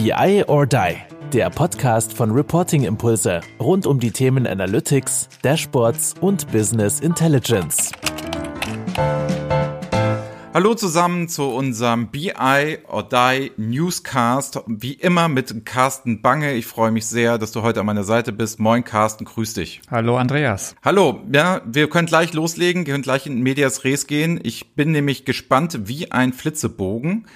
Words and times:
BI 0.00 0.44
or 0.46 0.64
Die, 0.64 0.94
der 1.32 1.50
Podcast 1.50 2.12
von 2.12 2.30
Reporting 2.30 2.84
Impulse 2.84 3.40
rund 3.58 3.84
um 3.84 3.98
die 3.98 4.12
Themen 4.12 4.46
Analytics, 4.46 5.28
Dashboards 5.42 6.14
und 6.20 6.52
Business 6.52 7.00
Intelligence. 7.00 7.90
Hallo 10.54 10.74
zusammen 10.76 11.28
zu 11.28 11.48
unserem 11.48 12.12
BI 12.12 12.78
or 12.86 13.08
Die 13.08 13.50
Newscast. 13.56 14.60
Wie 14.68 14.92
immer 14.92 15.26
mit 15.26 15.66
Carsten 15.66 16.22
Bange. 16.22 16.54
Ich 16.54 16.66
freue 16.66 16.92
mich 16.92 17.06
sehr, 17.06 17.36
dass 17.36 17.50
du 17.50 17.62
heute 17.62 17.80
an 17.80 17.86
meiner 17.86 18.04
Seite 18.04 18.30
bist. 18.30 18.60
Moin 18.60 18.84
Carsten, 18.84 19.24
grüß 19.24 19.54
dich. 19.54 19.80
Hallo 19.90 20.16
Andreas. 20.16 20.76
Hallo, 20.84 21.24
ja, 21.32 21.60
wir 21.66 21.90
können 21.90 22.06
gleich 22.06 22.34
loslegen, 22.34 22.86
wir 22.86 22.94
können 22.94 23.02
gleich 23.02 23.26
in 23.26 23.42
Medias 23.42 23.82
Res 23.82 24.06
gehen. 24.06 24.38
Ich 24.44 24.76
bin 24.76 24.92
nämlich 24.92 25.24
gespannt 25.24 25.88
wie 25.88 26.12
ein 26.12 26.32
Flitzebogen. 26.32 27.26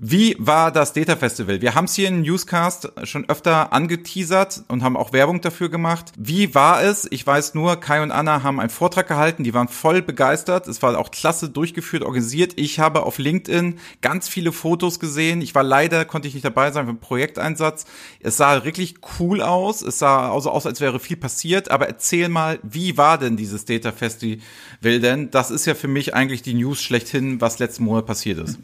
Wie 0.00 0.36
war 0.38 0.70
das 0.70 0.92
Data 0.92 1.16
Festival? 1.16 1.60
Wir 1.60 1.74
haben 1.74 1.86
es 1.86 1.94
hier 1.94 2.06
in 2.06 2.20
Newscast 2.20 2.92
schon 3.02 3.28
öfter 3.28 3.72
angeteasert 3.72 4.62
und 4.68 4.84
haben 4.84 4.96
auch 4.96 5.12
Werbung 5.12 5.40
dafür 5.40 5.70
gemacht. 5.70 6.12
Wie 6.16 6.54
war 6.54 6.84
es? 6.84 7.08
Ich 7.10 7.26
weiß 7.26 7.54
nur, 7.54 7.80
Kai 7.80 8.00
und 8.00 8.12
Anna 8.12 8.44
haben 8.44 8.60
einen 8.60 8.70
Vortrag 8.70 9.08
gehalten, 9.08 9.42
die 9.42 9.54
waren 9.54 9.66
voll 9.66 10.00
begeistert. 10.00 10.68
Es 10.68 10.82
war 10.82 10.96
auch 10.96 11.10
klasse 11.10 11.48
durchgeführt, 11.48 12.04
organisiert. 12.04 12.52
Ich 12.54 12.78
habe 12.78 13.02
auf 13.02 13.18
LinkedIn 13.18 13.80
ganz 14.00 14.28
viele 14.28 14.52
Fotos 14.52 15.00
gesehen. 15.00 15.42
Ich 15.42 15.56
war 15.56 15.64
leider, 15.64 16.04
konnte 16.04 16.28
ich 16.28 16.34
nicht 16.34 16.44
dabei 16.44 16.70
sein 16.70 16.84
für 16.84 16.90
einen 16.90 17.00
Projekteinsatz. 17.00 17.84
Es 18.20 18.36
sah 18.36 18.64
wirklich 18.64 18.94
cool 19.18 19.42
aus. 19.42 19.82
Es 19.82 19.98
sah 19.98 20.32
also 20.32 20.52
aus, 20.52 20.64
als 20.64 20.80
wäre 20.80 21.00
viel 21.00 21.16
passiert. 21.16 21.72
Aber 21.72 21.88
erzähl 21.88 22.28
mal, 22.28 22.60
wie 22.62 22.96
war 22.96 23.18
denn 23.18 23.36
dieses 23.36 23.64
Data 23.64 23.90
Festival 23.90 24.38
denn? 24.80 25.32
Das 25.32 25.50
ist 25.50 25.66
ja 25.66 25.74
für 25.74 25.88
mich 25.88 26.14
eigentlich 26.14 26.42
die 26.42 26.54
News 26.54 26.80
schlechthin, 26.80 27.40
was 27.40 27.58
letzten 27.58 27.82
Monat 27.82 28.06
passiert 28.06 28.38
ist. 28.38 28.60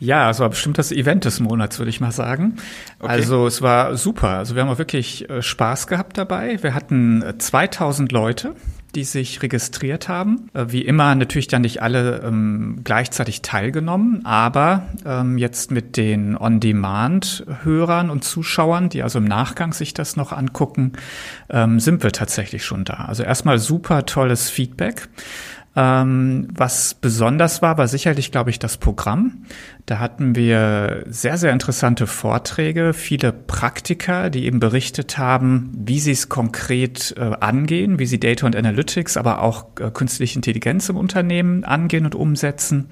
Ja, 0.00 0.26
also 0.26 0.44
bestimmt 0.66 0.78
das 0.78 0.90
Event 0.90 1.24
des 1.24 1.38
Monats, 1.38 1.78
würde 1.78 1.90
ich 1.90 2.00
mal 2.00 2.10
sagen. 2.10 2.56
Okay. 2.98 3.12
Also 3.12 3.46
es 3.46 3.62
war 3.62 3.96
super. 3.96 4.30
Also 4.30 4.56
wir 4.56 4.62
haben 4.62 4.68
auch 4.68 4.78
wirklich 4.78 5.30
äh, 5.30 5.40
Spaß 5.40 5.86
gehabt 5.86 6.18
dabei. 6.18 6.60
Wir 6.62 6.74
hatten 6.74 7.22
2000 7.38 8.10
äh, 8.10 8.14
Leute 8.14 8.54
die 8.94 9.04
sich 9.04 9.42
registriert 9.42 10.08
haben. 10.08 10.48
Äh, 10.54 10.66
wie 10.68 10.80
immer 10.80 11.14
natürlich 11.14 11.48
dann 11.48 11.60
nicht 11.60 11.82
alle 11.82 12.22
ähm, 12.24 12.80
gleichzeitig 12.82 13.42
teilgenommen, 13.42 14.24
aber 14.24 14.88
ähm, 15.04 15.36
jetzt 15.36 15.70
mit 15.70 15.98
den 15.98 16.34
On-Demand-Hörern 16.34 18.08
und 18.08 18.24
Zuschauern, 18.24 18.88
die 18.88 19.02
also 19.02 19.18
im 19.18 19.26
Nachgang 19.26 19.74
sich 19.74 19.92
das 19.92 20.16
noch 20.16 20.32
angucken, 20.32 20.92
ähm, 21.50 21.78
sind 21.78 22.02
wir 22.04 22.12
tatsächlich 22.12 22.64
schon 22.64 22.86
da. 22.86 23.04
Also 23.06 23.22
erstmal 23.22 23.58
super 23.58 24.06
tolles 24.06 24.48
Feedback. 24.48 25.08
Ähm, 25.78 26.48
was 26.54 26.94
besonders 26.94 27.60
war, 27.60 27.76
war 27.76 27.86
sicherlich, 27.86 28.32
glaube 28.32 28.48
ich, 28.48 28.58
das 28.58 28.78
Programm. 28.78 29.44
Da 29.84 29.98
hatten 29.98 30.34
wir 30.34 31.04
sehr, 31.06 31.36
sehr 31.36 31.52
interessante 31.52 32.06
Vorträge, 32.06 32.94
viele 32.94 33.30
Praktiker, 33.32 34.30
die 34.30 34.46
eben 34.46 34.58
berichtet 34.58 35.18
haben, 35.18 35.70
wie 35.76 36.00
sie 36.00 36.12
es 36.12 36.30
konkret 36.30 37.14
äh, 37.18 37.30
angehen, 37.40 37.98
wie 37.98 38.06
sie 38.06 38.18
Data 38.18 38.46
und 38.46 38.56
Analytics, 38.56 39.18
aber 39.18 39.42
auch 39.42 39.66
äh, 39.78 39.90
künstliche 39.90 40.36
Intelligenz 40.36 40.88
im 40.88 40.96
Unternehmen 40.96 41.62
angehen 41.64 42.06
und 42.06 42.14
umsetzen. 42.14 42.88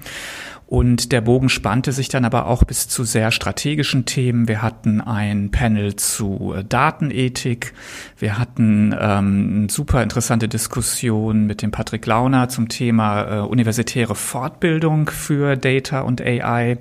Und 0.67 1.11
der 1.11 1.21
Bogen 1.21 1.49
spannte 1.49 1.91
sich 1.91 2.09
dann 2.09 2.25
aber 2.25 2.47
auch 2.47 2.63
bis 2.63 2.87
zu 2.87 3.03
sehr 3.03 3.29
strategischen 3.29 4.05
Themen. 4.05 4.47
Wir 4.47 4.63
hatten 4.63 4.99
ein 4.99 5.51
Panel 5.51 5.95
zu 5.95 6.55
äh, 6.57 6.63
Datenethik. 6.63 7.73
Wir 8.17 8.39
hatten 8.39 8.95
ähm, 8.99 9.57
eine 9.57 9.69
super 9.69 10.01
interessante 10.01 10.47
Diskussion 10.47 11.45
mit 11.45 11.61
dem 11.61 11.69
Patrick 11.69 12.05
Launer 12.07 12.49
zum 12.49 12.67
Thema 12.67 13.23
äh, 13.23 13.39
universitäre 13.41 14.15
Fortbildung 14.15 15.09
für 15.09 15.55
Data 15.55 16.01
und 16.01 16.19
AI. 16.19 16.79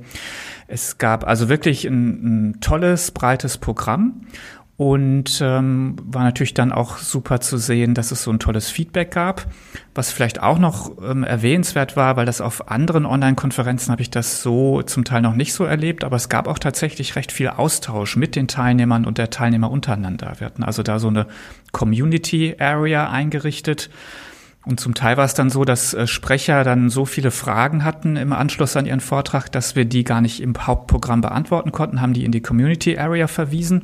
Es 0.67 0.97
gab 0.97 1.27
also 1.27 1.51
wirklich 1.51 1.85
ein, 1.85 2.53
ein 2.53 2.61
tolles, 2.61 3.11
breites 3.11 3.59
Programm. 3.59 4.23
Und 4.77 5.41
ähm, 5.41 5.95
war 6.05 6.25
natürlich 6.25 6.53
dann 6.53 6.73
auch 6.73 6.99
super 6.99 7.41
zu 7.41 7.59
sehen, 7.59 7.95
dass 7.95 8.11
es 8.11 8.25
so 8.25 8.33
ein 8.33 8.41
tolles 8.41 8.71
Feedback 8.71 9.13
gab. 9.13 9.47
Was 9.95 10.11
vielleicht 10.11 10.43
auch 10.43 10.59
noch 10.59 10.91
ähm, 11.01 11.23
erwähnenswert 11.23 11.97
war, 11.97 12.17
weil 12.17 12.27
das 12.27 12.41
auf 12.41 12.69
anderen 12.69 13.07
Online-Konferenzen 13.07 13.93
habe 13.93 14.03
ich 14.03 14.11
das 14.11 14.43
so 14.43 14.83
zum 14.83 15.05
Teil 15.05 15.23
noch 15.23 15.37
nicht 15.37 15.55
so 15.55 15.63
erlebt, 15.63 16.03
aber 16.03 16.17
es 16.17 16.29
gab 16.29 16.49
auch 16.49 16.59
tatsächlich 16.59 17.15
recht 17.15 17.31
viel 17.31 17.51
Austausch 17.51 18.17
mit 18.17 18.35
den 18.35 18.49
Teilnehmern 18.49 19.05
und 19.05 19.19
der 19.19 19.31
Teilnehmer 19.31 19.71
untereinander. 19.71 20.33
Wir 20.39 20.47
hatten 20.47 20.65
also 20.65 20.83
da 20.83 20.99
so 20.99 21.07
eine 21.07 21.29
Community 21.71 22.57
Area 22.59 23.09
eingerichtet 23.09 23.91
und 24.67 24.81
zum 24.81 24.95
Teil 24.95 25.19
war 25.19 25.27
es 25.27 25.35
dann 25.35 25.51
so, 25.51 25.65
dass 25.65 25.93
äh, 25.93 26.07
Sprecher 26.07 26.65
dann 26.65 26.89
so 26.89 27.05
viele 27.05 27.31
Fragen 27.31 27.85
hatten 27.85 28.17
im 28.17 28.33
Anschluss 28.33 28.77
an 28.77 28.87
ihren 28.87 29.01
Vortrag, 29.01 29.53
dass 29.53 29.77
wir 29.77 29.85
die 29.85 30.05
gar 30.05 30.23
nicht 30.23 30.41
im 30.41 30.55
Hauptprogramm 30.59 31.21
beantworten 31.21 31.71
konnten, 31.71 32.01
haben 32.01 32.15
die 32.15 32.25
in 32.25 32.33
die 32.33 32.41
Community 32.41 32.97
Area 32.97 33.27
verwiesen. 33.27 33.83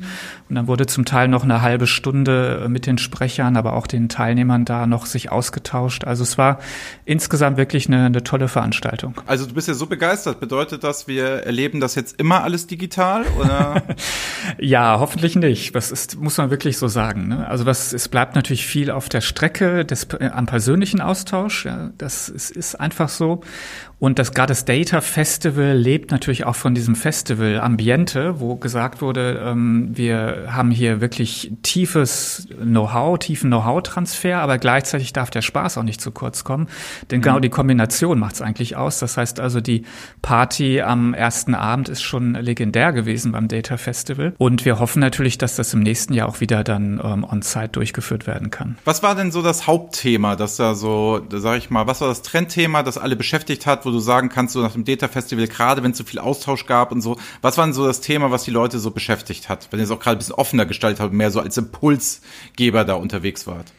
Und 0.49 0.55
dann 0.55 0.65
wurde 0.65 0.87
zum 0.87 1.05
Teil 1.05 1.27
noch 1.27 1.43
eine 1.43 1.61
halbe 1.61 1.85
Stunde 1.85 2.63
äh, 2.65 2.67
mit 2.67 2.87
den 2.87 2.97
Sprechern, 2.97 3.57
aber 3.57 3.73
auch 3.73 3.85
den 3.85 4.09
Teilnehmern 4.09 4.65
da 4.65 4.87
noch 4.87 5.05
sich 5.05 5.31
ausgetauscht. 5.31 6.05
Also 6.05 6.23
es 6.23 6.39
war 6.39 6.59
insgesamt 7.05 7.57
wirklich 7.57 7.87
eine, 7.87 8.05
eine 8.05 8.23
tolle 8.23 8.47
Veranstaltung. 8.47 9.13
Also 9.27 9.45
du 9.45 9.53
bist 9.53 9.67
ja 9.67 9.75
so 9.75 9.85
begeistert. 9.85 10.39
Bedeutet 10.39 10.83
das, 10.83 11.07
wir 11.07 11.43
erleben 11.43 11.79
das 11.79 11.93
jetzt 11.93 12.19
immer 12.19 12.43
alles 12.43 12.65
digital? 12.65 13.25
Oder? 13.39 13.83
ja, 14.57 14.99
hoffentlich 14.99 15.35
nicht. 15.35 15.75
Das 15.75 15.91
ist, 15.91 16.19
muss 16.19 16.39
man 16.39 16.49
wirklich 16.49 16.79
so 16.79 16.87
sagen. 16.87 17.27
Ne? 17.27 17.47
Also 17.47 17.67
was, 17.67 17.93
es 17.93 18.09
bleibt 18.09 18.33
natürlich 18.35 18.65
viel 18.65 18.89
auf 18.89 19.09
der 19.09 19.21
Strecke 19.21 19.85
des, 19.85 20.05
äh, 20.19 20.31
am 20.33 20.47
persönlichen 20.47 20.70
persönlichen 20.71 21.01
Austausch. 21.01 21.65
Ja, 21.65 21.91
das 21.97 22.29
ist, 22.29 22.49
ist 22.51 22.75
einfach 22.75 23.09
so. 23.09 23.41
Und 24.01 24.17
das 24.17 24.33
gerade 24.33 24.49
das 24.49 24.65
Data 24.65 24.99
Festival 24.99 25.77
lebt 25.77 26.09
natürlich 26.09 26.47
auch 26.47 26.55
von 26.55 26.73
diesem 26.73 26.95
Festival 26.95 27.59
Ambiente, 27.59 28.39
wo 28.39 28.55
gesagt 28.55 28.99
wurde, 28.99 29.39
ähm, 29.45 29.91
wir 29.93 30.47
haben 30.47 30.71
hier 30.71 31.01
wirklich 31.01 31.51
tiefes 31.61 32.47
Know-how, 32.59 33.19
tiefen 33.19 33.51
Know-how-Transfer, 33.51 34.39
aber 34.39 34.57
gleichzeitig 34.57 35.13
darf 35.13 35.29
der 35.29 35.43
Spaß 35.43 35.77
auch 35.77 35.83
nicht 35.83 36.01
zu 36.01 36.09
kurz 36.09 36.43
kommen. 36.43 36.67
Denn 37.11 37.19
mhm. 37.19 37.21
genau 37.21 37.39
die 37.39 37.49
Kombination 37.49 38.17
macht 38.17 38.33
es 38.33 38.41
eigentlich 38.41 38.75
aus. 38.75 38.97
Das 38.97 39.17
heißt 39.17 39.39
also, 39.39 39.61
die 39.61 39.83
Party 40.23 40.81
am 40.81 41.13
ersten 41.13 41.53
Abend 41.53 41.87
ist 41.87 42.01
schon 42.01 42.33
legendär 42.33 42.93
gewesen 42.93 43.33
beim 43.33 43.47
Data 43.49 43.77
Festival. 43.77 44.33
Und 44.39 44.65
wir 44.65 44.79
hoffen 44.79 44.99
natürlich, 44.99 45.37
dass 45.37 45.57
das 45.57 45.75
im 45.75 45.81
nächsten 45.81 46.15
Jahr 46.15 46.27
auch 46.27 46.39
wieder 46.39 46.63
dann 46.63 46.99
ähm, 47.03 47.23
on-site 47.23 47.69
durchgeführt 47.69 48.25
werden 48.25 48.49
kann. 48.49 48.79
Was 48.83 49.03
war 49.03 49.13
denn 49.13 49.31
so 49.31 49.43
das 49.43 49.67
Hauptthema, 49.67 50.35
das 50.35 50.55
da 50.55 50.73
so, 50.73 51.21
sag 51.29 51.59
ich 51.59 51.69
mal, 51.69 51.85
was 51.85 52.01
war 52.01 52.07
das 52.07 52.23
Trendthema, 52.23 52.81
das 52.81 52.97
alle 52.97 53.15
beschäftigt 53.15 53.67
hat, 53.67 53.85
wo 53.85 53.90
du 53.91 53.99
sagen 53.99 54.29
kannst, 54.29 54.53
so 54.53 54.61
nach 54.61 54.73
dem 54.73 54.85
Data 54.85 55.07
Festival, 55.07 55.47
gerade 55.47 55.83
wenn 55.83 55.91
es 55.91 55.97
so 55.97 56.03
viel 56.03 56.19
Austausch 56.19 56.65
gab 56.65 56.91
und 56.91 57.01
so, 57.01 57.17
was 57.41 57.57
war 57.57 57.65
denn 57.65 57.73
so 57.73 57.85
das 57.85 58.01
Thema, 58.01 58.31
was 58.31 58.43
die 58.43 58.51
Leute 58.51 58.79
so 58.79 58.91
beschäftigt 58.91 59.49
hat, 59.49 59.67
wenn 59.71 59.79
ihr 59.79 59.85
es 59.85 59.91
auch 59.91 59.99
gerade 59.99 60.17
ein 60.17 60.19
bisschen 60.19 60.35
offener 60.35 60.65
gestaltet 60.65 60.99
habt, 60.99 61.13
mehr 61.13 61.31
so 61.31 61.39
als 61.39 61.57
Impulsgeber 61.57 62.83
da 62.83 62.95
unterwegs 62.95 63.47
wart? 63.47 63.71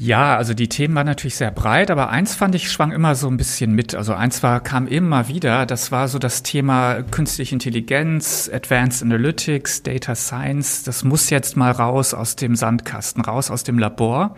Ja, 0.00 0.36
also 0.36 0.54
die 0.54 0.68
Themen 0.68 0.94
waren 0.94 1.06
natürlich 1.06 1.34
sehr 1.34 1.50
breit, 1.50 1.90
aber 1.90 2.08
eins 2.10 2.36
fand 2.36 2.54
ich 2.54 2.70
schwang 2.70 2.92
immer 2.92 3.16
so 3.16 3.26
ein 3.26 3.36
bisschen 3.36 3.72
mit. 3.72 3.96
Also 3.96 4.14
eins 4.14 4.44
war, 4.44 4.60
kam 4.60 4.86
immer 4.86 5.26
wieder, 5.26 5.66
das 5.66 5.90
war 5.90 6.06
so 6.06 6.20
das 6.20 6.44
Thema 6.44 7.02
künstliche 7.02 7.56
Intelligenz, 7.56 8.48
Advanced 8.52 9.02
Analytics, 9.02 9.82
Data 9.82 10.14
Science. 10.14 10.84
Das 10.84 11.02
muss 11.02 11.30
jetzt 11.30 11.56
mal 11.56 11.72
raus 11.72 12.14
aus 12.14 12.36
dem 12.36 12.54
Sandkasten, 12.54 13.24
raus 13.24 13.50
aus 13.50 13.64
dem 13.64 13.76
Labor. 13.76 14.36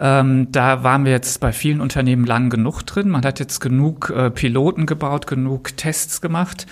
Ähm, 0.00 0.52
da 0.52 0.84
waren 0.84 1.04
wir 1.04 1.10
jetzt 1.10 1.40
bei 1.40 1.52
vielen 1.52 1.80
Unternehmen 1.80 2.24
lang 2.24 2.50
genug 2.50 2.82
drin. 2.82 3.08
Man 3.08 3.24
hat 3.24 3.40
jetzt 3.40 3.58
genug 3.58 4.10
äh, 4.10 4.30
Piloten 4.30 4.86
gebaut, 4.86 5.26
genug 5.26 5.76
Tests 5.76 6.20
gemacht. 6.20 6.66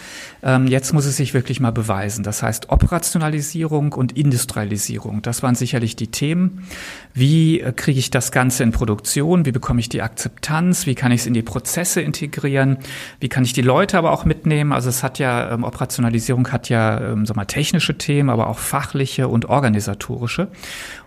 Ähm, 0.45 0.69
jetzt 0.69 0.93
muss 0.93 1.07
es 1.07 1.17
sich 1.17 1.35
wirklich 1.35 1.59
mal 1.59 1.73
beweisen. 1.73 2.23
Das 2.23 2.45
heißt 2.45 2.71
Operationalisierung 2.71 3.93
und 3.93 4.17
Industrialisierung. 4.17 5.23
Das 5.23 5.43
waren 5.43 5.57
sicherlich 5.57 5.97
die 5.97 6.07
Themen. 6.07 6.69
Wie 7.15 7.61
äh, 7.61 7.73
kriege 7.73 7.99
ich 7.99 8.13
das 8.13 8.31
Ganze 8.31 8.63
in 8.63 8.71
Produktion? 8.71 9.45
Wie 9.45 9.53
bekomme 9.53 9.81
ich 9.81 9.89
die 9.89 10.03
Akzeptanz? 10.03 10.87
Wie 10.87 10.95
kann 10.95 11.11
ich 11.11 11.23
es 11.23 11.27
in 11.27 11.35
die 11.35 11.43
Prozesse 11.43 12.03
integrieren? 12.03 12.79
Wie 13.19 13.29
kann 13.29 13.43
ich 13.43 13.53
die 13.53 13.63
Leute 13.63 13.99
aber 13.99 14.13
auch 14.13 14.25
mitnehmen? 14.25 14.73
Also 14.73 14.89
es 14.89 15.03
hat 15.03 15.19
ja, 15.19 15.51
ähm, 15.51 15.65
Operationalisierung 15.65 16.53
hat 16.53 16.69
ja, 16.69 17.01
ähm, 17.01 17.27
sag 17.27 17.37
mal, 17.37 17.45
technische 17.45 17.99
Themen, 17.99 18.31
aber 18.31 18.47
auch 18.47 18.59
fachliche 18.59 19.27
und 19.27 19.47
organisatorische. 19.47 20.47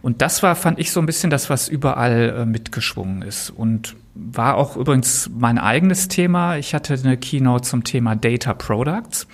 Und 0.01 0.21
das 0.21 0.43
war, 0.43 0.55
fand 0.55 0.79
ich 0.79 0.91
so 0.91 0.99
ein 0.99 1.05
bisschen 1.05 1.29
das, 1.29 1.49
was 1.49 1.69
überall 1.69 2.08
äh, 2.09 2.45
mitgeschwungen 2.45 3.21
ist. 3.21 3.49
Und 3.49 3.95
war 4.15 4.57
auch 4.57 4.75
übrigens 4.75 5.29
mein 5.33 5.57
eigenes 5.57 6.07
Thema. 6.07 6.57
Ich 6.57 6.73
hatte 6.73 6.93
eine 6.93 7.17
Keynote 7.17 7.63
zum 7.63 7.83
Thema 7.83 8.15
Data 8.15 8.53
Products. 8.53 9.27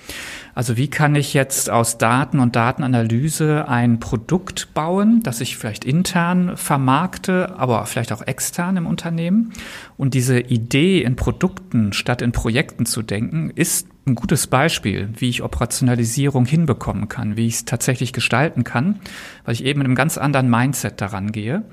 Also 0.54 0.76
wie 0.76 0.88
kann 0.88 1.14
ich 1.16 1.34
jetzt 1.34 1.68
aus 1.68 1.98
Daten 1.98 2.40
und 2.40 2.56
Datenanalyse 2.56 3.68
ein 3.68 4.00
Produkt 4.00 4.72
bauen, 4.74 5.20
das 5.22 5.40
ich 5.40 5.56
vielleicht 5.56 5.84
intern 5.84 6.56
vermarkte, 6.56 7.58
aber 7.58 7.84
vielleicht 7.86 8.12
auch 8.12 8.22
extern 8.22 8.76
im 8.76 8.86
Unternehmen? 8.86 9.52
Und 9.96 10.14
diese 10.14 10.38
Idee 10.38 11.02
in 11.02 11.16
Produkten 11.16 11.92
statt 11.92 12.22
in 12.22 12.32
Projekten 12.32 12.86
zu 12.86 13.02
denken, 13.02 13.50
ist 13.54 13.88
ein 14.06 14.14
gutes 14.14 14.46
Beispiel, 14.46 15.08
wie 15.16 15.28
ich 15.28 15.42
Operationalisierung 15.42 16.46
hinbekommen 16.46 17.08
kann, 17.08 17.36
wie 17.36 17.48
ich 17.48 17.54
es 17.54 17.64
tatsächlich 17.64 18.12
gestalten 18.12 18.62
kann, 18.62 19.00
weil 19.44 19.54
ich 19.54 19.64
eben 19.64 19.80
mit 19.80 19.86
einem 19.86 19.96
ganz 19.96 20.16
anderen 20.16 20.48
Mindset 20.48 21.00
daran 21.00 21.32
gehe. 21.32 21.64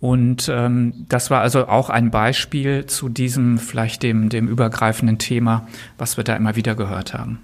Und 0.00 0.48
ähm, 0.48 1.06
das 1.08 1.30
war 1.30 1.40
also 1.40 1.66
auch 1.66 1.90
ein 1.90 2.10
Beispiel 2.10 2.86
zu 2.86 3.08
diesem 3.08 3.58
vielleicht 3.58 4.02
dem, 4.02 4.28
dem 4.28 4.46
übergreifenden 4.46 5.18
Thema, 5.18 5.66
was 5.96 6.16
wir 6.16 6.24
da 6.24 6.36
immer 6.36 6.54
wieder 6.54 6.74
gehört 6.76 7.14
haben. 7.14 7.40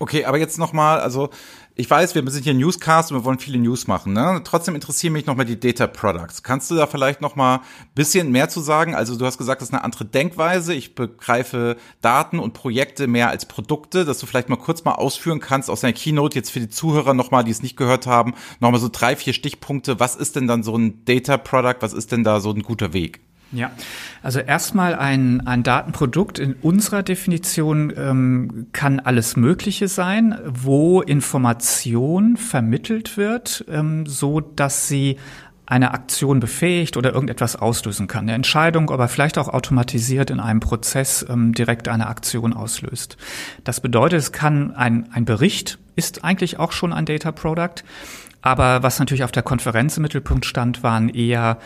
Okay, 0.00 0.24
aber 0.24 0.38
jetzt 0.38 0.58
nochmal, 0.58 1.00
also 1.00 1.30
ich 1.80 1.88
weiß, 1.88 2.16
wir 2.16 2.28
sind 2.28 2.42
hier 2.42 2.54
Newscast 2.54 3.12
und 3.12 3.18
wir 3.18 3.24
wollen 3.24 3.38
viele 3.38 3.56
News 3.56 3.86
machen. 3.86 4.12
Ne? 4.12 4.40
Trotzdem 4.42 4.74
interessieren 4.74 5.12
mich 5.12 5.26
nochmal 5.26 5.46
die 5.46 5.60
Data 5.60 5.86
Products. 5.86 6.42
Kannst 6.42 6.68
du 6.72 6.74
da 6.74 6.88
vielleicht 6.88 7.20
nochmal 7.20 7.60
bisschen 7.94 8.32
mehr 8.32 8.48
zu 8.48 8.60
sagen? 8.60 8.96
Also 8.96 9.16
du 9.16 9.24
hast 9.24 9.38
gesagt, 9.38 9.62
das 9.62 9.68
ist 9.68 9.74
eine 9.74 9.84
andere 9.84 10.04
Denkweise. 10.04 10.74
Ich 10.74 10.96
begreife 10.96 11.76
Daten 12.00 12.40
und 12.40 12.52
Projekte 12.52 13.06
mehr 13.06 13.28
als 13.28 13.46
Produkte, 13.46 14.04
dass 14.04 14.18
du 14.18 14.26
vielleicht 14.26 14.48
mal 14.48 14.56
kurz 14.56 14.82
mal 14.82 14.96
ausführen 14.96 15.38
kannst 15.38 15.70
aus 15.70 15.82
deiner 15.82 15.92
Keynote 15.92 16.34
jetzt 16.34 16.50
für 16.50 16.58
die 16.58 16.68
Zuhörer 16.68 17.14
nochmal, 17.14 17.44
die 17.44 17.52
es 17.52 17.62
nicht 17.62 17.76
gehört 17.76 18.08
haben, 18.08 18.34
nochmal 18.58 18.80
so 18.80 18.88
drei, 18.90 19.14
vier 19.14 19.32
Stichpunkte. 19.32 20.00
Was 20.00 20.16
ist 20.16 20.34
denn 20.34 20.48
dann 20.48 20.64
so 20.64 20.76
ein 20.76 21.04
Data 21.04 21.36
Product? 21.36 21.76
Was 21.78 21.92
ist 21.92 22.10
denn 22.10 22.24
da 22.24 22.40
so 22.40 22.50
ein 22.50 22.62
guter 22.62 22.92
Weg? 22.92 23.20
Ja, 23.50 23.70
also 24.22 24.40
erstmal 24.40 24.94
ein, 24.94 25.46
ein 25.46 25.62
Datenprodukt 25.62 26.38
in 26.38 26.52
unserer 26.54 27.02
Definition 27.02 27.92
ähm, 27.96 28.66
kann 28.72 29.00
alles 29.00 29.36
Mögliche 29.36 29.88
sein, 29.88 30.38
wo 30.44 31.00
Information 31.00 32.36
vermittelt 32.36 33.16
wird, 33.16 33.64
ähm, 33.70 34.04
so 34.04 34.40
dass 34.40 34.88
sie 34.88 35.16
eine 35.64 35.92
Aktion 35.92 36.40
befähigt 36.40 36.96
oder 36.96 37.12
irgendetwas 37.12 37.56
auslösen 37.56 38.06
kann. 38.06 38.24
Eine 38.24 38.34
Entscheidung, 38.34 38.90
aber 38.90 39.08
vielleicht 39.08 39.38
auch 39.38 39.48
automatisiert 39.48 40.30
in 40.30 40.40
einem 40.40 40.60
Prozess 40.60 41.24
ähm, 41.28 41.52
direkt 41.52 41.88
eine 41.88 42.06
Aktion 42.06 42.54
auslöst. 42.54 43.16
Das 43.64 43.80
bedeutet, 43.80 44.18
es 44.18 44.32
kann 44.32 44.74
ein, 44.74 45.08
ein 45.12 45.24
Bericht, 45.24 45.78
ist 45.94 46.24
eigentlich 46.24 46.58
auch 46.58 46.72
schon 46.72 46.92
ein 46.92 47.04
Data 47.06 47.32
Product, 47.32 47.82
aber 48.40 48.82
was 48.82 48.98
natürlich 48.98 49.24
auf 49.24 49.32
der 49.32 49.42
Konferenz 49.42 49.96
im 49.96 50.04
Mittelpunkt 50.04 50.46
stand, 50.46 50.82
waren 50.82 51.08
eher 51.08 51.58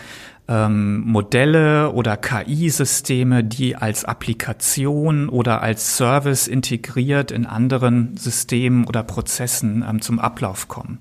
ähm, 0.49 1.01
Modelle 1.07 1.93
oder 1.93 2.17
KI-Systeme, 2.17 3.45
die 3.45 3.77
als 3.77 4.05
Applikation 4.05 5.29
oder 5.29 5.63
als 5.63 5.97
Service 5.97 6.49
integriert 6.49 7.31
in 7.31 7.47
anderen 7.47 8.17
Systemen 8.17 8.85
oder 8.85 9.03
Prozessen 9.03 9.85
ähm, 9.89 10.01
zum 10.01 10.19
Ablauf 10.19 10.69
kommen. 10.69 10.99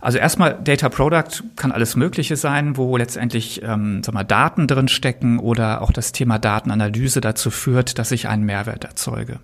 Also 0.00 0.18
erstmal 0.18 0.58
Data 0.62 0.88
Product 0.88 1.44
kann 1.54 1.70
alles 1.70 1.94
Mögliche 1.94 2.34
sein, 2.34 2.76
wo 2.76 2.96
letztendlich 2.96 3.62
ähm, 3.62 4.02
sag 4.02 4.14
mal, 4.14 4.24
Daten 4.24 4.66
drin 4.66 4.88
stecken 4.88 5.38
oder 5.38 5.80
auch 5.80 5.92
das 5.92 6.10
Thema 6.10 6.40
Datenanalyse 6.40 7.20
dazu 7.20 7.50
führt, 7.50 8.00
dass 8.00 8.10
ich 8.10 8.26
einen 8.26 8.42
Mehrwert 8.42 8.84
erzeuge. 8.84 9.38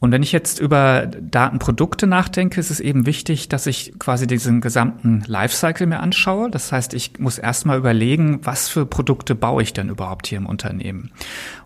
Und 0.00 0.12
wenn 0.12 0.22
ich 0.22 0.32
jetzt 0.32 0.60
über 0.60 1.06
Datenprodukte 1.06 2.06
nachdenke, 2.06 2.60
ist 2.60 2.70
es 2.70 2.80
eben 2.80 3.06
wichtig, 3.06 3.48
dass 3.48 3.66
ich 3.66 3.94
quasi 3.98 4.26
diesen 4.26 4.60
gesamten 4.60 5.22
Lifecycle 5.26 5.86
mir 5.86 6.00
anschaue. 6.00 6.50
Das 6.50 6.72
heißt, 6.72 6.92
ich 6.92 7.18
muss 7.18 7.38
erstmal 7.38 7.78
überlegen, 7.78 8.40
was 8.42 8.68
für 8.68 8.84
Produkte 8.84 9.34
baue 9.34 9.62
ich 9.62 9.72
denn 9.72 9.88
überhaupt 9.88 10.26
hier 10.26 10.38
im 10.38 10.46
Unternehmen. 10.46 11.10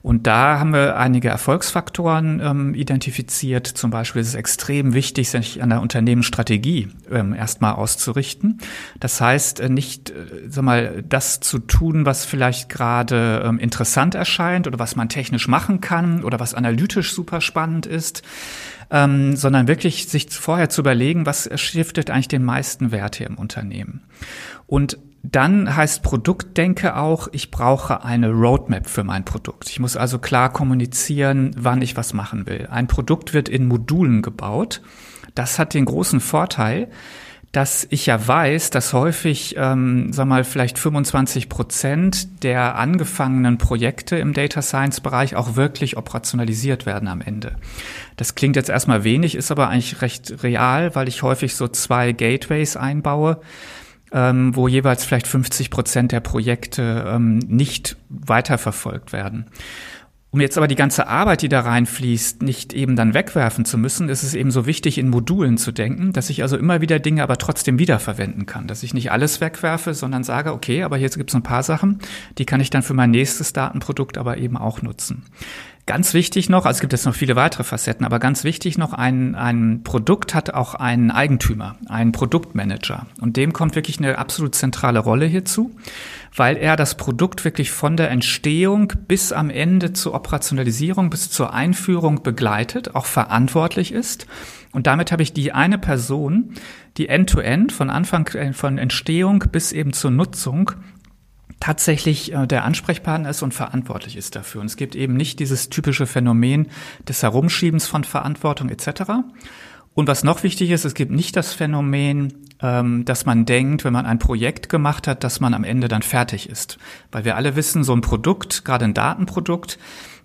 Und 0.02 0.26
da 0.26 0.58
haben 0.58 0.72
wir 0.72 0.96
einige 0.96 1.28
Erfolgsfaktoren 1.28 2.40
ähm, 2.42 2.74
identifiziert. 2.74 3.66
Zum 3.66 3.90
Beispiel 3.90 4.22
ist 4.22 4.28
es 4.28 4.34
extrem 4.36 4.94
wichtig, 4.94 5.30
sich 5.30 5.62
an 5.62 5.70
der 5.70 5.80
Unternehmensstrategie 5.80 6.88
ähm, 7.10 7.34
erstmal 7.34 7.74
auszurichten. 7.74 8.58
Das 9.00 9.20
heißt, 9.20 9.60
äh, 9.60 9.68
nicht, 9.68 10.10
äh, 10.10 10.14
sag 10.48 10.64
mal, 10.64 11.02
das 11.06 11.40
zu 11.40 11.58
tun, 11.58 12.06
was 12.06 12.24
vielleicht 12.24 12.68
gerade 12.68 13.42
ähm, 13.44 13.58
interessant 13.58 14.14
erscheint 14.14 14.66
oder 14.66 14.78
was 14.78 14.94
man 14.94 15.08
technisch 15.08 15.48
machen 15.48 15.80
kann 15.80 16.22
oder 16.22 16.38
was 16.38 16.54
analytisch 16.54 17.12
super 17.12 17.40
spannend 17.40 17.86
ist, 17.86 18.22
ähm, 18.90 19.36
sondern 19.36 19.68
wirklich 19.68 20.08
sich 20.08 20.30
vorher 20.30 20.68
zu 20.68 20.80
überlegen, 20.80 21.26
was 21.26 21.48
stiftet 21.60 22.10
eigentlich 22.10 22.28
den 22.28 22.44
meisten 22.44 22.90
Wert 22.90 23.16
hier 23.16 23.26
im 23.26 23.38
Unternehmen. 23.38 24.02
Und 24.66 24.98
dann 25.22 25.74
heißt 25.74 26.02
Produktdenke 26.02 26.96
auch, 26.96 27.28
ich 27.32 27.50
brauche 27.50 28.04
eine 28.04 28.30
Roadmap 28.30 28.88
für 28.88 29.04
mein 29.04 29.24
Produkt. 29.24 29.68
Ich 29.68 29.80
muss 29.80 29.96
also 29.96 30.18
klar 30.18 30.52
kommunizieren, 30.52 31.50
wann 31.58 31.82
ich 31.82 31.96
was 31.96 32.14
machen 32.14 32.46
will. 32.46 32.68
Ein 32.70 32.86
Produkt 32.86 33.34
wird 33.34 33.48
in 33.48 33.66
Modulen 33.66 34.22
gebaut. 34.22 34.80
Das 35.34 35.58
hat 35.58 35.74
den 35.74 35.84
großen 35.84 36.20
Vorteil, 36.20 36.88
dass 37.52 37.86
ich 37.90 38.06
ja 38.06 38.28
weiß, 38.28 38.70
dass 38.70 38.92
häufig, 38.92 39.54
ähm, 39.56 40.12
sag 40.12 40.26
mal, 40.26 40.44
vielleicht 40.44 40.78
25 40.78 41.48
Prozent 41.48 42.42
der 42.42 42.76
angefangenen 42.76 43.56
Projekte 43.56 44.16
im 44.16 44.34
Data 44.34 44.60
Science 44.60 45.00
Bereich 45.00 45.34
auch 45.34 45.56
wirklich 45.56 45.96
operationalisiert 45.96 46.84
werden 46.84 47.08
am 47.08 47.22
Ende. 47.22 47.56
Das 48.16 48.34
klingt 48.34 48.56
jetzt 48.56 48.68
erstmal 48.68 49.02
wenig, 49.02 49.34
ist 49.34 49.50
aber 49.50 49.68
eigentlich 49.68 50.02
recht 50.02 50.42
real, 50.42 50.94
weil 50.94 51.08
ich 51.08 51.22
häufig 51.22 51.54
so 51.54 51.68
zwei 51.68 52.12
Gateways 52.12 52.76
einbaue, 52.76 53.40
ähm, 54.12 54.54
wo 54.54 54.68
jeweils 54.68 55.04
vielleicht 55.04 55.26
50 55.26 55.70
Prozent 55.70 56.12
der 56.12 56.20
Projekte 56.20 57.04
ähm, 57.08 57.38
nicht 57.38 57.96
weiterverfolgt 58.10 59.12
werden. 59.12 59.46
Um 60.30 60.42
jetzt 60.42 60.58
aber 60.58 60.68
die 60.68 60.74
ganze 60.74 61.06
Arbeit, 61.06 61.40
die 61.40 61.48
da 61.48 61.60
reinfließt, 61.60 62.42
nicht 62.42 62.74
eben 62.74 62.96
dann 62.96 63.14
wegwerfen 63.14 63.64
zu 63.64 63.78
müssen, 63.78 64.10
ist 64.10 64.22
es 64.22 64.34
eben 64.34 64.50
so 64.50 64.66
wichtig, 64.66 64.98
in 64.98 65.08
Modulen 65.08 65.56
zu 65.56 65.72
denken, 65.72 66.12
dass 66.12 66.28
ich 66.28 66.42
also 66.42 66.58
immer 66.58 66.82
wieder 66.82 66.98
Dinge 66.98 67.22
aber 67.22 67.38
trotzdem 67.38 67.78
wiederverwenden 67.78 68.44
kann. 68.44 68.66
Dass 68.66 68.82
ich 68.82 68.92
nicht 68.92 69.10
alles 69.10 69.40
wegwerfe, 69.40 69.94
sondern 69.94 70.24
sage, 70.24 70.52
okay, 70.52 70.82
aber 70.82 70.98
hier 70.98 71.08
gibt 71.08 71.30
es 71.30 71.36
ein 71.36 71.42
paar 71.42 71.62
Sachen, 71.62 72.00
die 72.36 72.44
kann 72.44 72.60
ich 72.60 72.68
dann 72.68 72.82
für 72.82 72.92
mein 72.92 73.10
nächstes 73.10 73.54
Datenprodukt 73.54 74.18
aber 74.18 74.36
eben 74.36 74.58
auch 74.58 74.82
nutzen. 74.82 75.24
Ganz 75.88 76.12
wichtig 76.12 76.50
noch, 76.50 76.66
also 76.66 76.76
es 76.76 76.80
gibt 76.82 76.92
jetzt 76.92 77.06
noch 77.06 77.14
viele 77.14 77.34
weitere 77.34 77.64
Facetten, 77.64 78.04
aber 78.04 78.18
ganz 78.18 78.44
wichtig 78.44 78.76
noch, 78.76 78.92
ein, 78.92 79.34
ein 79.34 79.80
Produkt 79.84 80.34
hat 80.34 80.52
auch 80.52 80.74
einen 80.74 81.10
Eigentümer, 81.10 81.76
einen 81.88 82.12
Produktmanager. 82.12 83.06
Und 83.22 83.38
dem 83.38 83.54
kommt 83.54 83.74
wirklich 83.74 83.98
eine 83.98 84.18
absolut 84.18 84.54
zentrale 84.54 84.98
Rolle 84.98 85.24
hierzu, 85.24 85.74
weil 86.36 86.58
er 86.58 86.76
das 86.76 86.98
Produkt 86.98 87.46
wirklich 87.46 87.70
von 87.70 87.96
der 87.96 88.10
Entstehung 88.10 88.92
bis 89.08 89.32
am 89.32 89.48
Ende 89.48 89.94
zur 89.94 90.12
Operationalisierung, 90.12 91.08
bis 91.08 91.30
zur 91.30 91.54
Einführung 91.54 92.22
begleitet, 92.22 92.94
auch 92.94 93.06
verantwortlich 93.06 93.90
ist. 93.90 94.26
Und 94.72 94.86
damit 94.86 95.10
habe 95.10 95.22
ich 95.22 95.32
die 95.32 95.52
eine 95.52 95.78
Person, 95.78 96.52
die 96.98 97.08
end-to-end 97.08 97.70
-End 97.70 97.74
von 97.74 97.88
Anfang 97.88 98.26
äh, 98.34 98.52
von 98.52 98.76
Entstehung 98.76 99.42
bis 99.50 99.72
eben 99.72 99.94
zur 99.94 100.10
Nutzung 100.10 100.72
tatsächlich 101.60 102.32
äh, 102.32 102.46
der 102.46 102.64
Ansprechpartner 102.64 103.30
ist 103.30 103.42
und 103.42 103.54
verantwortlich 103.54 104.16
ist 104.16 104.36
dafür. 104.36 104.60
Und 104.60 104.66
es 104.66 104.76
gibt 104.76 104.94
eben 104.94 105.14
nicht 105.14 105.40
dieses 105.40 105.68
typische 105.68 106.06
Phänomen 106.06 106.68
des 107.08 107.22
Herumschiebens 107.22 107.86
von 107.86 108.04
Verantwortung 108.04 108.68
etc. 108.68 109.02
Und 109.94 110.06
was 110.06 110.22
noch 110.22 110.44
wichtig 110.44 110.70
ist, 110.70 110.84
es 110.84 110.94
gibt 110.94 111.10
nicht 111.10 111.34
das 111.34 111.52
Phänomen, 111.52 112.32
ähm, 112.62 113.04
dass 113.04 113.26
man 113.26 113.44
denkt, 113.46 113.84
wenn 113.84 113.92
man 113.92 114.06
ein 114.06 114.20
Projekt 114.20 114.68
gemacht 114.68 115.08
hat, 115.08 115.24
dass 115.24 115.40
man 115.40 115.54
am 115.54 115.64
Ende 115.64 115.88
dann 115.88 116.02
fertig 116.02 116.48
ist. 116.48 116.78
Weil 117.10 117.24
wir 117.24 117.36
alle 117.36 117.56
wissen, 117.56 117.82
so 117.82 117.94
ein 117.94 118.00
Produkt, 118.00 118.64
gerade 118.64 118.84
ein 118.84 118.94
Datenprodukt, 118.94 119.78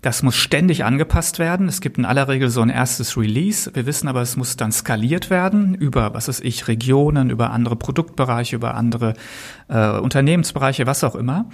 das 0.03 0.21
muss 0.21 0.35
ständig 0.35 0.83
angepasst 0.83 1.39
werden. 1.39 1.69
Es 1.69 1.79
gibt 1.79 1.97
in 1.97 2.03
aller 2.03 2.27
Regel 2.27 2.49
so 2.49 2.61
ein 2.61 2.69
erstes 2.69 3.17
Release. 3.17 3.71
Wir 3.73 3.85
wissen 3.85 4.09
aber, 4.09 4.21
es 4.21 4.35
muss 4.35 4.57
dann 4.57 4.73
skaliert 4.73 5.29
werden 5.29 5.75
über, 5.75 6.13
was 6.13 6.27
ist 6.27 6.43
ich, 6.43 6.67
Regionen, 6.67 7.29
über 7.29 7.51
andere 7.51 7.77
Produktbereiche, 7.77 8.57
über 8.57 8.75
andere 8.75 9.13
äh, 9.69 9.97
Unternehmensbereiche, 9.97 10.85
was 10.85 11.05
auch 11.05 11.15
immer. 11.15 11.45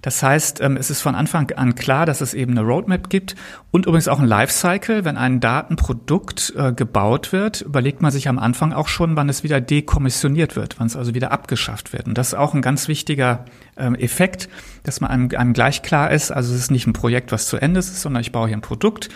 Das 0.00 0.22
heißt, 0.22 0.62
ähm, 0.62 0.78
es 0.78 0.88
ist 0.88 1.02
von 1.02 1.14
Anfang 1.14 1.50
an 1.52 1.74
klar, 1.74 2.06
dass 2.06 2.22
es 2.22 2.32
eben 2.32 2.52
eine 2.52 2.62
Roadmap 2.62 3.10
gibt 3.10 3.36
und 3.70 3.84
übrigens 3.84 4.08
auch 4.08 4.18
ein 4.18 4.26
Lifecycle. 4.26 5.04
Wenn 5.04 5.18
ein 5.18 5.40
Datenprodukt 5.40 6.54
äh, 6.56 6.72
gebaut 6.72 7.32
wird, 7.32 7.60
überlegt 7.60 8.00
man 8.00 8.10
sich 8.10 8.28
am 8.28 8.38
Anfang 8.38 8.72
auch 8.72 8.88
schon, 8.88 9.14
wann 9.16 9.28
es 9.28 9.44
wieder 9.44 9.60
dekommissioniert 9.60 10.56
wird, 10.56 10.80
wann 10.80 10.86
es 10.86 10.96
also 10.96 11.14
wieder 11.14 11.32
abgeschafft 11.32 11.92
wird. 11.92 12.06
Und 12.08 12.16
das 12.16 12.28
ist 12.28 12.34
auch 12.34 12.54
ein 12.54 12.62
ganz 12.62 12.88
wichtiger 12.88 13.44
ähm, 13.76 13.94
Effekt, 13.94 14.48
dass 14.82 15.00
man 15.00 15.10
einem, 15.10 15.30
einem 15.36 15.52
gleich 15.52 15.82
klar 15.82 16.10
ist, 16.10 16.30
also 16.30 16.54
es 16.54 16.60
ist 16.60 16.70
nicht 16.70 16.86
ein 16.86 16.92
Projekt, 16.92 17.32
was 17.32 17.46
zu 17.46 17.56
Ende 17.56 17.80
ist, 17.80 18.00
sondern 18.00 18.20
ich 18.20 18.32
baue 18.32 18.48
hier 18.48 18.56
ein 18.56 18.62
Produkt. 18.62 19.08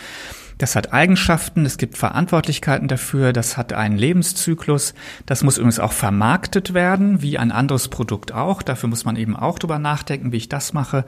Das 0.59 0.77
hat 0.77 0.93
Eigenschaften, 0.93 1.67
es 1.67 1.79
gibt 1.79 1.97
Verantwortlichkeiten 1.99 2.87
dafür, 2.87 3.33
das 3.33 3.57
hat 3.57 3.73
einen 3.73 3.99
Lebenszyklus. 3.99 4.95
Das 5.27 5.43
muss 5.43 5.59
übrigens 5.59 5.81
auch 5.81 5.93
vermarktet 5.93 6.75
werden, 6.75 7.23
wie 7.23 7.39
ein 7.39 7.51
anderes 7.51 7.89
Produkt 7.89 8.33
auch. 8.33 8.63
Dafür 8.63 8.89
muss 8.89 9.05
man 9.05 9.17
eben 9.17 9.37
auch 9.37 9.59
drüber 9.59 9.81
nachdenken, 9.81 10.31
wie 10.31 10.37
ich 10.37 10.49
das 10.49 10.73
mache 10.73 11.05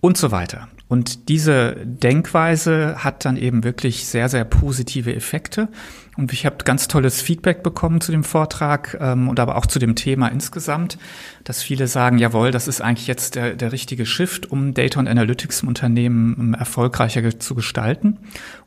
und 0.00 0.18
so 0.18 0.30
weiter. 0.30 0.68
Und 0.88 1.30
diese 1.30 1.76
Denkweise 1.84 2.96
hat 2.98 3.24
dann 3.24 3.38
eben 3.38 3.64
wirklich 3.64 4.06
sehr, 4.06 4.28
sehr 4.28 4.44
positive 4.44 5.14
Effekte. 5.14 5.68
Und 6.14 6.30
ich 6.34 6.44
habe 6.44 6.56
ganz 6.64 6.88
tolles 6.88 7.22
Feedback 7.22 7.62
bekommen 7.62 8.02
zu 8.02 8.12
dem 8.12 8.22
Vortrag 8.22 8.98
ähm, 9.00 9.30
und 9.30 9.40
aber 9.40 9.56
auch 9.56 9.64
zu 9.64 9.78
dem 9.78 9.94
Thema 9.94 10.28
insgesamt, 10.28 10.98
dass 11.44 11.62
viele 11.62 11.86
sagen, 11.86 12.18
jawohl, 12.18 12.50
das 12.50 12.68
ist 12.68 12.82
eigentlich 12.82 13.06
jetzt 13.06 13.34
der, 13.34 13.54
der 13.54 13.72
richtige 13.72 14.04
Shift, 14.04 14.50
um 14.50 14.74
Data 14.74 15.00
und 15.00 15.08
Analytics 15.08 15.62
im 15.62 15.68
Unternehmen 15.68 16.36
ähm, 16.38 16.54
erfolgreicher 16.54 17.40
zu 17.40 17.54
gestalten. 17.54 18.18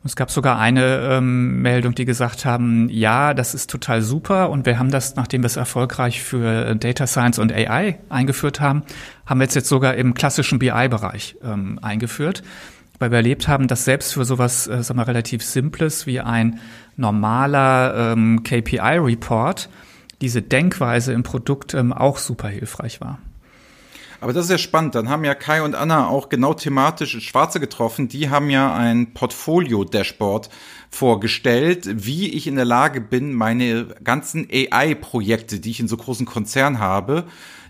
Und 0.02 0.06
es 0.06 0.16
gab 0.16 0.32
sogar 0.32 0.58
eine 0.58 1.08
ähm, 1.08 1.62
Meldung, 1.62 1.94
die 1.94 2.04
gesagt 2.04 2.44
haben, 2.44 2.88
ja, 2.88 3.32
das 3.32 3.54
ist 3.54 3.70
total 3.70 4.02
super 4.02 4.50
und 4.50 4.66
wir 4.66 4.80
haben 4.80 4.90
das, 4.90 5.14
nachdem 5.14 5.42
wir 5.42 5.46
es 5.46 5.56
erfolgreich 5.56 6.24
für 6.24 6.74
Data 6.74 7.06
Science 7.06 7.38
und 7.38 7.52
AI 7.52 8.00
eingeführt 8.08 8.60
haben, 8.60 8.82
haben 9.24 9.38
wir 9.38 9.44
jetzt, 9.44 9.54
jetzt 9.54 9.68
sogar 9.68 9.94
im 9.94 10.14
klassischen 10.14 10.58
BI-Bereich 10.58 11.36
ähm, 11.44 11.78
eingeführt 11.80 12.42
weil 12.98 13.10
wir 13.10 13.16
erlebt 13.16 13.48
haben, 13.48 13.68
dass 13.68 13.84
selbst 13.84 14.14
für 14.14 14.24
sowas, 14.24 14.66
äh, 14.66 14.82
sagen 14.82 14.98
wir, 14.98 15.06
relativ 15.06 15.42
Simples 15.42 16.06
wie 16.06 16.20
ein 16.20 16.60
normaler 16.96 18.12
ähm, 18.12 18.42
KPI-Report 18.42 19.68
diese 20.20 20.42
Denkweise 20.42 21.12
im 21.12 21.22
Produkt 21.22 21.74
ähm, 21.74 21.92
auch 21.92 22.18
super 22.18 22.48
hilfreich 22.48 23.00
war. 23.00 23.18
Aber 24.20 24.32
das 24.32 24.46
ist 24.46 24.50
ja 24.50 24.58
spannend. 24.58 24.94
Dann 24.94 25.10
haben 25.10 25.24
ja 25.24 25.34
Kai 25.34 25.62
und 25.62 25.74
Anna 25.74 26.08
auch 26.08 26.28
genau 26.28 26.54
thematisch 26.54 27.20
Schwarze 27.20 27.60
getroffen. 27.60 28.08
Die 28.08 28.30
haben 28.30 28.48
ja 28.48 28.74
ein 28.74 29.12
Portfolio-Dashboard 29.12 30.48
vorgestellt, 30.90 31.86
wie 32.06 32.30
ich 32.30 32.46
in 32.46 32.56
der 32.56 32.64
Lage 32.64 33.00
bin, 33.00 33.34
meine 33.34 33.86
ganzen 34.02 34.48
AI-Projekte, 34.50 35.60
die 35.60 35.70
ich 35.70 35.80
in 35.80 35.88
so 35.88 35.96
großen 35.98 36.24
Konzernen 36.24 36.78
habe, 36.78 37.24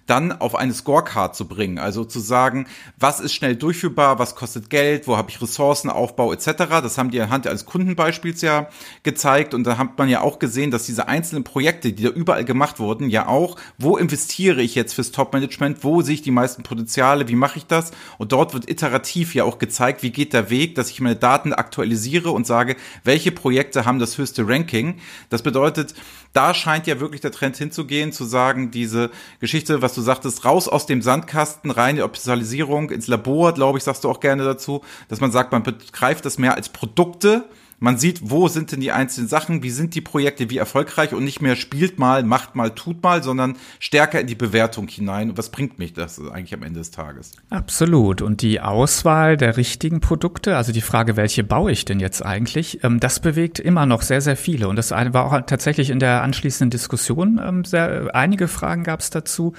dann 0.07 0.33
auf 0.33 0.55
eine 0.55 0.73
Scorecard 0.73 1.35
zu 1.35 1.47
bringen. 1.47 1.79
Also 1.79 2.05
zu 2.05 2.21
sagen, 2.21 2.67
was 2.99 3.21
ist 3.21 3.35
schnell 3.35 3.57
durchführbar, 3.57 4.19
was 4.19 4.37
kostet 4.37 4.71
Geld, 4.71 5.07
wo 5.09 5.17
habe 5.17 5.31
ich 5.31 5.43
Ressourcenaufbau 5.43 6.33
etc. 6.33 6.47
Das 6.83 6.97
haben 6.97 7.11
die 7.11 7.21
anhand 7.21 7.47
eines 7.47 7.67
Kundenbeispiels 7.67 8.41
ja 8.41 8.69
gezeigt 9.03 9.53
und 9.53 9.65
da 9.65 9.79
hat 9.79 9.99
man 9.99 10.09
ja 10.09 10.21
auch 10.21 10.39
gesehen, 10.39 10.71
dass 10.71 10.87
diese 10.87 11.09
einzelnen 11.09 11.45
Projekte, 11.45 11.93
die 11.93 12.05
da 12.05 12.11
überall 12.11 12.45
gemacht 12.45 12.79
wurden, 12.79 13.11
ja 13.11 13.27
auch, 13.27 13.57
wo 13.79 13.97
investiere 13.97 14.63
ich 14.63 14.75
jetzt 14.75 14.95
fürs 14.95 15.11
Top-Management, 15.11 15.83
wo 15.83 16.03
sehe 16.03 16.15
ich 16.15 16.23
die 16.23 16.31
meisten 16.31 16.63
Potenziale, 16.63 17.29
wie 17.29 17.35
mache 17.35 17.59
ich 17.59 17.67
das? 17.67 17.91
Und 18.19 18.33
dort 18.33 18.55
wird 18.55 18.71
iterativ 18.71 19.35
ja 19.35 19.45
auch 19.45 19.59
gezeigt, 19.59 20.03
wie 20.03 20.11
geht 20.11 20.33
der 20.33 20.51
Weg, 20.51 20.77
dass 20.77 20.91
ich 20.91 21.01
meine 21.01 21.17
Daten 21.17 21.53
aktualisiere 21.53 22.31
und 22.31 22.47
sage, 22.47 22.77
welche 23.03 23.33
Projekte 23.33 23.85
haben 23.85 23.99
das 23.99 24.19
höchste 24.19 24.47
Ranking. 24.47 24.99
Das 25.31 25.43
bedeutet, 25.43 25.95
da 26.33 26.55
scheint 26.55 26.87
ja 26.87 27.01
wirklich 27.01 27.23
der 27.23 27.33
Trend 27.33 27.57
hinzugehen, 27.57 28.13
zu 28.13 28.25
sagen, 28.25 28.71
diese 28.71 29.11
Geschichte, 29.41 29.83
was 29.83 29.96
du 29.97 30.03
sagtest, 30.03 30.45
raus 30.45 30.69
aus 30.69 30.87
dem 30.87 31.03
Sandkasten, 31.03 31.71
reine 31.71 32.05
Optimalisierung 32.05 32.91
ins 32.91 33.07
Labor, 33.07 33.53
glaube 33.53 33.79
ich, 33.79 33.85
sagst 33.85 34.05
du 34.05 34.11
auch 34.11 34.21
gerne 34.21 34.45
dazu, 34.45 34.83
dass 35.09 35.21
man 35.21 35.33
sagt, 35.33 35.53
man 35.53 35.63
begreift 35.63 36.25
das 36.25 36.39
mehr 36.39 36.55
als 36.55 36.69
Produkte 36.69 37.45
man 37.79 37.99
sieht, 37.99 38.31
wo 38.31 38.49
sind 38.49 38.73
denn 38.73 38.81
die 38.81 38.93
einzelnen 38.93 39.29
Sachen, 39.29 39.63
wie 39.63 39.71
sind 39.71 39.95
die 39.95 40.01
Projekte, 40.01 40.49
wie 40.51 40.57
erfolgreich 40.57 41.13
und 41.13 41.25
nicht 41.25 41.43
mehr 41.43 41.57
spielt 41.57 41.99
mal, 41.99 42.23
macht 42.23 42.55
mal, 42.55 42.71
tut 42.71 43.03
mal, 43.03 43.23
sondern 43.23 43.57
stärker 43.79 44.21
in 44.21 44.27
die 44.27 44.35
Bewertung 44.35 44.89
hinein. 44.89 45.37
Was 45.37 45.51
bringt 45.51 45.79
mich 45.79 45.93
das 45.93 46.19
eigentlich 46.19 46.55
am 46.55 46.63
Ende 46.63 46.81
des 46.81 46.91
Tages? 46.91 47.33
Absolut. 47.51 48.23
Und 48.23 48.43
die 48.43 48.61
Auswahl 48.61 49.37
der 49.37 49.57
richtigen 49.57 50.01
Produkte, 50.01 50.57
also 50.57 50.73
die 50.73 50.81
Frage, 50.81 51.17
welche 51.17 51.45
baue 51.45 51.71
ich 51.71 51.85
denn 51.85 52.01
jetzt 52.01 52.25
eigentlich, 52.25 52.83
ähm, 52.83 53.01
das 53.01 53.21
bewegt 53.21 53.59
immer 53.59 53.85
noch 53.85 54.03
sehr, 54.03 54.21
sehr 54.21 54.37
viele. 54.37 54.69
Und 54.69 54.77
das 54.77 54.91
war 54.91 55.27
auch 55.27 55.41
tatsächlich 55.47 55.91
in 55.91 55.99
der 55.99 56.23
anschließenden 56.23 56.71
Diskussion 56.71 57.41
ähm, 57.45 57.65
sehr, 57.65 58.15
einige 58.15 58.49
Fragen 58.49 58.85
gab 58.85 59.01
es 59.01 59.11
dazu. 59.11 59.53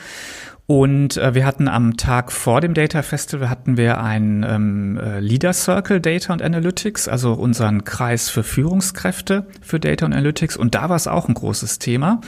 Und 0.69 1.15
äh, 1.15 1.33
wir 1.33 1.45
hatten 1.45 1.69
am 1.69 1.95
Tag 1.95 2.29
vor 2.29 2.59
dem 2.59 2.73
Data 2.73 3.01
Festival 3.01 3.49
hatten 3.49 3.77
wir 3.77 4.01
ein 4.01 4.45
ähm, 4.47 4.97
äh, 4.97 5.21
Leader 5.21 5.53
Circle 5.53 6.01
Data 6.01 6.33
und 6.33 6.41
Analytics, 6.41 7.07
also 7.07 7.31
unseren 7.31 7.85
Kreis 7.85 8.29
für 8.29 8.43
Führungskräfte 8.43 9.47
für 9.61 9.79
Data 9.79 10.05
und 10.05 10.11
Analytics. 10.11 10.57
Und 10.57 10.75
da 10.75 10.89
war 10.89 10.97
es 10.97 11.07
auch 11.07 11.29
ein 11.29 11.35
großes 11.35 11.79
Thema, 11.79 12.19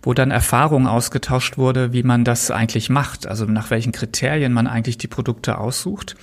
wo 0.00 0.14
dann 0.14 0.30
Erfahrungen 0.30 0.86
ausgetauscht 0.86 1.58
wurde, 1.58 1.92
wie 1.92 2.04
man 2.04 2.22
das 2.22 2.52
eigentlich 2.52 2.88
macht, 2.88 3.26
also 3.26 3.46
nach 3.46 3.70
welchen 3.70 3.90
Kriterien 3.90 4.52
man 4.52 4.68
eigentlich 4.68 4.98
die 4.98 5.08
Produkte 5.08 5.58
aussucht. 5.58 6.14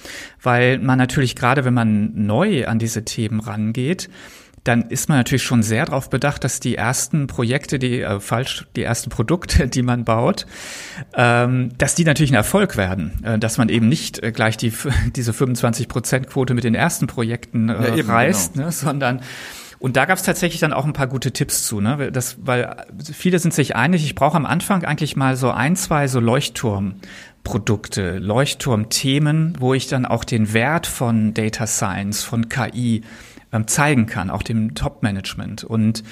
Weil 0.42 0.80
man 0.80 0.98
natürlich 0.98 1.36
gerade, 1.36 1.66
wenn 1.66 1.74
man 1.74 2.14
neu 2.16 2.68
an 2.68 2.80
diese 2.80 3.04
Themen 3.04 3.42
rangeht, 3.42 4.10
dann 4.66 4.82
ist 4.90 5.10
man 5.10 5.20
natürlich 5.20 5.44
schon 5.44 5.64
sehr 5.64 5.86
darauf 5.86 6.10
bedacht, 6.10 6.44
dass 6.44 6.60
die 6.60 6.76
ersten 6.76 7.28
Projekte, 7.28 7.80
die 7.80 8.02
äh, 8.02 8.20
falsch, 8.20 8.66
die 8.76 8.84
ersten 8.84 9.10
Produkte, 9.10 9.68
die 9.70 9.84
man 9.84 10.04
baut, 10.04 10.46
ähm, 11.14 11.70
dass 11.78 11.96
die 11.96 12.04
natürlich 12.04 12.32
ein 12.32 12.36
Erfolg 12.36 12.76
werden, 12.76 13.24
äh, 13.24 13.40
dass 13.40 13.58
man 13.58 13.70
eben 13.70 13.88
nicht 13.88 14.22
äh, 14.22 14.32
gleich 14.32 14.58
die 14.58 14.74
diese 15.16 15.32
25 15.34 15.88
Prozent 15.88 16.28
Quote 16.28 16.54
mit 16.54 16.64
den 16.64 16.76
ersten 16.76 17.08
Projekten 17.08 17.70
äh, 17.70 17.90
ja, 17.90 17.96
eben, 17.96 18.10
reißt, 18.10 18.54
genau. 18.54 18.66
ne, 18.66 18.72
sondern 18.72 19.22
und 19.78 19.98
da 19.98 20.06
gab 20.06 20.18
es 20.18 20.24
tatsächlich 20.24 20.62
dann 20.62 20.74
auch 20.74 20.86
ein 20.86 20.94
paar 20.94 21.08
gute 21.08 21.32
Tipps 21.32 21.68
zu, 21.68 21.80
ne? 21.80 22.12
Das, 22.12 22.38
weil 22.42 22.88
viele 23.14 23.38
sind 23.40 23.54
sich 23.54 23.76
einig, 23.76 24.04
ich 24.04 24.16
brauche 24.16 24.38
am 24.38 24.46
Anfang 24.46 24.84
eigentlich 24.84 25.16
mal 25.16 25.36
so 25.36 25.52
ein, 25.52 25.76
zwei 25.76 26.08
so 26.08 26.20
Leuchtturmprodukte, 26.20 28.18
Leuchtturmthemen, 28.18 29.58
wo 29.60 29.76
ich 29.76 29.88
dann 29.88 30.06
auch 30.06 30.24
den 30.24 30.54
Wert 30.54 30.88
von 30.88 31.36
Data 31.36 31.68
Science, 31.68 32.24
von 32.24 32.50
KI 32.50 33.04
zeigen 33.68 34.06
kann, 34.06 34.30
auch 34.30 34.44
dem 34.44 34.76
Top-Management. 34.76 35.64
Und 35.64 36.04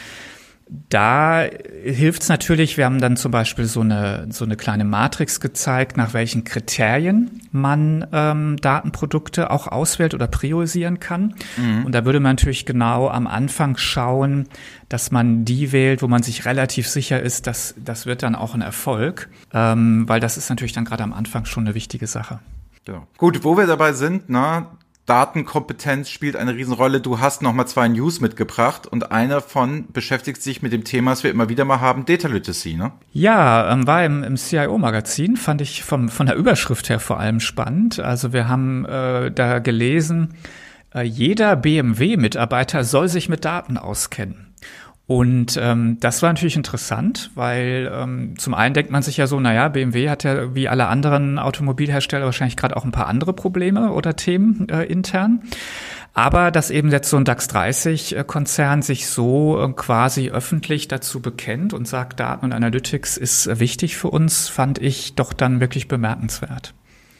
da 0.90 1.46
hilft 1.84 2.24
es 2.24 2.30
natürlich, 2.30 2.78
wir 2.78 2.86
haben 2.86 3.00
dann 3.00 3.18
zum 3.18 3.32
Beispiel 3.32 3.66
so 3.66 3.82
eine, 3.82 4.28
so 4.30 4.46
eine 4.46 4.56
kleine 4.56 4.86
Matrix 4.86 5.40
gezeigt, 5.40 5.98
nach 5.98 6.14
welchen 6.14 6.46
Kriterien 6.46 7.42
man 7.52 8.08
ähm, 8.12 8.58
Datenprodukte 8.58 9.52
auch 9.52 9.68
auswählt 9.68 10.14
oder 10.14 10.28
priorisieren 10.28 11.00
kann. 11.00 11.36
Mhm. 11.58 11.86
Und 11.86 11.94
da 11.94 12.06
würde 12.06 12.20
man 12.20 12.34
natürlich 12.34 12.66
genau 12.66 13.10
am 13.10 13.28
Anfang 13.28 13.78
schauen, 13.78 14.48
dass 14.90 15.12
man 15.12 15.46
die 15.46 15.72
wählt, 15.72 16.02
wo 16.02 16.08
man 16.08 16.24
sich 16.24 16.46
relativ 16.46 16.88
sicher 16.88 17.22
ist, 17.22 17.46
dass 17.46 17.76
das 17.78 18.06
wird 18.06 18.24
dann 18.24 18.36
auch 18.36 18.56
ein 18.56 18.62
Erfolg, 18.62 19.30
ähm, 19.54 20.08
weil 20.08 20.20
das 20.20 20.38
ist 20.38 20.50
natürlich 20.50 20.74
dann 20.74 20.86
gerade 20.86 21.04
am 21.04 21.14
Anfang 21.14 21.46
schon 21.46 21.66
eine 21.66 21.76
wichtige 21.76 22.08
Sache. 22.08 22.40
Ja. 22.88 23.06
Gut, 23.18 23.44
wo 23.44 23.58
wir 23.58 23.68
dabei 23.68 23.94
sind, 23.94 24.24
na, 24.28 24.72
Datenkompetenz 25.06 26.10
spielt 26.10 26.38
eine 26.38 26.56
Riesenrolle. 26.56 27.02
Du 27.02 27.20
hast 27.20 27.42
noch 27.42 27.52
mal 27.52 27.66
zwei 27.66 27.90
News 27.90 28.22
mitgebracht 28.22 28.88
und 28.88 29.12
einer 29.12 29.42
von 29.42 29.92
beschäftigt 29.92 30.42
sich 30.42 30.62
mit 30.62 30.72
dem 30.72 30.86
Thema, 30.86 31.12
das 31.12 31.24
wir 31.24 31.32
immer 31.32 31.50
wieder 31.50 31.66
mal 31.66 31.82
haben, 31.82 32.06
Data 32.06 32.30
Literacy, 32.30 32.76
ne? 32.76 32.94
Ja, 33.12 33.72
ähm, 33.72 33.86
war 33.86 34.06
im, 34.06 34.24
im 34.24 34.38
CIO-Magazin, 34.38 35.36
fand 35.36 35.60
ich 35.60 35.84
vom, 35.84 36.08
von 36.08 36.26
der 36.26 36.38
Überschrift 36.38 36.88
her 36.90 37.02
vor 37.02 37.20
allem 37.20 37.42
spannend. 37.42 38.00
Also 38.00 38.32
wir 38.32 38.48
haben 38.48 38.86
äh, 38.86 39.30
da 39.30 39.60
gelesen, 39.60 40.36
äh, 40.96 41.02
jeder 41.02 41.58
BMW-Mitarbeiter 41.58 42.86
soll 42.86 43.10
sich 43.10 43.28
mit 43.28 43.44
Daten 43.44 43.78
auskennen. 43.78 44.53
Und 45.06 45.60
ähm, 45.62 45.98
das 46.00 46.22
war 46.22 46.32
natürlich 46.32 46.56
interessant, 46.56 47.30
weil 47.36 47.92
ähm, 47.94 48.36
zum 48.38 48.54
einen 48.54 48.74
denkt 48.74 48.90
man 48.90 49.04
sich 49.04 49.18
ja 49.18 49.28
so, 49.28 49.38
naja, 49.40 49.68
BMW 49.68 50.10
hat 50.10 50.24
ja 50.24 50.56
wie 50.56 50.70
alle 50.70 50.88
anderen 50.88 51.40
Automobilhersteller 51.40 52.24
wahrscheinlich 52.24 52.56
gerade 52.56 52.78
auch 52.78 52.86
ein 52.86 52.94
paar 52.94 53.08
andere 53.08 53.34
Probleme 53.34 53.92
oder 53.92 54.16
Themen 54.16 54.70
äh, 54.70 54.84
intern. 54.84 55.44
Aber 56.14 56.52
dass 56.52 56.70
eben 56.70 56.90
jetzt 56.90 57.10
so 57.10 57.18
ein 57.18 57.26
DAX 57.26 57.48
30 57.48 58.18
Konzern 58.28 58.82
sich 58.82 59.08
so 59.08 59.62
äh, 59.62 59.74
quasi 59.74 60.30
öffentlich 60.30 60.88
dazu 60.88 61.22
bekennt 61.22 61.74
und 61.74 61.86
sagt, 61.86 62.22
Daten 62.22 62.46
und 62.46 62.54
Analytics 62.54 63.18
ist 63.18 63.60
wichtig 63.60 63.98
für 63.98 64.10
uns, 64.10 64.48
fand 64.48 64.80
ich 64.80 65.16
doch 65.16 65.34
dann 65.34 65.60
wirklich 65.60 65.90
bemerkenswert. 65.90 66.74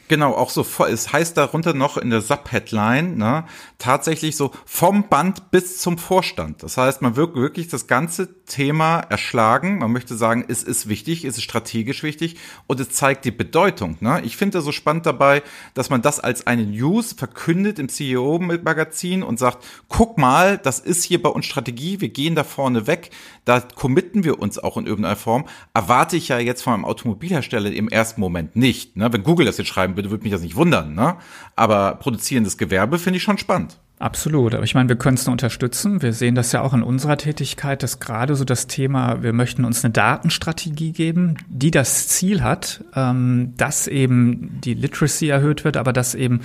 Genau, 0.08 0.32
auch 0.34 0.50
so, 0.50 0.66
es 0.84 1.12
heißt 1.12 1.36
darunter 1.36 1.72
noch 1.72 1.96
in 1.96 2.10
der 2.10 2.20
Sub-Headline, 2.20 3.16
ne, 3.16 3.44
tatsächlich 3.78 4.36
so 4.36 4.50
vom 4.66 5.08
Band 5.08 5.50
bis 5.50 5.78
zum 5.78 5.96
Vorstand. 5.96 6.62
Das 6.62 6.76
heißt, 6.76 7.00
man 7.00 7.16
wird 7.16 7.34
wirklich 7.34 7.68
das 7.68 7.86
ganze 7.86 8.44
Thema 8.44 9.00
erschlagen. 9.00 9.78
Man 9.78 9.92
möchte 9.92 10.14
sagen, 10.14 10.44
es 10.46 10.62
ist 10.62 10.88
wichtig, 10.88 11.24
es 11.24 11.38
ist 11.38 11.44
strategisch 11.44 12.02
wichtig 12.02 12.36
und 12.66 12.80
es 12.80 12.90
zeigt 12.90 13.24
die 13.24 13.30
Bedeutung. 13.30 13.96
Ne? 14.00 14.20
Ich 14.24 14.36
finde 14.36 14.60
so 14.60 14.72
spannend 14.72 15.06
dabei, 15.06 15.42
dass 15.72 15.88
man 15.88 16.02
das 16.02 16.20
als 16.20 16.46
eine 16.46 16.66
News 16.66 17.14
verkündet 17.14 17.78
im 17.78 17.88
CEO-Magazin 17.88 19.22
und 19.22 19.38
sagt, 19.38 19.64
guck 19.88 20.18
mal, 20.18 20.58
das 20.58 20.80
ist 20.80 21.04
hier 21.04 21.22
bei 21.22 21.30
uns 21.30 21.46
Strategie, 21.46 22.00
wir 22.00 22.10
gehen 22.10 22.34
da 22.34 22.44
vorne 22.44 22.86
weg, 22.86 23.10
da 23.44 23.60
committen 23.60 24.24
wir 24.24 24.38
uns 24.38 24.58
auch 24.58 24.76
in 24.76 24.86
irgendeiner 24.86 25.16
Form. 25.16 25.44
Erwarte 25.74 26.16
ich 26.16 26.28
ja 26.28 26.38
jetzt 26.38 26.62
von 26.62 26.74
einem 26.74 26.84
Automobilhersteller 26.84 27.72
im 27.72 27.88
ersten 27.88 28.20
Moment 28.20 28.56
nicht. 28.56 28.96
Ne? 28.96 29.12
Wenn 29.12 29.22
Google 29.22 29.46
das 29.46 29.58
jetzt 29.58 29.68
schreiben 29.68 29.96
würde, 29.96 30.10
würde 30.10 30.24
mich 30.24 30.32
das 30.32 30.42
nicht 30.42 30.56
wundern. 30.56 30.94
Ne? 30.94 31.16
Aber 31.56 31.96
produzierendes 31.96 32.58
Gewerbe 32.58 32.98
finde 32.98 33.18
ich 33.18 33.22
schon 33.22 33.38
spannend. 33.38 33.78
Absolut. 33.98 34.54
Aber 34.54 34.64
ich 34.64 34.74
meine, 34.74 34.88
wir 34.88 34.96
können 34.96 35.16
es 35.16 35.24
nur 35.24 35.32
unterstützen. 35.32 36.02
Wir 36.02 36.12
sehen 36.12 36.34
das 36.34 36.50
ja 36.52 36.62
auch 36.62 36.74
in 36.74 36.82
unserer 36.82 37.16
Tätigkeit, 37.16 37.82
dass 37.82 38.00
gerade 38.00 38.34
so 38.34 38.44
das 38.44 38.66
Thema, 38.66 39.22
wir 39.22 39.32
möchten 39.32 39.64
uns 39.64 39.84
eine 39.84 39.92
Datenstrategie 39.92 40.92
geben, 40.92 41.36
die 41.48 41.70
das 41.70 42.08
Ziel 42.08 42.42
hat, 42.42 42.84
ähm, 42.96 43.54
dass 43.56 43.86
eben 43.86 44.60
die 44.64 44.74
Literacy 44.74 45.28
erhöht 45.28 45.64
wird, 45.64 45.76
aber 45.76 45.92
dass 45.92 46.14
eben 46.14 46.40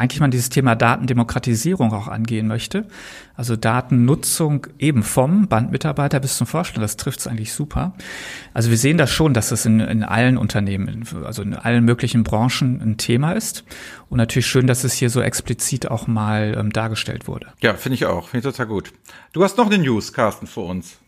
eigentlich 0.00 0.20
man 0.20 0.30
dieses 0.30 0.48
Thema 0.48 0.74
Datendemokratisierung 0.74 1.92
auch 1.92 2.08
angehen 2.08 2.46
möchte. 2.46 2.86
Also 3.36 3.54
Datennutzung 3.54 4.66
eben 4.78 5.02
vom 5.02 5.46
Bandmitarbeiter 5.46 6.20
bis 6.20 6.38
zum 6.38 6.46
Vorstand, 6.46 6.82
das 6.82 6.96
trifft 6.96 7.20
es 7.20 7.26
eigentlich 7.26 7.52
super. 7.52 7.92
Also 8.54 8.70
wir 8.70 8.78
sehen 8.78 8.96
das 8.96 9.10
schon, 9.10 9.34
dass 9.34 9.50
das 9.50 9.66
in, 9.66 9.78
in 9.80 10.02
allen 10.02 10.38
Unternehmen, 10.38 11.04
also 11.24 11.42
in 11.42 11.54
allen 11.54 11.84
möglichen 11.84 12.24
Branchen 12.24 12.80
ein 12.80 12.96
Thema 12.96 13.32
ist. 13.32 13.64
Und 14.08 14.16
natürlich 14.16 14.46
schön, 14.46 14.66
dass 14.66 14.84
es 14.84 14.94
hier 14.94 15.10
so 15.10 15.20
explizit 15.20 15.90
auch 15.90 16.06
mal 16.06 16.56
ähm, 16.58 16.70
dargestellt 16.70 17.28
wurde. 17.28 17.48
Ja, 17.60 17.74
finde 17.74 17.94
ich 17.94 18.06
auch. 18.06 18.28
Finde 18.28 18.48
ich 18.48 18.54
total 18.54 18.66
gut. 18.66 18.92
Du 19.32 19.44
hast 19.44 19.58
noch 19.58 19.66
eine 19.66 19.78
News, 19.78 20.14
Carsten, 20.14 20.46
für 20.46 20.60
uns. 20.60 20.98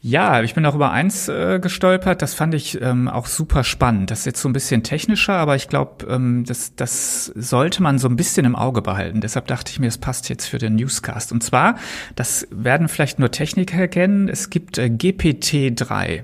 Ja, 0.00 0.42
ich 0.42 0.54
bin 0.54 0.64
auch 0.64 0.76
über 0.76 0.92
eins 0.92 1.26
äh, 1.28 1.58
gestolpert. 1.60 2.22
Das 2.22 2.32
fand 2.32 2.54
ich 2.54 2.80
ähm, 2.80 3.08
auch 3.08 3.26
super 3.26 3.64
spannend. 3.64 4.12
Das 4.12 4.20
ist 4.20 4.26
jetzt 4.26 4.40
so 4.40 4.48
ein 4.48 4.52
bisschen 4.52 4.84
technischer, 4.84 5.34
aber 5.34 5.56
ich 5.56 5.66
glaube, 5.66 6.06
ähm, 6.06 6.44
das, 6.46 6.76
das 6.76 7.26
sollte 7.26 7.82
man 7.82 7.98
so 7.98 8.08
ein 8.08 8.14
bisschen 8.14 8.46
im 8.46 8.54
Auge 8.54 8.80
behalten. 8.80 9.20
Deshalb 9.20 9.48
dachte 9.48 9.72
ich 9.72 9.80
mir, 9.80 9.88
es 9.88 9.98
passt 9.98 10.28
jetzt 10.28 10.46
für 10.46 10.58
den 10.58 10.76
Newscast. 10.76 11.32
Und 11.32 11.42
zwar, 11.42 11.78
das 12.14 12.46
werden 12.52 12.86
vielleicht 12.86 13.18
nur 13.18 13.32
Techniker 13.32 13.88
kennen, 13.88 14.28
es 14.28 14.50
gibt 14.50 14.78
äh, 14.78 14.84
GPT-3. 14.84 16.22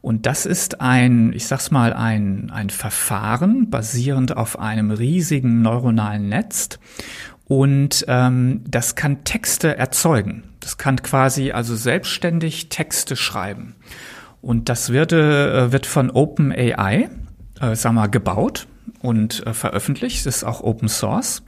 Und 0.00 0.26
das 0.26 0.44
ist 0.44 0.80
ein, 0.80 1.32
ich 1.32 1.46
sag's 1.46 1.70
mal, 1.70 1.92
ein, 1.92 2.50
ein 2.50 2.70
Verfahren 2.70 3.70
basierend 3.70 4.36
auf 4.36 4.58
einem 4.58 4.90
riesigen 4.90 5.62
neuronalen 5.62 6.28
Netz. 6.28 6.80
Und 7.44 8.04
ähm, 8.08 8.64
das 8.66 8.96
kann 8.96 9.22
Texte 9.22 9.76
erzeugen. 9.76 10.47
Das 10.68 10.76
kann 10.76 11.00
quasi 11.00 11.52
also 11.52 11.74
selbstständig 11.74 12.68
Texte 12.68 13.16
schreiben. 13.16 13.74
Und 14.42 14.68
das 14.68 14.92
wird, 14.92 15.14
äh, 15.14 15.72
wird 15.72 15.86
von 15.86 16.10
OpenAI, 16.10 17.08
äh, 17.58 17.74
sag 17.74 17.92
mal, 17.94 18.08
gebaut. 18.08 18.66
und 19.00 19.46
äh, 19.46 19.54
veröffentlicht. 19.54 20.26
Es 20.26 20.36
ist 20.36 20.44
auch 20.44 20.60
Open 20.60 20.90
Source. 20.90 21.42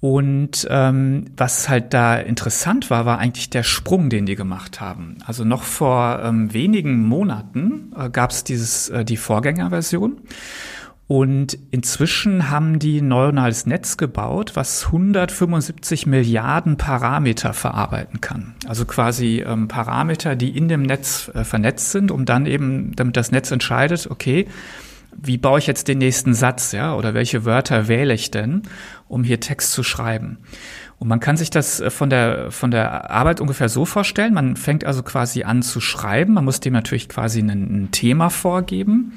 Und 0.00 0.66
ähm, 0.70 1.26
was 1.36 1.68
halt 1.68 1.92
da 1.92 2.16
interessant 2.16 2.88
war, 2.88 3.04
war 3.04 3.18
eigentlich 3.18 3.50
der 3.50 3.64
Sprung, 3.64 4.08
den 4.08 4.24
die 4.24 4.34
gemacht 4.34 4.80
haben. 4.80 5.18
Also 5.26 5.44
noch 5.44 5.62
vor 5.62 6.22
ähm, 6.24 6.54
wenigen 6.54 7.04
Monaten 7.04 7.92
äh, 7.98 8.08
gab 8.08 8.30
es 8.30 8.44
dieses 8.44 8.88
äh, 8.88 9.04
die 9.04 9.18
Vorgängerversion. 9.18 10.22
Und 11.08 11.58
inzwischen 11.70 12.50
haben 12.50 12.78
die 12.78 13.00
neuronales 13.00 13.64
Netz 13.64 13.96
gebaut, 13.96 14.52
was 14.56 14.86
175 14.86 16.06
Milliarden 16.06 16.76
Parameter 16.76 17.54
verarbeiten 17.54 18.20
kann. 18.20 18.54
Also 18.66 18.84
quasi 18.84 19.42
ähm, 19.44 19.68
Parameter, 19.68 20.36
die 20.36 20.54
in 20.54 20.68
dem 20.68 20.82
Netz 20.82 21.30
äh, 21.34 21.44
vernetzt 21.44 21.92
sind, 21.92 22.10
um 22.10 22.26
dann 22.26 22.44
eben, 22.44 22.94
damit 22.94 23.16
das 23.16 23.32
Netz 23.32 23.50
entscheidet, 23.50 24.06
okay, 24.10 24.48
wie 25.16 25.38
baue 25.38 25.58
ich 25.58 25.66
jetzt 25.66 25.88
den 25.88 25.96
nächsten 25.96 26.34
Satz, 26.34 26.72
ja, 26.72 26.94
oder 26.94 27.14
welche 27.14 27.46
Wörter 27.46 27.88
wähle 27.88 28.12
ich 28.12 28.30
denn, 28.30 28.62
um 29.08 29.24
hier 29.24 29.40
Text 29.40 29.72
zu 29.72 29.82
schreiben? 29.82 30.36
Und 30.98 31.08
man 31.08 31.20
kann 31.20 31.38
sich 31.38 31.48
das 31.48 31.80
äh, 31.80 31.88
von 31.88 32.10
der, 32.10 32.50
von 32.50 32.70
der 32.70 33.10
Arbeit 33.10 33.40
ungefähr 33.40 33.70
so 33.70 33.86
vorstellen. 33.86 34.34
Man 34.34 34.56
fängt 34.56 34.84
also 34.84 35.02
quasi 35.02 35.44
an 35.44 35.62
zu 35.62 35.80
schreiben. 35.80 36.34
Man 36.34 36.44
muss 36.44 36.60
dem 36.60 36.74
natürlich 36.74 37.08
quasi 37.08 37.40
ein, 37.40 37.48
ein 37.48 37.88
Thema 37.92 38.28
vorgeben 38.28 39.14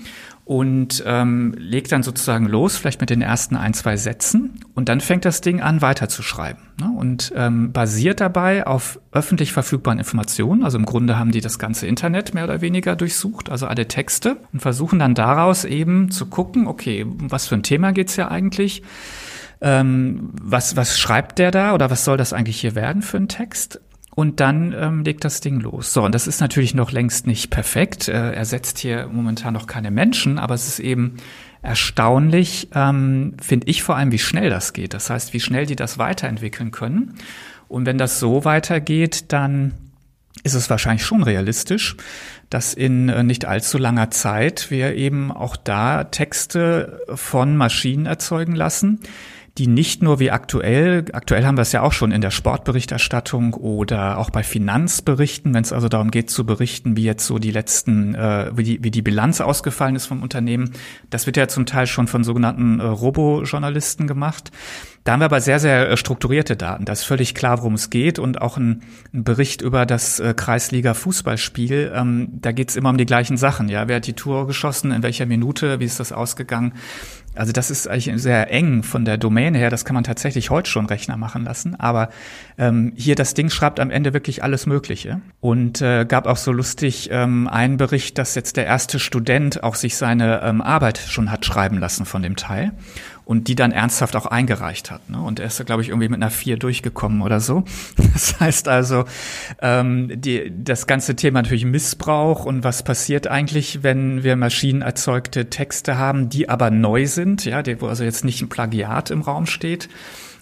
und 0.51 1.01
ähm, 1.05 1.53
legt 1.57 1.93
dann 1.93 2.03
sozusagen 2.03 2.45
los, 2.45 2.75
vielleicht 2.75 2.99
mit 2.99 3.09
den 3.09 3.21
ersten 3.21 3.55
ein, 3.55 3.73
zwei 3.73 3.95
Sätzen. 3.95 4.59
Und 4.75 4.89
dann 4.89 4.99
fängt 4.99 5.23
das 5.23 5.39
Ding 5.39 5.61
an, 5.61 5.81
weiterzuschreiben. 5.81 6.61
Ne? 6.77 6.91
Und 6.93 7.31
ähm, 7.37 7.71
basiert 7.71 8.19
dabei 8.19 8.67
auf 8.67 8.99
öffentlich 9.13 9.53
verfügbaren 9.53 9.97
Informationen. 9.97 10.65
Also 10.65 10.77
im 10.77 10.85
Grunde 10.85 11.17
haben 11.17 11.31
die 11.31 11.39
das 11.39 11.57
ganze 11.57 11.87
Internet 11.87 12.33
mehr 12.33 12.43
oder 12.43 12.59
weniger 12.59 12.97
durchsucht, 12.97 13.49
also 13.49 13.65
alle 13.65 13.87
Texte, 13.87 14.35
und 14.51 14.59
versuchen 14.59 14.99
dann 14.99 15.15
daraus 15.15 15.63
eben 15.63 16.11
zu 16.11 16.25
gucken, 16.25 16.67
okay, 16.67 17.05
was 17.07 17.47
für 17.47 17.55
ein 17.55 17.63
Thema 17.63 17.93
geht's 17.93 18.17
ja 18.17 18.29
eigentlich? 18.29 18.83
Ähm, 19.61 20.31
was, 20.33 20.75
was 20.75 20.99
schreibt 20.99 21.39
der 21.39 21.51
da 21.51 21.73
oder 21.73 21.89
was 21.89 22.03
soll 22.03 22.17
das 22.17 22.33
eigentlich 22.33 22.59
hier 22.59 22.75
werden 22.75 23.03
für 23.03 23.15
ein 23.15 23.29
Text? 23.29 23.79
Und 24.21 24.39
dann 24.39 24.75
ähm, 24.77 25.03
legt 25.03 25.25
das 25.25 25.41
Ding 25.41 25.59
los. 25.61 25.93
So, 25.93 26.03
und 26.03 26.13
das 26.13 26.27
ist 26.27 26.41
natürlich 26.41 26.75
noch 26.75 26.91
längst 26.91 27.25
nicht 27.25 27.49
perfekt. 27.49 28.07
Äh, 28.07 28.33
er 28.33 28.45
setzt 28.45 28.77
hier 28.77 29.07
momentan 29.07 29.51
noch 29.51 29.65
keine 29.65 29.89
Menschen, 29.89 30.37
aber 30.37 30.53
es 30.53 30.67
ist 30.67 30.77
eben 30.77 31.17
erstaunlich, 31.63 32.67
ähm, 32.75 33.33
finde 33.41 33.65
ich 33.67 33.81
vor 33.81 33.95
allem, 33.95 34.11
wie 34.11 34.19
schnell 34.19 34.51
das 34.51 34.73
geht. 34.73 34.93
Das 34.93 35.09
heißt, 35.09 35.33
wie 35.33 35.39
schnell 35.39 35.65
die 35.65 35.75
das 35.75 35.97
weiterentwickeln 35.97 36.69
können. 36.69 37.15
Und 37.67 37.87
wenn 37.87 37.97
das 37.97 38.19
so 38.19 38.45
weitergeht, 38.45 39.33
dann 39.33 39.73
ist 40.43 40.53
es 40.53 40.69
wahrscheinlich 40.69 41.03
schon 41.03 41.23
realistisch, 41.23 41.95
dass 42.51 42.75
in 42.75 43.09
äh, 43.09 43.23
nicht 43.23 43.45
allzu 43.45 43.79
langer 43.79 44.11
Zeit 44.11 44.69
wir 44.69 44.93
eben 44.93 45.31
auch 45.31 45.55
da 45.57 46.03
Texte 46.03 47.01
von 47.15 47.57
Maschinen 47.57 48.05
erzeugen 48.05 48.53
lassen, 48.53 48.99
die 49.57 49.67
nicht 49.67 50.01
nur 50.01 50.19
wie 50.19 50.31
aktuell, 50.31 51.05
aktuell 51.11 51.45
haben 51.45 51.57
wir 51.57 51.63
es 51.63 51.73
ja 51.73 51.81
auch 51.81 51.91
schon 51.91 52.11
in 52.11 52.21
der 52.21 52.31
Sportberichterstattung 52.31 53.53
oder 53.53 54.17
auch 54.17 54.29
bei 54.29 54.43
Finanzberichten, 54.43 55.53
wenn 55.53 55.63
es 55.63 55.73
also 55.73 55.89
darum 55.89 56.09
geht 56.09 56.29
zu 56.29 56.45
berichten, 56.45 56.95
wie 56.95 57.03
jetzt 57.03 57.25
so 57.25 57.37
die 57.37 57.51
letzten, 57.51 58.15
äh, 58.15 58.51
wie, 58.55 58.63
die, 58.63 58.83
wie 58.83 58.91
die 58.91 59.01
Bilanz 59.01 59.41
ausgefallen 59.41 59.95
ist 59.95 60.05
vom 60.05 60.23
Unternehmen, 60.23 60.71
das 61.09 61.25
wird 61.25 61.35
ja 61.35 61.49
zum 61.49 61.65
Teil 61.65 61.85
schon 61.85 62.07
von 62.07 62.23
sogenannten 62.23 62.79
äh, 62.79 62.83
Robo-Journalisten 62.83 64.07
gemacht. 64.07 64.51
Da 65.03 65.13
haben 65.13 65.21
wir 65.21 65.25
aber 65.25 65.41
sehr, 65.41 65.59
sehr 65.59 65.89
äh, 65.89 65.97
strukturierte 65.97 66.55
Daten. 66.55 66.85
Da 66.85 66.93
ist 66.93 67.03
völlig 67.03 67.33
klar, 67.33 67.59
worum 67.59 67.73
es 67.73 67.89
geht 67.89 68.19
und 68.19 68.41
auch 68.41 68.57
ein, 68.57 68.83
ein 69.13 69.23
Bericht 69.23 69.61
über 69.61 69.85
das 69.85 70.19
äh, 70.19 70.33
Kreisliga-Fußballspiel. 70.35 71.91
Ähm, 71.95 72.29
da 72.33 72.51
geht 72.51 72.69
es 72.69 72.75
immer 72.75 72.89
um 72.89 72.97
die 72.97 73.05
gleichen 73.07 73.37
Sachen. 73.37 73.67
Ja, 73.67 73.87
wer 73.87 73.97
hat 73.97 74.07
die 74.07 74.13
Tour 74.13 74.45
geschossen, 74.45 74.91
in 74.91 75.01
welcher 75.01 75.25
Minute, 75.25 75.79
wie 75.79 75.85
ist 75.85 75.99
das 75.99 76.11
ausgegangen? 76.11 76.73
Also 77.33 77.53
das 77.53 77.71
ist 77.71 77.87
eigentlich 77.87 78.21
sehr 78.21 78.51
eng 78.51 78.83
von 78.83 79.05
der 79.05 79.17
Domäne 79.17 79.57
her. 79.57 79.69
Das 79.69 79.85
kann 79.85 79.93
man 79.93 80.03
tatsächlich 80.03 80.49
heute 80.49 80.69
schon 80.69 80.85
Rechner 80.85 81.15
machen 81.15 81.45
lassen. 81.45 81.79
Aber 81.79 82.09
ähm, 82.57 82.91
hier 82.95 83.15
das 83.15 83.33
Ding 83.33 83.49
schreibt 83.49 83.79
am 83.79 83.89
Ende 83.89 84.13
wirklich 84.13 84.43
alles 84.43 84.65
Mögliche. 84.65 85.21
Und 85.39 85.81
äh, 85.81 86.05
gab 86.05 86.27
auch 86.27 86.37
so 86.37 86.51
lustig 86.51 87.09
ähm, 87.11 87.47
einen 87.47 87.77
Bericht, 87.77 88.17
dass 88.17 88.35
jetzt 88.35 88.57
der 88.57 88.65
erste 88.65 88.99
Student 88.99 89.63
auch 89.63 89.75
sich 89.75 89.95
seine 89.95 90.41
ähm, 90.43 90.61
Arbeit 90.61 90.97
schon 90.97 91.31
hat 91.31 91.45
schreiben 91.45 91.79
lassen 91.79 92.05
von 92.05 92.21
dem 92.21 92.35
Teil 92.35 92.73
und 93.25 93.47
die 93.47 93.55
dann 93.55 93.71
ernsthaft 93.71 94.15
auch 94.15 94.25
eingereicht 94.25 94.91
hat. 94.91 95.09
Ne? 95.09 95.21
Und 95.21 95.39
er 95.39 95.47
ist, 95.47 95.65
glaube 95.65 95.81
ich, 95.81 95.89
irgendwie 95.89 96.09
mit 96.09 96.21
einer 96.21 96.31
vier 96.31 96.57
durchgekommen 96.57 97.21
oder 97.21 97.39
so. 97.39 97.63
Das 98.13 98.39
heißt 98.39 98.67
also, 98.67 99.05
ähm, 99.61 100.09
die, 100.13 100.51
das 100.55 100.85
ganze 100.85 101.15
Thema 101.15 101.41
natürlich 101.41 101.65
Missbrauch 101.65 102.45
und 102.45 102.63
was 102.63 102.83
passiert 102.83 103.27
eigentlich, 103.27 103.83
wenn 103.83 104.23
wir 104.23 104.35
maschinenerzeugte 104.35 105.49
Texte 105.49 105.97
haben, 105.97 106.29
die 106.29 106.49
aber 106.49 106.71
neu 106.71 107.07
sind, 107.07 107.45
ja, 107.45 107.63
wo 107.79 107.87
also 107.87 108.03
jetzt 108.03 108.25
nicht 108.25 108.41
ein 108.41 108.49
Plagiat 108.49 109.11
im 109.11 109.21
Raum 109.21 109.45
steht 109.45 109.87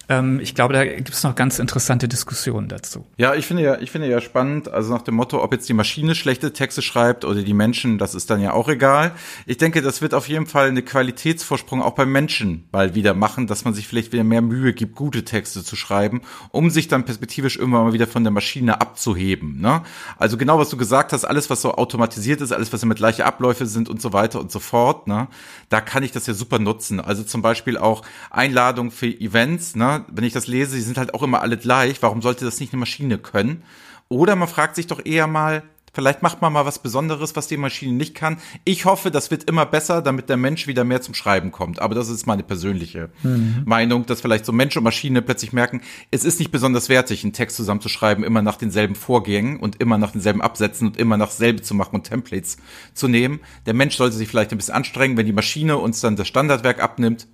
ähm, 0.10 0.40
ich 0.42 0.56
glaube, 0.56 0.74
da 0.74 0.84
gibt 0.84 1.10
es 1.10 1.24
noch 1.24 1.36
ganz 1.36 1.60
interessante 1.60 2.08
Diskussionen 2.08 2.68
dazu. 2.68 3.06
Ja, 3.18 3.36
ich 3.36 3.46
finde 3.46 3.62
ja, 3.62 3.80
ich 3.80 3.92
finde 3.92 4.10
ja 4.10 4.20
spannend, 4.20 4.68
also 4.68 4.92
nach 4.92 5.04
dem 5.04 5.14
Motto, 5.14 5.42
ob 5.44 5.54
jetzt 5.54 5.70
die 5.70 5.74
Maschine 5.74 6.16
schlechte 6.16 6.52
Texte 6.52 6.82
schreibt 6.82 7.26
oder 7.26 7.44
die 7.44 7.54
Menschen, 7.54 8.00
das 8.00 8.16
ist 8.16 8.32
dann 8.32 8.42
ja 8.42 8.54
auch 8.54 8.68
egal. 8.68 9.12
Ich 9.46 9.58
denke, 9.58 9.84
das 9.84 10.02
wird 10.02 10.16
auf 10.16 10.28
jeden 10.28 10.48
Fall 10.48 10.70
eine 10.70 10.82
Qualitätsvorsprung 10.82 11.84
auch 11.84 11.94
beim 11.94 12.12
Menschen 12.12 12.68
mal 12.72 12.96
wieder 12.96 13.14
machen, 13.14 13.46
dass 13.46 13.66
man 13.66 13.76
sich 13.76 13.88
vielleicht 13.88 14.12
wieder 14.12 14.24
mehr 14.24 14.42
Mühe 14.42 14.74
gibt, 14.74 14.96
gute 14.96 15.24
Texte 15.24 15.64
zu 15.64 15.76
schreiben, 15.76 16.22
um 16.52 16.72
sich 16.72 16.88
dann 16.88 17.06
perspektivisch 17.06 17.58
irgendwann 17.58 17.84
mal 17.84 17.94
wieder 17.94 18.08
von 18.08 18.24
der 18.24 18.32
Maschine 18.32 18.82
abzuheben. 18.82 19.62
Ne? 19.62 19.84
Also 20.18 20.38
genau, 20.38 20.58
was 20.58 20.70
du 20.70 20.78
gesagt 20.78 21.14
hast, 21.14 21.24
alles, 21.24 21.52
was 21.52 21.62
so 21.62 21.76
automatisiert 21.76 22.42
ist, 22.42 22.52
alles, 22.52 22.74
was 22.74 22.82
immer 22.82 22.96
gleiche 22.96 23.26
Abläufe 23.26 23.68
sind 23.68 23.88
und 23.88 24.02
so 24.02 24.12
weiter 24.12 24.40
und 24.40 24.52
so 24.52 24.60
fort, 24.60 25.08
ne? 25.08 25.28
da 25.70 25.82
kann 25.82 26.02
ich 26.02 26.12
das 26.12 26.26
ja 26.26 26.34
super 26.34 26.58
nutzen. 26.58 27.00
Also 27.00 27.24
zum 27.24 27.44
Beispiel 27.44 27.78
auch 27.78 28.02
Einladungen 28.32 28.92
für 28.92 29.08
Events, 29.08 29.76
ne? 29.76 29.99
Wenn 30.08 30.24
ich 30.24 30.34
das 30.34 30.48
lese, 30.48 30.76
die 30.76 30.82
sind 30.82 30.98
halt 30.98 31.14
auch 31.14 31.24
immer 31.24 31.42
alle 31.42 31.58
gleich. 31.58 32.02
Warum 32.02 32.22
sollte 32.22 32.46
das 32.46 32.60
nicht 32.60 32.74
eine 32.74 32.80
Maschine 32.80 33.18
können? 33.18 33.64
Oder 34.08 34.36
man 34.36 34.48
fragt 34.48 34.76
sich 34.76 34.88
doch 34.88 35.06
eher 35.06 35.28
mal, 35.28 35.64
vielleicht 35.94 36.22
macht 36.22 36.42
man 36.42 36.54
mal 36.54 36.66
was 36.66 36.80
Besonderes, 36.80 37.36
was 37.36 37.48
die 37.48 37.58
Maschine 37.58 37.94
nicht 37.94 38.16
kann. 38.16 38.38
Ich 38.64 38.86
hoffe, 38.86 39.12
das 39.12 39.32
wird 39.32 39.44
immer 39.50 39.66
besser, 39.66 40.02
damit 40.02 40.30
der 40.30 40.38
Mensch 40.38 40.68
wieder 40.68 40.84
mehr 40.84 41.02
zum 41.02 41.14
Schreiben 41.14 41.52
kommt. 41.52 41.80
Aber 41.80 41.96
das 41.96 42.10
ist 42.10 42.26
meine 42.26 42.44
persönliche 42.44 43.10
mhm. 43.24 43.64
Meinung, 43.66 44.06
dass 44.06 44.22
vielleicht 44.22 44.46
so 44.46 44.52
Mensch 44.52 44.76
und 44.78 44.84
Maschine 44.84 45.22
plötzlich 45.22 45.54
merken, 45.54 45.82
es 46.12 46.24
ist 46.24 46.40
nicht 46.40 46.52
besonders 46.52 46.90
wertig, 46.90 47.24
einen 47.24 47.34
Text 47.34 47.58
zusammenzuschreiben, 47.58 48.24
immer 48.24 48.42
nach 48.42 48.58
denselben 48.58 48.96
Vorgängen 48.96 49.60
und 49.60 49.82
immer 49.82 49.98
nach 49.98 50.12
denselben 50.12 50.42
Absätzen 50.42 50.88
und 50.88 50.98
immer 50.98 51.18
nach 51.18 51.32
selbe 51.32 51.62
zu 51.62 51.76
machen 51.76 51.96
und 51.96 52.04
Templates 52.04 52.58
zu 52.94 53.08
nehmen. 53.08 53.40
Der 53.66 53.74
Mensch 53.74 53.96
sollte 53.96 54.16
sich 54.16 54.28
vielleicht 54.28 54.52
ein 54.52 54.58
bisschen 54.58 54.76
anstrengen, 54.76 55.18
wenn 55.18 55.26
die 55.26 55.34
Maschine 55.34 55.78
uns 55.78 56.02
dann 56.02 56.16
das 56.16 56.28
Standardwerk 56.28 56.82
abnimmt, 56.82 57.28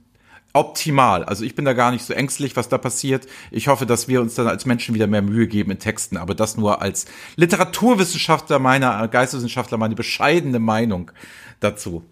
optimal. 0.56 1.26
Also 1.26 1.44
ich 1.44 1.54
bin 1.54 1.66
da 1.66 1.74
gar 1.74 1.92
nicht 1.92 2.06
so 2.06 2.14
ängstlich, 2.14 2.56
was 2.56 2.70
da 2.70 2.78
passiert. 2.78 3.28
Ich 3.52 3.68
hoffe, 3.68 3.86
dass 3.86 4.08
wir 4.08 4.22
uns 4.22 4.36
dann 4.36 4.48
als 4.48 4.66
Menschen 4.66 4.96
wieder 4.96 5.06
mehr 5.06 5.22
Mühe 5.22 5.48
geben 5.48 5.72
in 5.72 5.80
Texten, 5.80 6.18
aber 6.18 6.34
das 6.34 6.56
nur 6.56 6.82
als 6.82 7.06
Literaturwissenschaftler 7.36 8.60
meiner 8.60 9.04
äh, 9.04 9.08
Geisteswissenschaftler 9.10 9.78
meine 9.78 9.96
bescheidene 9.96 10.60
Meinung 10.60 11.12
dazu. 11.60 12.04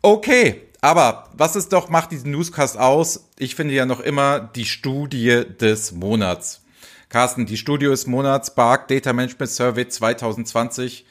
Okay, 0.00 0.62
aber 0.80 1.28
was 1.36 1.56
ist 1.56 1.72
doch 1.72 1.88
macht 1.88 2.12
diesen 2.12 2.30
Newscast 2.30 2.78
aus? 2.78 3.28
Ich 3.36 3.56
finde 3.56 3.74
ja 3.74 3.84
noch 3.84 4.00
immer 4.00 4.38
die 4.40 4.64
Studie 4.64 5.44
des 5.60 5.92
Monats. 5.92 6.62
Carsten, 7.08 7.46
die 7.46 7.56
Studie 7.56 7.86
des 7.86 8.06
Monats 8.06 8.54
Bark 8.54 8.86
Data 8.86 9.12
Management 9.12 9.50
Survey 9.50 9.88
2020 9.88 11.04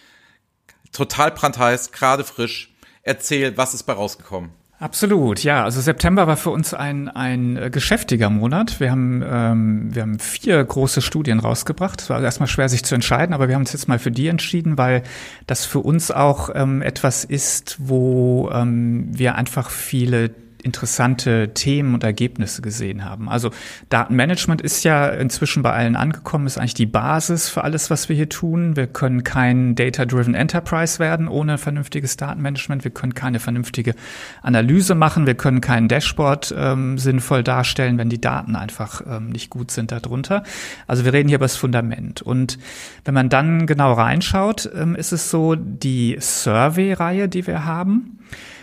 total 0.93 1.31
brandheiß, 1.31 1.91
gerade 1.91 2.23
frisch. 2.23 2.73
Erzähl, 3.03 3.57
was 3.57 3.73
ist 3.73 3.83
bei 3.83 3.93
rausgekommen? 3.93 4.51
Absolut, 4.79 5.43
ja. 5.43 5.65
Also 5.65 5.81
September 5.81 6.25
war 6.25 6.37
für 6.37 6.51
uns 6.51 6.73
ein, 6.73 7.09
ein 7.09 7.57
äh, 7.57 7.69
geschäftiger 7.69 8.29
Monat. 8.29 8.79
Wir 8.79 8.91
haben, 8.91 9.21
ähm, 9.29 9.93
wir 9.93 10.03
haben 10.03 10.19
vier 10.19 10.63
große 10.63 11.01
Studien 11.01 11.41
rausgebracht. 11.41 11.99
Es 12.01 12.09
war 12.09 12.21
erstmal 12.21 12.47
schwer, 12.47 12.69
sich 12.69 12.85
zu 12.85 12.95
entscheiden, 12.95 13.33
aber 13.33 13.49
wir 13.49 13.55
haben 13.55 13.63
uns 13.63 13.73
jetzt 13.73 13.89
mal 13.89 13.99
für 13.99 14.11
die 14.11 14.29
entschieden, 14.29 14.77
weil 14.77 15.03
das 15.47 15.65
für 15.65 15.79
uns 15.79 16.11
auch 16.11 16.49
ähm, 16.55 16.81
etwas 16.81 17.25
ist, 17.25 17.75
wo 17.79 18.49
ähm, 18.53 19.09
wir 19.11 19.35
einfach 19.35 19.69
viele 19.69 20.31
interessante 20.63 21.53
Themen 21.53 21.93
und 21.93 22.03
Ergebnisse 22.03 22.61
gesehen 22.61 23.05
haben. 23.05 23.29
Also 23.29 23.51
Datenmanagement 23.89 24.61
ist 24.61 24.83
ja 24.83 25.07
inzwischen 25.07 25.63
bei 25.63 25.71
allen 25.71 25.95
angekommen, 25.95 26.47
ist 26.47 26.57
eigentlich 26.57 26.73
die 26.73 26.85
Basis 26.85 27.49
für 27.49 27.63
alles, 27.63 27.89
was 27.89 28.09
wir 28.09 28.15
hier 28.15 28.29
tun. 28.29 28.75
Wir 28.75 28.87
können 28.87 29.23
kein 29.23 29.75
Data-Driven 29.75 30.35
Enterprise 30.35 30.99
werden 30.99 31.27
ohne 31.27 31.57
vernünftiges 31.57 32.17
Datenmanagement. 32.17 32.83
Wir 32.83 32.91
können 32.91 33.13
keine 33.13 33.39
vernünftige 33.39 33.95
Analyse 34.41 34.95
machen. 34.95 35.25
Wir 35.25 35.35
können 35.35 35.61
kein 35.61 35.87
Dashboard 35.87 36.53
ähm, 36.57 36.97
sinnvoll 36.97 37.43
darstellen, 37.43 37.97
wenn 37.97 38.09
die 38.09 38.21
Daten 38.21 38.55
einfach 38.55 39.01
ähm, 39.07 39.29
nicht 39.29 39.49
gut 39.49 39.71
sind 39.71 39.91
darunter. 39.91 40.43
Also 40.87 41.05
wir 41.05 41.13
reden 41.13 41.29
hier 41.29 41.37
über 41.37 41.45
das 41.45 41.55
Fundament. 41.55 42.21
Und 42.21 42.59
wenn 43.05 43.13
man 43.13 43.29
dann 43.29 43.65
genau 43.65 43.93
reinschaut, 43.93 44.69
ähm, 44.75 44.95
ist 44.95 45.11
es 45.11 45.29
so, 45.29 45.55
die 45.55 46.17
Survey-Reihe, 46.19 47.29
die 47.29 47.47
wir 47.47 47.65
haben, 47.65 48.19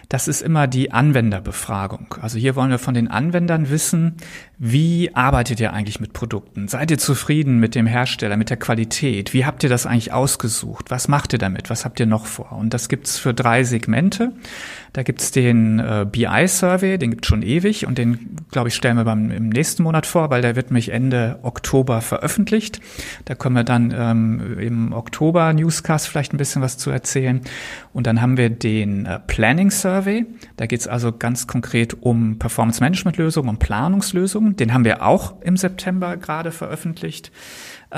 das 0.08 0.28
ist 0.28 0.40
immer 0.40 0.66
die 0.66 0.92
Anwenderbefragung. 0.92 2.14
Also 2.20 2.38
hier 2.38 2.54
wollen 2.54 2.70
wir 2.70 2.78
von 2.78 2.94
den 2.94 3.08
Anwendern 3.08 3.70
wissen, 3.70 4.14
wie 4.58 5.14
arbeitet 5.14 5.58
ihr 5.58 5.72
eigentlich 5.72 6.00
mit 6.00 6.12
Produkten? 6.12 6.68
Seid 6.68 6.90
ihr 6.90 6.98
zufrieden 6.98 7.58
mit 7.58 7.74
dem 7.74 7.86
Hersteller, 7.86 8.36
mit 8.36 8.50
der 8.50 8.56
Qualität? 8.56 9.34
Wie 9.34 9.44
habt 9.44 9.62
ihr 9.64 9.68
das 9.68 9.84
eigentlich 9.84 10.12
ausgesucht? 10.12 10.90
Was 10.90 11.08
macht 11.08 11.32
ihr 11.32 11.38
damit? 11.38 11.70
Was 11.70 11.84
habt 11.84 11.98
ihr 11.98 12.06
noch 12.06 12.26
vor? 12.26 12.52
Und 12.52 12.72
das 12.72 12.88
gibt's 12.88 13.18
für 13.18 13.34
drei 13.34 13.64
Segmente. 13.64 14.32
Da 14.92 15.02
gibt's 15.02 15.30
den 15.30 15.78
äh, 15.78 16.06
BI-Survey, 16.10 16.98
den 16.98 17.10
gibt's 17.10 17.28
schon 17.28 17.42
ewig 17.42 17.86
und 17.86 17.98
den, 17.98 18.36
glaube 18.50 18.68
ich, 18.68 18.74
stellen 18.74 18.96
wir 18.96 19.04
beim, 19.04 19.30
im 19.30 19.48
nächsten 19.48 19.82
Monat 19.82 20.06
vor, 20.06 20.30
weil 20.30 20.42
der 20.42 20.56
wird 20.56 20.70
mich 20.70 20.90
Ende 20.90 21.38
Oktober 21.42 22.00
veröffentlicht. 22.00 22.80
Da 23.24 23.34
können 23.34 23.56
wir 23.56 23.64
dann 23.64 23.94
ähm, 23.96 24.58
im 24.58 24.92
Oktober 24.92 25.52
Newscast 25.52 26.08
vielleicht 26.08 26.32
ein 26.32 26.38
bisschen 26.38 26.62
was 26.62 26.78
zu 26.78 26.90
erzählen. 26.90 27.40
Und 27.92 28.06
dann 28.06 28.20
haben 28.20 28.36
wir 28.36 28.50
den 28.50 29.06
äh, 29.06 29.18
Planning 29.20 29.70
Survey. 29.70 30.26
Da 30.56 30.66
geht's 30.66 30.88
also 30.88 31.12
ganz 31.12 31.46
konkret 31.46 31.96
um 32.02 32.38
Performance-Management-Lösungen, 32.38 33.48
um 33.48 33.58
Planungslösungen. 33.58 34.56
Den 34.56 34.72
haben 34.72 34.84
wir 34.84 35.02
auch 35.02 35.40
im 35.42 35.56
September 35.56 36.16
gerade 36.16 36.52
veröffentlicht. 36.52 37.30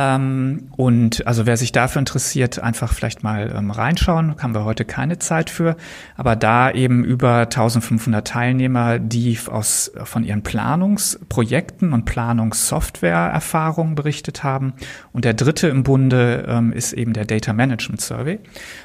Ähm, 0.00 0.68
und 0.76 1.26
also 1.26 1.44
wer 1.44 1.56
sich 1.56 1.72
dafür 1.72 1.98
interessiert, 1.98 2.60
einfach 2.60 2.92
vielleicht 2.92 3.24
mal 3.24 3.52
ähm, 3.52 3.72
reinschauen. 3.72 4.36
Haben 4.40 4.54
wir 4.54 4.64
heute 4.64 4.84
keine 4.84 5.18
Zeit 5.18 5.50
für. 5.50 5.76
Aber 6.16 6.36
da 6.36 6.70
eben 6.70 7.02
über 7.02 7.40
1500 7.40 8.24
Teilnehmer, 8.24 9.00
die 9.00 9.36
aus, 9.48 9.90
von 10.04 10.22
ihren 10.22 10.42
Planungsprojekten 10.42 11.92
und 11.92 12.04
Planungssoftware-Erfahrungen 12.04 13.96
berichtet 13.96 14.44
haben. 14.44 14.74
Und 15.12 15.24
der 15.24 15.34
dritte 15.34 15.66
im 15.66 15.82
Bunde 15.82 16.46
ähm, 16.46 16.72
ist 16.72 16.92
eben 16.92 17.12
der 17.12 17.24
Data 17.24 17.52
Management 17.52 18.00
Survey. 18.00 18.38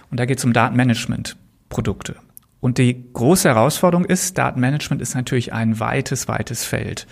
Und 0.10 0.19
da 0.19 0.26
geht 0.26 0.39
es 0.39 0.45
um 0.45 0.52
Datenmanagement-Produkte. 0.52 2.15
Und 2.63 2.78
die 2.78 3.12
große 3.12 3.49
Herausforderung 3.49 4.06
ist, 4.06 4.38
Datenmanagement 4.38 5.02
ist 5.02 5.15
natürlich 5.15 5.52
ein 5.52 5.82
weites, 5.82 6.30
weites 6.30 6.63
Feld. 6.63 7.08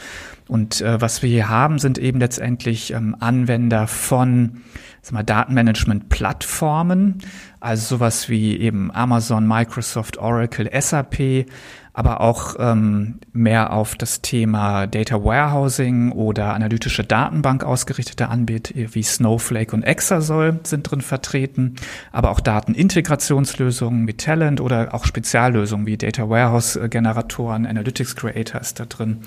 Und 0.48 0.80
äh, 0.80 1.02
was 1.02 1.24
wir 1.24 1.30
hier 1.30 1.50
haben, 1.50 1.78
sind 1.78 1.98
eben 1.98 2.22
letztendlich 2.22 2.94
ähm, 2.94 3.18
Anwender 3.20 3.88
von 3.88 4.62
Datenmanagement-Plattformen, 5.02 7.18
also 7.60 7.98
sowas 7.98 8.30
wie 8.30 8.62
eben 8.62 8.96
Amazon, 8.96 9.46
Microsoft, 9.46 10.20
Oracle, 10.20 10.70
SAP, 10.80 11.48
aber 11.94 12.22
auch 12.22 12.56
ähm, 12.60 13.20
mehr 13.34 13.74
auf 13.74 13.96
das 13.96 14.22
Thema 14.22 14.88
Data 14.88 15.24
Warehousing 15.24 16.12
oder 16.12 16.54
analytische 16.54 17.04
Datenbank 17.04 17.64
ausgerichtete 17.64 18.30
Anbieter 18.30 18.74
wie 18.76 19.04
Snowflake 19.04 19.76
und 19.76 19.84
Exasol 19.84 20.60
sind 20.64 20.90
drin 20.90 21.02
vertreten, 21.02 21.76
aber 22.12 22.32
auch 22.32 22.40
Datenintegrationslösungen 22.40 24.08
wie 24.08 24.14
Talent 24.14 24.62
oder 24.62 24.94
auch 24.94 25.06
Speziallösungen 25.06 25.86
wie 25.86 25.98
Data 25.98 26.30
Warehouse 26.30 26.80
Generatoren, 26.90 27.66
Analytics 27.66 28.16
Creator 28.16 28.62
ist 28.62 28.80
da 28.80 28.86
drin 28.86 29.20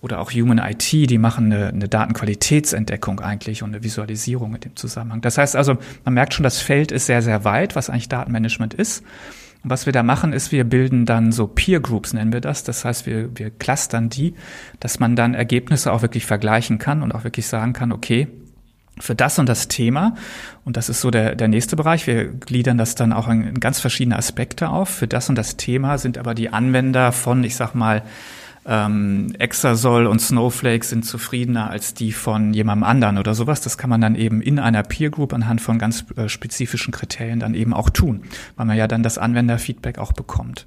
oder 0.00 0.20
auch 0.20 0.32
Human 0.32 0.58
IT, 0.58 0.90
die 0.92 1.18
machen 1.18 1.52
eine, 1.52 1.68
eine 1.68 1.88
Datenqualitätsentdeckung 1.88 3.20
eigentlich 3.20 3.62
und 3.62 3.70
eine 3.70 3.82
Visualisierung 3.82 4.54
in 4.54 4.60
dem 4.60 4.76
Zusammenhang. 4.76 5.20
Das 5.20 5.38
heißt 5.38 5.56
also, 5.56 5.76
man 6.04 6.14
merkt 6.14 6.34
schon, 6.34 6.44
das 6.44 6.60
Feld 6.60 6.92
ist 6.92 7.06
sehr, 7.06 7.22
sehr 7.22 7.44
weit, 7.44 7.76
was 7.76 7.90
eigentlich 7.90 8.08
Datenmanagement 8.08 8.74
ist. 8.74 9.04
Und 9.64 9.70
was 9.70 9.86
wir 9.86 9.92
da 9.92 10.02
machen, 10.02 10.32
ist, 10.32 10.52
wir 10.52 10.64
bilden 10.64 11.04
dann 11.04 11.32
so 11.32 11.46
Peer 11.46 11.80
Groups, 11.80 12.12
nennen 12.12 12.32
wir 12.32 12.40
das. 12.40 12.62
Das 12.62 12.84
heißt, 12.84 13.06
wir, 13.06 13.36
wir 13.36 13.50
clustern 13.50 14.08
die, 14.08 14.34
dass 14.80 15.00
man 15.00 15.16
dann 15.16 15.34
Ergebnisse 15.34 15.92
auch 15.92 16.02
wirklich 16.02 16.26
vergleichen 16.26 16.78
kann 16.78 17.02
und 17.02 17.12
auch 17.12 17.24
wirklich 17.24 17.46
sagen 17.48 17.72
kann, 17.72 17.92
okay, 17.92 18.28
für 19.00 19.14
das 19.14 19.38
und 19.38 19.48
das 19.48 19.68
Thema, 19.68 20.14
und 20.64 20.76
das 20.76 20.88
ist 20.88 21.00
so 21.00 21.10
der, 21.10 21.34
der 21.34 21.48
nächste 21.48 21.76
Bereich, 21.76 22.06
wir 22.06 22.26
gliedern 22.26 22.78
das 22.78 22.94
dann 22.94 23.12
auch 23.12 23.28
in, 23.28 23.46
in 23.46 23.60
ganz 23.60 23.80
verschiedene 23.80 24.16
Aspekte 24.16 24.70
auf. 24.70 24.88
Für 24.88 25.06
das 25.06 25.28
und 25.28 25.36
das 25.36 25.56
Thema 25.56 25.98
sind 25.98 26.18
aber 26.18 26.34
die 26.34 26.50
Anwender 26.50 27.12
von, 27.12 27.44
ich 27.44 27.56
sag 27.56 27.74
mal, 27.74 28.02
ähm, 28.68 29.32
Exasol 29.38 30.06
und 30.06 30.20
Snowflake 30.20 30.84
sind 30.84 31.06
zufriedener 31.06 31.70
als 31.70 31.94
die 31.94 32.12
von 32.12 32.52
jemandem 32.52 32.84
anderen 32.84 33.16
oder 33.16 33.34
sowas. 33.34 33.62
Das 33.62 33.78
kann 33.78 33.88
man 33.88 34.02
dann 34.02 34.14
eben 34.14 34.42
in 34.42 34.58
einer 34.58 34.82
Peer 34.82 35.08
Group 35.08 35.32
anhand 35.32 35.62
von 35.62 35.78
ganz 35.78 36.04
äh, 36.16 36.28
spezifischen 36.28 36.92
Kriterien 36.92 37.40
dann 37.40 37.54
eben 37.54 37.72
auch 37.72 37.88
tun, 37.88 38.22
weil 38.56 38.66
man 38.66 38.76
ja 38.76 38.86
dann 38.86 39.02
das 39.02 39.16
Anwenderfeedback 39.16 39.98
auch 39.98 40.12
bekommt. 40.12 40.66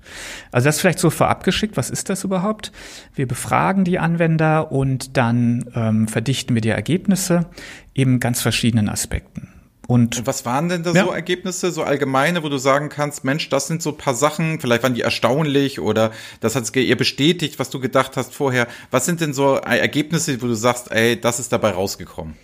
Also 0.52 0.66
das 0.66 0.80
vielleicht 0.80 0.98
so 0.98 1.12
vorab 1.12 1.44
geschickt. 1.44 1.78
Was 1.78 1.92
ist 1.92 2.10
das 2.10 2.24
überhaupt? 2.24 2.72
Wir 3.14 3.28
befragen 3.28 3.84
die 3.84 4.00
Anwender 4.00 4.72
und 4.72 5.16
dann 5.16 5.66
ähm, 5.76 6.08
verdichten 6.08 6.56
wir 6.56 6.62
die 6.62 6.70
Ergebnisse 6.70 7.46
eben 7.94 8.20
ganz 8.20 8.42
verschiedenen 8.42 8.90
Aspekten. 8.90 9.51
Und, 9.92 10.20
und, 10.20 10.26
was 10.26 10.46
waren 10.46 10.70
denn 10.70 10.84
da 10.84 10.94
ja. 10.94 11.04
so 11.04 11.12
Ergebnisse, 11.12 11.70
so 11.70 11.84
allgemeine, 11.84 12.44
wo 12.44 12.48
du 12.48 12.58
sagen 12.58 12.88
kannst, 12.88 13.26
Mensch, 13.26 13.50
das 13.50 13.68
sind 13.68 13.82
so 13.82 13.90
ein 13.90 13.98
paar 13.98 14.14
Sachen, 14.14 14.62
vielleicht 14.62 14.84
waren 14.84 14.94
die 14.94 15.02
erstaunlich 15.02 15.82
oder 15.82 16.12
das 16.40 16.56
hat 16.56 16.64
es 16.64 16.74
ihr 16.74 16.96
bestätigt, 16.96 17.60
was 17.60 17.70
du 17.70 17.82
gedacht 17.82 18.16
hast 18.16 18.34
vorher. 18.34 18.70
Was 18.90 19.06
sind 19.06 19.20
denn 19.20 19.34
so 19.34 19.56
Ergebnisse, 19.56 20.42
wo 20.42 20.48
du 20.48 20.54
sagst, 20.54 20.94
ey, 20.94 21.20
das 21.20 21.42
ist 21.42 21.52
dabei 21.52 21.72
rausgekommen? 21.72 22.36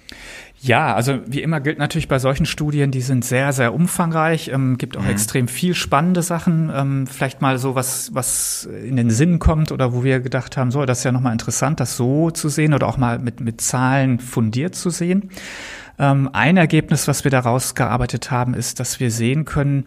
Ja, 0.59 0.93
also 0.93 1.19
wie 1.25 1.41
immer 1.41 1.61
gilt 1.61 1.77
natürlich 1.77 2.09
bei 2.09 2.19
solchen 2.19 2.45
Studien, 2.45 2.91
die 2.91 2.99
sind 2.99 3.23
sehr, 3.23 3.53
sehr 3.53 3.73
umfangreich, 3.73 4.49
ähm, 4.49 4.77
gibt 4.77 4.97
auch 4.97 5.03
mhm. 5.03 5.09
extrem 5.11 5.47
viel 5.47 5.73
spannende 5.73 6.23
Sachen. 6.23 6.69
Ähm, 6.75 7.07
vielleicht 7.07 7.41
mal 7.41 7.59
so 7.59 7.75
was, 7.75 8.13
was 8.13 8.67
in 8.83 8.97
den 8.97 9.09
Sinn 9.09 9.39
kommt 9.39 9.71
oder 9.71 9.93
wo 9.93 10.03
wir 10.03 10.19
gedacht 10.19 10.57
haben, 10.57 10.69
so, 10.69 10.83
das 10.83 10.97
ist 10.97 11.03
ja 11.05 11.13
nochmal 11.13 11.31
interessant, 11.31 11.79
das 11.79 11.95
so 11.95 12.29
zu 12.29 12.49
sehen 12.49 12.73
oder 12.73 12.87
auch 12.87 12.97
mal 12.97 13.19
mit, 13.19 13.39
mit 13.39 13.61
Zahlen 13.61 14.19
fundiert 14.19 14.75
zu 14.75 14.89
sehen. 14.89 15.29
Ähm, 15.99 16.29
ein 16.33 16.57
Ergebnis, 16.57 17.07
was 17.07 17.23
wir 17.23 17.31
daraus 17.31 17.75
gearbeitet 17.75 18.31
haben, 18.31 18.53
ist, 18.53 18.79
dass 18.79 18.99
wir 18.99 19.11
sehen 19.11 19.45
können, 19.45 19.85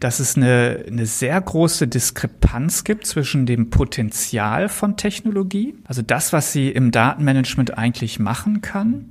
dass 0.00 0.20
es 0.20 0.36
eine, 0.36 0.84
eine 0.86 1.06
sehr 1.06 1.40
große 1.40 1.88
Diskrepanz 1.88 2.84
gibt 2.84 3.06
zwischen 3.06 3.46
dem 3.46 3.70
Potenzial 3.70 4.68
von 4.68 4.96
Technologie, 4.96 5.74
also 5.84 6.02
das, 6.02 6.32
was 6.32 6.52
sie 6.52 6.70
im 6.70 6.92
Datenmanagement 6.92 7.76
eigentlich 7.76 8.20
machen 8.20 8.60
kann, 8.60 9.06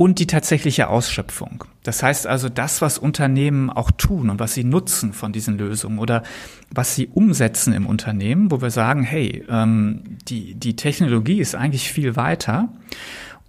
und 0.00 0.18
die 0.18 0.26
tatsächliche 0.26 0.88
Ausschöpfung. 0.88 1.64
Das 1.82 2.02
heißt 2.02 2.26
also, 2.26 2.48
das, 2.48 2.80
was 2.80 2.96
Unternehmen 2.96 3.68
auch 3.68 3.90
tun 3.90 4.30
und 4.30 4.40
was 4.40 4.54
sie 4.54 4.64
nutzen 4.64 5.12
von 5.12 5.30
diesen 5.30 5.58
Lösungen 5.58 5.98
oder 5.98 6.22
was 6.70 6.94
sie 6.94 7.08
umsetzen 7.08 7.74
im 7.74 7.84
Unternehmen, 7.84 8.50
wo 8.50 8.62
wir 8.62 8.70
sagen, 8.70 9.02
hey, 9.02 9.44
ähm, 9.50 10.16
die, 10.26 10.54
die 10.54 10.74
Technologie 10.74 11.38
ist 11.38 11.54
eigentlich 11.54 11.92
viel 11.92 12.16
weiter. 12.16 12.70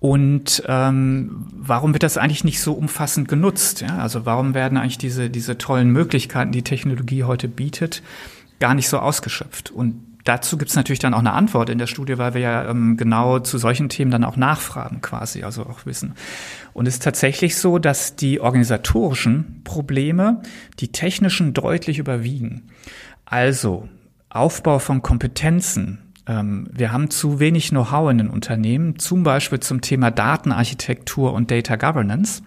Und 0.01 0.63
ähm, 0.65 1.45
warum 1.53 1.93
wird 1.93 2.01
das 2.01 2.17
eigentlich 2.17 2.43
nicht 2.43 2.59
so 2.59 2.73
umfassend 2.73 3.27
genutzt? 3.27 3.81
Ja? 3.81 3.99
Also 3.99 4.25
warum 4.25 4.55
werden 4.55 4.79
eigentlich 4.79 4.97
diese, 4.97 5.29
diese 5.29 5.59
tollen 5.59 5.91
Möglichkeiten, 5.91 6.51
die 6.51 6.63
Technologie 6.63 7.23
heute 7.23 7.47
bietet, 7.47 8.01
gar 8.59 8.73
nicht 8.73 8.89
so 8.89 8.97
ausgeschöpft? 8.97 9.69
Und 9.69 10.03
dazu 10.23 10.57
gibt 10.57 10.71
es 10.71 10.75
natürlich 10.75 10.97
dann 10.97 11.13
auch 11.13 11.19
eine 11.19 11.33
Antwort 11.33 11.69
in 11.69 11.77
der 11.77 11.85
Studie, 11.85 12.17
weil 12.17 12.33
wir 12.33 12.41
ja 12.41 12.67
ähm, 12.67 12.97
genau 12.97 13.37
zu 13.37 13.59
solchen 13.59 13.89
Themen 13.89 14.09
dann 14.09 14.23
auch 14.23 14.37
nachfragen 14.37 15.01
quasi, 15.01 15.43
also 15.43 15.67
auch 15.67 15.85
wissen. 15.85 16.15
Und 16.73 16.87
es 16.87 16.95
ist 16.95 17.03
tatsächlich 17.03 17.55
so, 17.57 17.77
dass 17.77 18.15
die 18.15 18.39
organisatorischen 18.39 19.61
Probleme 19.63 20.41
die 20.79 20.87
technischen 20.87 21.53
deutlich 21.53 21.99
überwiegen. 21.99 22.63
Also 23.23 23.87
Aufbau 24.29 24.79
von 24.79 25.03
Kompetenzen, 25.03 25.99
wir 26.71 26.91
haben 26.91 27.09
zu 27.09 27.39
wenig 27.39 27.69
Know-how 27.69 28.11
in 28.11 28.19
den 28.19 28.29
Unternehmen, 28.29 28.99
zum 28.99 29.23
Beispiel 29.23 29.59
zum 29.59 29.81
Thema 29.81 30.11
Datenarchitektur 30.11 31.33
und 31.33 31.51
Data 31.51 31.75
Governance 31.75 32.41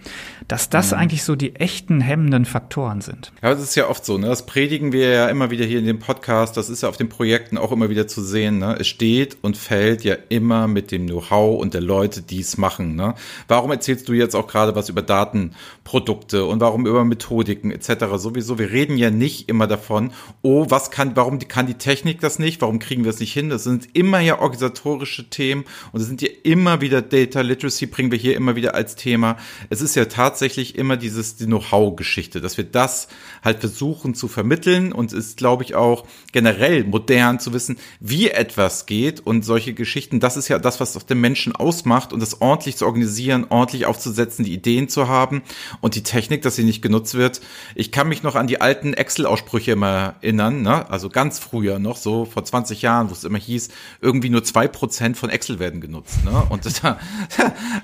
dass 0.49 0.69
das 0.69 0.91
mhm. 0.91 0.99
eigentlich 0.99 1.25
so 1.25 1.37
die 1.37 1.57
echten 1.57 2.01
hemmenden 2.01 2.45
Faktoren 2.45 3.01
sind. 3.01 3.33
Ja, 3.43 3.51
das 3.51 3.63
ist 3.63 3.75
ja 3.75 3.89
oft 3.89 4.05
so, 4.05 4.19
ne? 4.19 4.27
Das 4.27 4.47
predigen 4.47 4.93
wir 4.93 5.09
ja 5.09 5.29
immer 5.29 5.51
wieder 5.51 5.65
hier 5.65 5.79
in 5.79 5.87
dem 5.87 5.99
Podcast, 5.99 6.57
das 6.57 6.69
ist 6.69 6.83
ja 6.83 6.89
auf 6.89 6.97
den 6.97 7.09
Projekten 7.09 7.57
auch 7.57 7.73
immer 7.73 7.89
wieder 7.89 8.07
zu 8.07 8.23
sehen, 8.23 8.59
ne? 8.59 8.77
Es 8.79 8.89
steht 8.89 9.39
und 9.41 9.57
fällt 9.57 10.05
ja 10.05 10.17
immer 10.29 10.69
mit 10.69 10.91
dem 10.91 11.07
Know-how 11.07 11.61
und 11.61 11.73
der 11.73 11.81
Leute, 11.81 12.21
die 12.21 12.41
es 12.41 12.59
machen, 12.59 12.95
ne? 12.95 13.15
Warum 13.49 13.71
erzählst 13.71 14.09
du 14.09 14.13
jetzt 14.13 14.35
auch 14.35 14.47
gerade 14.47 14.75
was 14.75 14.89
über 14.89 15.03
Datenprodukte 15.03 16.45
und 16.45 16.61
warum 16.61 16.87
über 16.87 17.05
Methodiken 17.05 17.71
etc. 17.71 18.05
sowieso? 18.17 18.59
Wir 18.59 18.71
reden 18.71 18.99
ja 18.99 19.11
nicht 19.11 19.49
immer 19.49 19.67
davon, 19.67 20.13
oh, 20.43 20.67
was 20.69 20.91
kann, 20.91 21.17
warum 21.17 21.39
kann 21.39 21.67
die 21.67 21.75
Technik 21.75 22.21
das 22.21 22.39
nicht? 22.39 22.61
Warum 22.61 22.79
kriegen 22.79 23.05
wir 23.05 23.11
es 23.11 23.21
nicht 23.21 23.33
hin? 23.33 23.49
Das 23.49 23.65
sind 23.65 23.89
immer 23.95 24.21
ja 24.21 24.41
organisatorische 24.41 25.31
Themen 25.31 25.65
und 25.93 26.03
es 26.03 26.07
sind 26.07 26.21
ja 26.21 26.29
immer 26.43 26.83
wieder 26.83 27.01
Data 27.01 27.41
Literacy 27.41 27.87
bringen 27.87 28.11
wir 28.11 28.19
hier 28.19 28.37
immer 28.37 28.57
wieder 28.57 28.75
als 28.75 28.95
Thema. 28.95 29.37
Es 29.71 29.81
ist 29.81 29.97
ja 29.97 30.05
tatsächlich 30.05 30.34
tatsächlich 30.35 30.77
immer 30.77 30.97
dieses 30.97 31.37
die 31.37 31.47
Know-how-Geschichte, 31.47 32.41
dass 32.41 32.57
wir 32.57 32.65
das 32.65 33.07
halt 33.45 33.61
versuchen 33.61 34.17
zu 34.17 34.27
vermitteln 34.27 34.93
und 34.93 35.13
ist, 35.13 35.37
glaube 35.37 35.63
ich, 35.63 35.77
auch 35.77 36.07
generell 36.33 36.83
modern 36.83 37.39
zu 37.39 37.53
wissen, 37.53 37.79
wie 38.01 38.31
etwas 38.31 38.87
geht 38.87 39.21
und 39.21 39.45
solche 39.45 39.75
Geschichten, 39.75 40.19
das 40.19 40.37
ist 40.37 40.49
ja 40.49 40.59
das, 40.59 40.81
was 40.81 40.95
doch 40.95 41.05
den 41.05 41.21
Menschen 41.21 41.55
ausmacht 41.55 42.13
und 42.13 42.19
das 42.19 42.41
ordentlich 42.41 42.77
zu 42.77 42.85
organisieren, 42.85 43.47
ordentlich 43.49 43.87
aufzusetzen, 43.87 44.45
die 44.45 44.53
Ideen 44.53 44.89
zu 44.89 45.07
haben 45.07 45.43
und 45.81 45.95
die 45.95 46.03
Technik, 46.03 46.43
dass 46.43 46.57
sie 46.57 46.65
nicht 46.65 46.83
genutzt 46.83 47.15
wird. 47.15 47.41
Ich 47.77 47.93
kann 47.93 48.09
mich 48.09 48.25
noch 48.25 48.35
an 48.35 48.49
die 48.49 48.61
alten 48.61 48.93
Excel-Aussprüche 48.93 49.71
immer 49.71 50.17
erinnern, 50.21 50.63
ne? 50.63 50.91
also 50.91 51.11
ganz 51.11 51.39
früher 51.39 51.79
noch, 51.79 51.97
so 51.97 52.25
vor 52.25 52.45
20 52.45 52.83
Jahren, 52.83 53.09
wo 53.09 53.13
es 53.13 53.23
immer 53.23 53.39
hieß, 53.39 53.69
irgendwie 54.01 54.31
nur 54.31 54.43
zwei 54.43 54.67
Prozent 54.67 55.17
von 55.17 55.31
Excel 55.31 55.61
werden 55.61 55.81
genutzt. 55.81 56.25
Ne? 56.25 56.43
Und 56.49 56.67
das, 56.67 56.83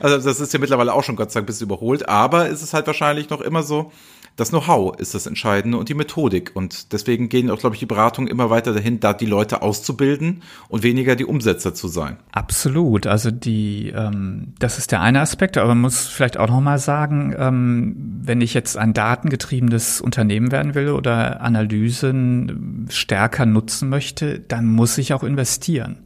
also 0.00 0.18
das 0.18 0.40
ist 0.40 0.52
ja 0.52 0.58
mittlerweile 0.58 0.92
auch 0.92 1.04
schon 1.04 1.14
Gott 1.14 1.30
sei 1.30 1.38
Dank 1.38 1.44
ein 1.44 1.46
bisschen 1.46 1.66
überholt, 1.66 2.08
aber 2.08 2.39
aber 2.40 2.48
ist 2.48 2.62
es 2.62 2.72
halt 2.72 2.86
wahrscheinlich 2.86 3.30
noch 3.30 3.40
immer 3.40 3.62
so, 3.62 3.92
das 4.36 4.50
Know-how 4.50 4.98
ist 4.98 5.14
das 5.14 5.26
Entscheidende 5.26 5.76
und 5.76 5.90
die 5.90 5.94
Methodik. 5.94 6.52
Und 6.54 6.92
deswegen 6.92 7.28
gehen 7.28 7.50
auch, 7.50 7.58
glaube 7.58 7.76
ich, 7.76 7.80
die 7.80 7.86
Beratungen 7.86 8.30
immer 8.30 8.48
weiter 8.48 8.72
dahin, 8.72 8.98
da 8.98 9.12
die 9.12 9.26
Leute 9.26 9.60
auszubilden 9.60 10.42
und 10.68 10.82
weniger 10.82 11.14
die 11.14 11.26
Umsetzer 11.26 11.74
zu 11.74 11.88
sein. 11.88 12.16
Absolut. 12.32 13.06
Also 13.06 13.30
die, 13.30 13.92
ähm, 13.94 14.54
das 14.58 14.78
ist 14.78 14.92
der 14.92 15.02
eine 15.02 15.20
Aspekt, 15.20 15.58
aber 15.58 15.68
man 15.68 15.82
muss 15.82 16.06
vielleicht 16.06 16.38
auch 16.38 16.48
nochmal 16.48 16.78
sagen, 16.78 17.34
ähm, 17.36 17.94
wenn 18.22 18.40
ich 18.40 18.54
jetzt 18.54 18.78
ein 18.78 18.94
datengetriebenes 18.94 20.00
Unternehmen 20.00 20.52
werden 20.52 20.74
will 20.74 20.90
oder 20.90 21.42
Analysen 21.42 22.86
stärker 22.88 23.44
nutzen 23.44 23.90
möchte, 23.90 24.38
dann 24.38 24.64
muss 24.64 24.96
ich 24.96 25.12
auch 25.12 25.22
investieren 25.22 25.98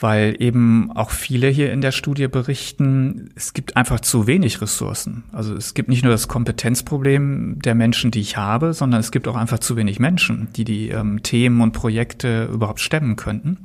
weil 0.00 0.36
eben 0.38 0.92
auch 0.92 1.10
viele 1.10 1.48
hier 1.48 1.72
in 1.72 1.80
der 1.80 1.90
Studie 1.90 2.28
berichten, 2.28 3.30
es 3.34 3.52
gibt 3.52 3.76
einfach 3.76 4.00
zu 4.00 4.26
wenig 4.26 4.60
Ressourcen. 4.60 5.24
Also 5.32 5.54
es 5.54 5.74
gibt 5.74 5.88
nicht 5.88 6.04
nur 6.04 6.12
das 6.12 6.28
Kompetenzproblem 6.28 7.60
der 7.60 7.74
Menschen, 7.74 8.12
die 8.12 8.20
ich 8.20 8.36
habe, 8.36 8.74
sondern 8.74 9.00
es 9.00 9.10
gibt 9.10 9.26
auch 9.26 9.36
einfach 9.36 9.58
zu 9.58 9.76
wenig 9.76 9.98
Menschen, 9.98 10.48
die 10.54 10.64
die 10.64 10.90
ähm, 10.90 11.22
Themen 11.22 11.60
und 11.60 11.72
Projekte 11.72 12.44
überhaupt 12.44 12.80
stemmen 12.80 13.16
könnten. 13.16 13.58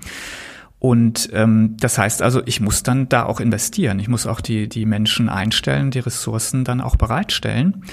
Und 0.79 1.29
ähm, 1.31 1.77
das 1.79 1.97
heißt 1.97 2.21
also, 2.21 2.41
ich 2.45 2.59
muss 2.59 2.83
dann 2.83 3.07
da 3.07 3.23
auch 3.23 3.39
investieren. 3.39 3.99
Ich 3.99 4.09
muss 4.09 4.27
auch 4.27 4.41
die, 4.41 4.67
die 4.67 4.85
Menschen 4.85 5.29
einstellen, 5.29 5.91
die 5.91 5.99
Ressourcen 5.99 6.65
dann 6.65 6.81
auch 6.81 6.97
bereitstellen 6.97 7.85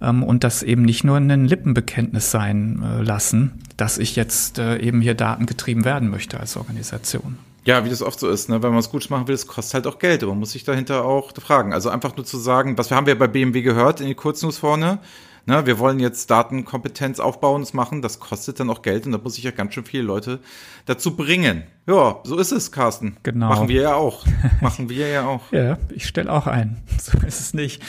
ähm, 0.00 0.22
und 0.22 0.44
das 0.44 0.62
eben 0.62 0.82
nicht 0.82 1.04
nur 1.04 1.16
ein 1.16 1.44
Lippenbekenntnis 1.44 2.30
sein 2.30 2.80
äh, 2.82 3.02
lassen, 3.02 3.60
dass 3.76 3.98
ich 3.98 4.16
jetzt 4.16 4.58
äh, 4.58 4.78
eben 4.78 5.00
hier 5.00 5.14
datengetrieben 5.14 5.84
werden 5.84 6.08
möchte 6.08 6.40
als 6.40 6.56
Organisation. 6.56 7.36
Ja, 7.68 7.84
wie 7.84 7.90
das 7.90 8.00
oft 8.00 8.18
so 8.18 8.30
ist, 8.30 8.48
ne? 8.48 8.62
wenn 8.62 8.70
man 8.70 8.78
es 8.78 8.88
gut 8.88 9.10
machen 9.10 9.28
will, 9.28 9.34
es 9.34 9.46
kostet 9.46 9.74
halt 9.74 9.86
auch 9.86 9.98
Geld. 9.98 10.22
Und 10.22 10.30
man 10.30 10.38
muss 10.38 10.52
sich 10.52 10.64
dahinter 10.64 11.04
auch 11.04 11.32
fragen. 11.38 11.74
Also 11.74 11.90
einfach 11.90 12.16
nur 12.16 12.24
zu 12.24 12.38
sagen, 12.38 12.78
was 12.78 12.90
haben 12.90 13.06
wir 13.06 13.18
bei 13.18 13.26
BMW 13.26 13.60
gehört 13.60 14.00
in 14.00 14.06
den 14.06 14.16
Kurznews 14.16 14.56
vorne, 14.56 15.00
ne, 15.48 15.66
wir 15.66 15.78
wollen 15.78 15.98
jetzt 15.98 16.30
Datenkompetenz 16.30 17.18
aufbauen, 17.18 17.62
das 17.62 17.72
machen, 17.72 18.02
das 18.02 18.20
kostet 18.20 18.60
dann 18.60 18.70
auch 18.70 18.82
Geld 18.82 19.06
und 19.06 19.12
da 19.12 19.18
muss 19.18 19.38
ich 19.38 19.44
ja 19.44 19.50
ganz 19.50 19.74
schön 19.74 19.84
viele 19.84 20.04
Leute 20.04 20.38
dazu 20.84 21.16
bringen. 21.16 21.64
Ja, 21.86 22.18
so 22.22 22.36
ist 22.36 22.52
es, 22.52 22.70
Carsten. 22.70 23.16
Genau. 23.22 23.48
Machen 23.48 23.68
wir 23.68 23.80
ja 23.80 23.94
auch. 23.94 24.26
Machen 24.60 24.90
wir 24.90 25.08
ja 25.08 25.26
auch. 25.26 25.50
ja, 25.52 25.78
ich 25.88 26.06
stelle 26.06 26.30
auch 26.30 26.46
ein. 26.46 26.76
So 26.98 27.16
ist 27.26 27.40
es 27.40 27.54
nicht. 27.54 27.80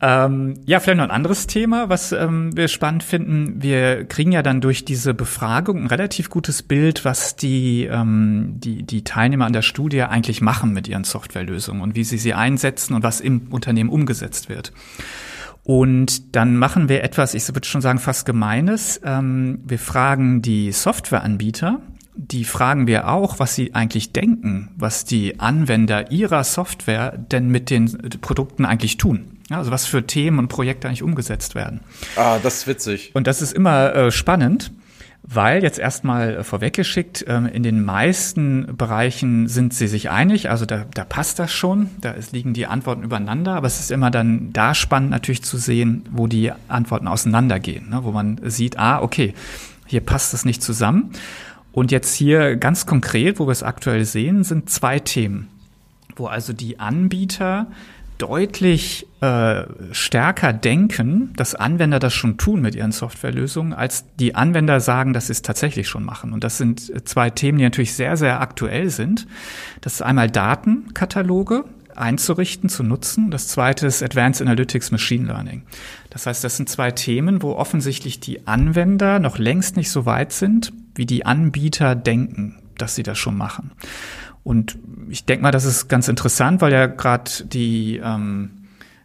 Ähm, 0.00 0.58
ja, 0.64 0.80
vielleicht 0.80 0.96
noch 0.96 1.04
ein 1.04 1.10
anderes 1.10 1.46
Thema, 1.46 1.90
was 1.90 2.10
ähm, 2.10 2.56
wir 2.56 2.66
spannend 2.66 3.04
finden. 3.04 3.62
Wir 3.62 4.04
kriegen 4.04 4.32
ja 4.32 4.42
dann 4.42 4.60
durch 4.60 4.84
diese 4.84 5.14
Befragung 5.14 5.82
ein 5.82 5.86
relativ 5.86 6.28
gutes 6.28 6.62
Bild, 6.62 7.04
was 7.04 7.36
die, 7.36 7.84
ähm, 7.84 8.54
die, 8.56 8.82
die 8.82 9.04
Teilnehmer 9.04 9.44
an 9.44 9.52
der 9.52 9.62
Studie 9.62 10.02
eigentlich 10.02 10.40
machen 10.40 10.72
mit 10.72 10.88
ihren 10.88 11.04
Softwarelösungen 11.04 11.82
und 11.82 11.94
wie 11.94 12.02
sie 12.02 12.18
sie 12.18 12.34
einsetzen 12.34 12.94
und 12.94 13.04
was 13.04 13.20
im 13.20 13.48
Unternehmen 13.52 13.90
umgesetzt 13.90 14.48
wird. 14.48 14.72
Und 15.64 16.36
dann 16.36 16.56
machen 16.56 16.90
wir 16.90 17.02
etwas, 17.02 17.34
ich 17.34 17.48
würde 17.48 17.66
schon 17.66 17.80
sagen, 17.80 17.98
fast 17.98 18.26
Gemeines. 18.26 19.00
Ähm, 19.02 19.60
wir 19.64 19.78
fragen 19.78 20.42
die 20.42 20.70
Softwareanbieter, 20.72 21.80
die 22.16 22.44
fragen 22.44 22.86
wir 22.86 23.08
auch, 23.08 23.38
was 23.38 23.54
sie 23.54 23.74
eigentlich 23.74 24.12
denken, 24.12 24.70
was 24.76 25.04
die 25.04 25.40
Anwender 25.40 26.12
ihrer 26.12 26.44
Software 26.44 27.16
denn 27.16 27.48
mit 27.48 27.70
den 27.70 27.90
Produkten 28.20 28.64
eigentlich 28.66 28.98
tun. 28.98 29.38
Also 29.50 29.70
was 29.70 29.86
für 29.86 30.06
Themen 30.06 30.38
und 30.38 30.48
Projekte 30.48 30.86
eigentlich 30.86 31.02
umgesetzt 31.02 31.54
werden. 31.54 31.80
Ah, 32.16 32.38
das 32.42 32.58
ist 32.58 32.66
witzig. 32.66 33.10
Und 33.14 33.26
das 33.26 33.42
ist 33.42 33.52
immer 33.52 33.94
äh, 33.94 34.10
spannend. 34.10 34.70
Weil 35.26 35.62
jetzt 35.62 35.78
erstmal 35.78 36.44
vorweggeschickt, 36.44 37.24
ähm, 37.28 37.46
in 37.46 37.62
den 37.62 37.82
meisten 37.82 38.76
Bereichen 38.76 39.48
sind 39.48 39.72
sie 39.72 39.88
sich 39.88 40.10
einig, 40.10 40.50
also 40.50 40.66
da, 40.66 40.84
da 40.92 41.04
passt 41.04 41.38
das 41.38 41.50
schon, 41.50 41.88
da 42.02 42.14
liegen 42.30 42.52
die 42.52 42.66
Antworten 42.66 43.02
übereinander, 43.02 43.54
aber 43.54 43.66
es 43.66 43.80
ist 43.80 43.90
immer 43.90 44.10
dann 44.10 44.52
da 44.52 44.74
spannend 44.74 45.10
natürlich 45.10 45.42
zu 45.42 45.56
sehen, 45.56 46.04
wo 46.10 46.26
die 46.26 46.52
Antworten 46.68 47.08
auseinandergehen, 47.08 47.88
ne? 47.88 48.04
wo 48.04 48.12
man 48.12 48.38
sieht, 48.44 48.78
ah, 48.78 49.00
okay, 49.00 49.32
hier 49.86 50.02
passt 50.02 50.34
es 50.34 50.44
nicht 50.44 50.62
zusammen. 50.62 51.10
Und 51.72 51.90
jetzt 51.90 52.14
hier 52.14 52.56
ganz 52.56 52.84
konkret, 52.84 53.40
wo 53.40 53.46
wir 53.46 53.52
es 53.52 53.62
aktuell 53.62 54.04
sehen, 54.04 54.44
sind 54.44 54.68
zwei 54.68 54.98
Themen, 54.98 55.48
wo 56.16 56.26
also 56.26 56.52
die 56.52 56.78
Anbieter 56.78 57.66
deutlich 58.18 59.06
äh, 59.20 59.64
stärker 59.92 60.52
denken, 60.52 61.32
dass 61.36 61.54
Anwender 61.54 61.98
das 61.98 62.14
schon 62.14 62.36
tun 62.36 62.60
mit 62.62 62.74
ihren 62.74 62.92
Softwarelösungen, 62.92 63.72
als 63.72 64.04
die 64.16 64.34
Anwender 64.34 64.80
sagen, 64.80 65.12
dass 65.12 65.26
sie 65.26 65.32
es 65.32 65.42
tatsächlich 65.42 65.88
schon 65.88 66.04
machen. 66.04 66.32
Und 66.32 66.44
das 66.44 66.58
sind 66.58 67.08
zwei 67.08 67.30
Themen, 67.30 67.58
die 67.58 67.64
natürlich 67.64 67.94
sehr, 67.94 68.16
sehr 68.16 68.40
aktuell 68.40 68.90
sind. 68.90 69.26
Das 69.80 69.94
ist 69.94 70.02
einmal 70.02 70.30
Datenkataloge 70.30 71.64
einzurichten, 71.96 72.68
zu 72.68 72.82
nutzen. 72.82 73.30
Das 73.30 73.48
zweite 73.48 73.86
ist 73.86 74.02
Advanced 74.02 74.42
Analytics 74.42 74.90
Machine 74.90 75.26
Learning. 75.26 75.62
Das 76.10 76.26
heißt, 76.26 76.42
das 76.44 76.56
sind 76.56 76.68
zwei 76.68 76.90
Themen, 76.90 77.42
wo 77.42 77.52
offensichtlich 77.52 78.20
die 78.20 78.46
Anwender 78.46 79.18
noch 79.18 79.38
längst 79.38 79.76
nicht 79.76 79.90
so 79.90 80.06
weit 80.06 80.32
sind, 80.32 80.72
wie 80.94 81.06
die 81.06 81.26
Anbieter 81.26 81.94
denken, 81.94 82.56
dass 82.78 82.94
sie 82.94 83.02
das 83.02 83.18
schon 83.18 83.36
machen. 83.36 83.72
Und 84.44 84.78
ich 85.08 85.24
denke 85.24 85.42
mal, 85.42 85.50
das 85.50 85.64
ist 85.64 85.88
ganz 85.88 86.06
interessant, 86.06 86.60
weil 86.60 86.72
ja 86.72 86.86
gerade 86.86 87.30
die 87.44 88.00
ähm, 88.02 88.50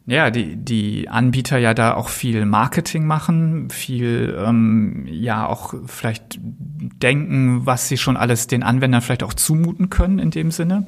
ja, 0.10 0.32
die, 0.32 0.56
die 0.56 1.08
Anbieter 1.08 1.60
ja 1.60 1.75
da 1.75 1.93
auch 1.93 2.10
viel 2.10 2.45
Marketing 2.45 3.06
machen, 3.06 3.69
viel 3.69 4.36
ähm, 4.43 5.06
ja 5.08 5.45
auch 5.45 5.75
vielleicht 5.86 6.39
denken, 6.41 7.65
was 7.67 7.88
sie 7.88 7.97
schon 7.97 8.17
alles 8.17 8.47
den 8.47 8.63
Anwendern 8.63 9.02
vielleicht 9.02 9.21
auch 9.21 9.36
zumuten 9.36 9.91
können 9.91 10.17
in 10.17 10.32
dem 10.32 10.49
Sinne. 10.49 10.86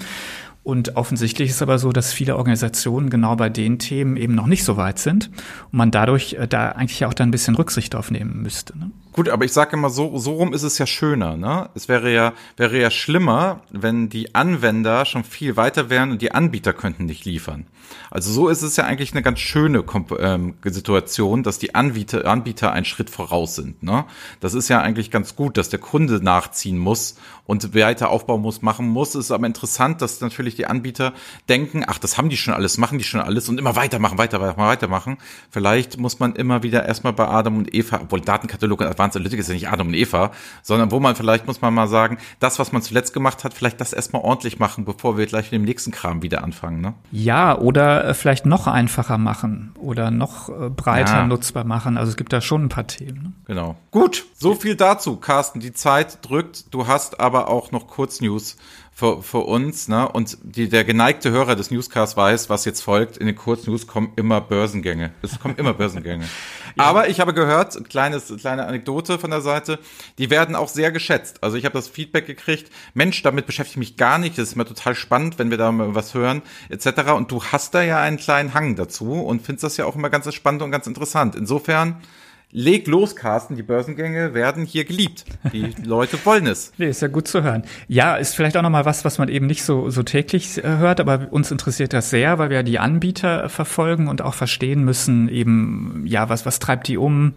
Und 0.63 0.95
offensichtlich 0.95 1.49
ist 1.49 1.61
aber 1.61 1.79
so, 1.79 1.91
dass 1.91 2.13
viele 2.13 2.35
Organisationen 2.35 3.09
genau 3.09 3.35
bei 3.35 3.49
den 3.49 3.79
Themen 3.79 4.15
eben 4.15 4.35
noch 4.35 4.45
nicht 4.45 4.63
so 4.63 4.77
weit 4.77 4.99
sind 4.99 5.31
und 5.71 5.77
man 5.77 5.91
dadurch 5.91 6.33
äh, 6.33 6.47
da 6.47 6.69
eigentlich 6.69 7.05
auch 7.05 7.13
dann 7.13 7.29
ein 7.29 7.31
bisschen 7.31 7.55
Rücksicht 7.55 7.95
aufnehmen 7.95 8.41
müsste. 8.41 8.77
Ne? 8.77 8.91
Gut, 9.13 9.28
aber 9.28 9.43
ich 9.43 9.52
sage 9.52 9.76
immer 9.76 9.89
so, 9.89 10.17
so 10.17 10.34
rum 10.34 10.54
ist 10.54 10.63
es 10.63 10.78
ja 10.78 10.86
schöner, 10.86 11.36
ne? 11.36 11.69
Es 11.76 11.89
wäre 11.89 12.13
ja, 12.13 12.34
wäre 12.56 12.80
ja 12.80 12.89
schlimmer, 12.89 13.62
wenn 13.69 14.08
die 14.08 14.34
Anwender 14.36 15.06
schon 15.06 15.26
viel 15.26 15.58
weiter 15.58 15.89
wären 15.89 16.12
und 16.12 16.21
die 16.21 16.32
Anbieter 16.32 16.71
könnten 16.71 17.06
nicht 17.06 17.26
liefern. 17.26 17.65
Also 18.10 18.32
so 18.32 18.47
ist 18.47 18.62
es 18.62 18.78
ja 18.78 18.86
eigentlich 18.86 19.12
eine 19.12 19.21
ganz 19.21 19.39
schöne 19.39 19.84
Komp 19.84 20.17
ähm, 20.17 20.54
Situation, 20.63 21.43
dass 21.43 21.60
die 21.60 21.76
Anbieter, 21.76 22.26
Anbieter 22.26 22.71
einen 22.71 22.86
Schritt 22.86 23.10
voraus 23.10 23.56
sind, 23.56 23.84
ne? 23.84 24.06
Das 24.39 24.54
ist 24.54 24.69
ja 24.69 24.80
eigentlich 24.80 25.12
ganz 25.12 25.36
gut, 25.36 25.58
dass 25.58 25.67
der 25.67 25.80
Kunde 25.80 26.24
nachziehen 26.24 26.78
muss 26.78 27.15
und 27.45 27.76
weiter 27.76 28.10
aufbauen 28.10 28.41
muss, 28.41 28.62
machen 28.62 28.88
muss. 28.88 29.10
Es 29.10 29.26
ist 29.26 29.32
aber 29.32 29.45
interessant, 29.45 30.02
dass 30.02 30.21
natürlich 30.21 30.56
die 30.56 30.67
Anbieter 30.67 31.13
denken, 31.50 31.84
ach, 31.86 31.97
das 31.97 32.17
haben 32.17 32.30
die 32.30 32.38
schon 32.38 32.54
alles, 32.54 32.78
machen 32.78 32.97
die 32.97 33.04
schon 33.04 33.19
alles 33.19 33.50
und 33.50 33.60
immer 33.60 33.76
weitermachen, 33.76 34.17
weiter, 34.17 34.39
weiter, 34.39 34.58
weitermachen. 34.58 35.17
Vielleicht 35.50 35.97
muss 35.97 36.19
man 36.19 36.34
immer 36.36 36.63
wieder 36.63 36.86
erstmal 36.86 37.12
bei 37.12 37.28
Adam 37.28 37.58
und 37.58 37.74
Eva, 37.74 38.00
obwohl 38.04 38.21
Datenkatalog 38.21 38.80
und 38.80 38.88
Advanced 39.01 39.17
Analytics 39.17 39.41
ist 39.41 39.47
ja 39.47 39.53
nicht 39.53 39.69
Adam 39.69 39.87
und 39.87 39.93
Eva, 39.93 40.31
sondern 40.61 40.91
wo 40.91 40.99
man 40.99 41.15
vielleicht 41.15 41.47
muss 41.47 41.61
man 41.61 41.73
mal 41.73 41.87
sagen, 41.87 42.17
das, 42.39 42.59
was 42.59 42.71
man 42.71 42.81
zuletzt 42.81 43.13
gemacht 43.13 43.43
hat, 43.43 43.53
vielleicht 43.53 43.81
das 43.81 43.93
erstmal 43.93 44.21
ordentlich 44.21 44.59
machen, 44.59 44.85
bevor 44.85 45.17
wir 45.17 45.25
gleich 45.25 45.45
mit 45.45 45.53
dem 45.53 45.63
nächsten 45.63 45.91
Kram 45.91 46.21
wieder 46.21 46.43
anfangen. 46.43 46.81
Ne? 46.81 46.93
Ja, 47.11 47.57
oder 47.57 48.05
äh, 48.05 48.13
vielleicht 48.13 48.45
noch 48.45 48.67
einfacher 48.67 49.17
machen 49.17 49.71
oder 49.79 50.11
noch 50.11 50.49
äh, 50.49 50.69
breiter 50.69 51.13
ja. 51.13 51.27
nutzbar 51.27 51.63
machen. 51.63 51.97
Also 51.97 52.11
es 52.11 52.17
gibt 52.17 52.31
da 52.33 52.41
schon 52.41 52.65
ein 52.65 52.69
paar 52.69 52.87
Themen. 52.87 53.23
Ne? 53.23 53.33
Genau. 53.45 53.75
Gut, 53.89 54.25
so 54.33 54.53
viel 54.55 54.75
dazu, 54.75 55.17
Carsten. 55.17 55.59
Die 55.59 55.73
Zeit 55.73 56.19
drückt. 56.21 56.73
Du 56.73 56.87
hast 56.87 57.19
aber 57.19 57.47
auch 57.49 57.71
noch 57.71 57.87
Kurznews 57.87 58.57
für, 59.01 59.23
für 59.23 59.39
uns, 59.39 59.87
ne? 59.87 60.07
Und 60.07 60.37
die, 60.43 60.69
der 60.69 60.83
geneigte 60.83 61.31
Hörer 61.31 61.55
des 61.55 61.71
Newscasts 61.71 62.15
weiß, 62.15 62.51
was 62.51 62.65
jetzt 62.65 62.81
folgt. 62.81 63.17
In 63.17 63.25
den 63.25 63.35
Kurznews 63.35 63.87
kommen 63.87 64.13
immer 64.15 64.41
Börsengänge. 64.41 65.11
Es 65.23 65.39
kommen 65.39 65.55
immer 65.55 65.73
Börsengänge. 65.73 66.25
ja. 66.77 66.83
Aber 66.83 67.09
ich 67.09 67.19
habe 67.19 67.33
gehört, 67.33 67.89
kleines, 67.89 68.31
kleine 68.39 68.67
Anekdote 68.67 69.17
von 69.17 69.31
der 69.31 69.41
Seite, 69.41 69.79
die 70.19 70.29
werden 70.29 70.55
auch 70.55 70.67
sehr 70.67 70.91
geschätzt. 70.91 71.43
Also 71.43 71.57
ich 71.57 71.65
habe 71.65 71.73
das 71.73 71.87
Feedback 71.87 72.27
gekriegt, 72.27 72.71
Mensch, 72.93 73.23
damit 73.23 73.47
beschäftige 73.47 73.81
ich 73.81 73.89
mich 73.89 73.97
gar 73.97 74.19
nicht. 74.19 74.37
Das 74.37 74.49
ist 74.49 74.53
immer 74.53 74.65
total 74.65 74.93
spannend, 74.93 75.39
wenn 75.39 75.49
wir 75.49 75.57
da 75.57 75.71
mal 75.71 75.95
was 75.95 76.13
hören, 76.13 76.43
etc. 76.69 77.13
Und 77.15 77.31
du 77.31 77.43
hast 77.43 77.73
da 77.73 77.81
ja 77.81 77.99
einen 77.99 78.17
kleinen 78.17 78.53
Hang 78.53 78.75
dazu 78.75 79.13
und 79.13 79.41
findest 79.41 79.63
das 79.63 79.77
ja 79.77 79.85
auch 79.85 79.95
immer 79.95 80.11
ganz 80.11 80.31
spannend 80.31 80.61
und 80.61 80.69
ganz 80.69 80.85
interessant. 80.85 81.35
Insofern 81.35 82.03
Leg 82.51 82.87
los, 82.87 83.15
Carsten, 83.15 83.55
die 83.55 83.63
Börsengänge 83.63 84.33
werden 84.33 84.65
hier 84.65 84.83
geliebt. 84.83 85.25
Die 85.53 85.73
Leute 85.83 86.17
wollen 86.25 86.47
es. 86.47 86.73
Nee, 86.77 86.89
ist 86.89 87.01
ja 87.01 87.07
gut 87.07 87.27
zu 87.27 87.43
hören. 87.43 87.63
Ja, 87.87 88.15
ist 88.15 88.35
vielleicht 88.35 88.57
auch 88.57 88.61
nochmal 88.61 88.85
was, 88.85 89.05
was 89.05 89.17
man 89.17 89.29
eben 89.29 89.47
nicht 89.47 89.63
so, 89.63 89.89
so 89.89 90.03
täglich 90.03 90.63
äh, 90.63 90.77
hört, 90.77 90.99
aber 90.99 91.27
uns 91.31 91.51
interessiert 91.51 91.93
das 91.93 92.09
sehr, 92.09 92.39
weil 92.39 92.49
wir 92.49 92.63
die 92.63 92.79
Anbieter 92.79 93.49
verfolgen 93.49 94.07
und 94.07 94.21
auch 94.21 94.33
verstehen 94.33 94.83
müssen, 94.83 95.29
eben, 95.29 96.03
ja, 96.05 96.29
was, 96.29 96.45
was 96.45 96.59
treibt 96.59 96.87
die 96.87 96.97
um? 96.97 97.33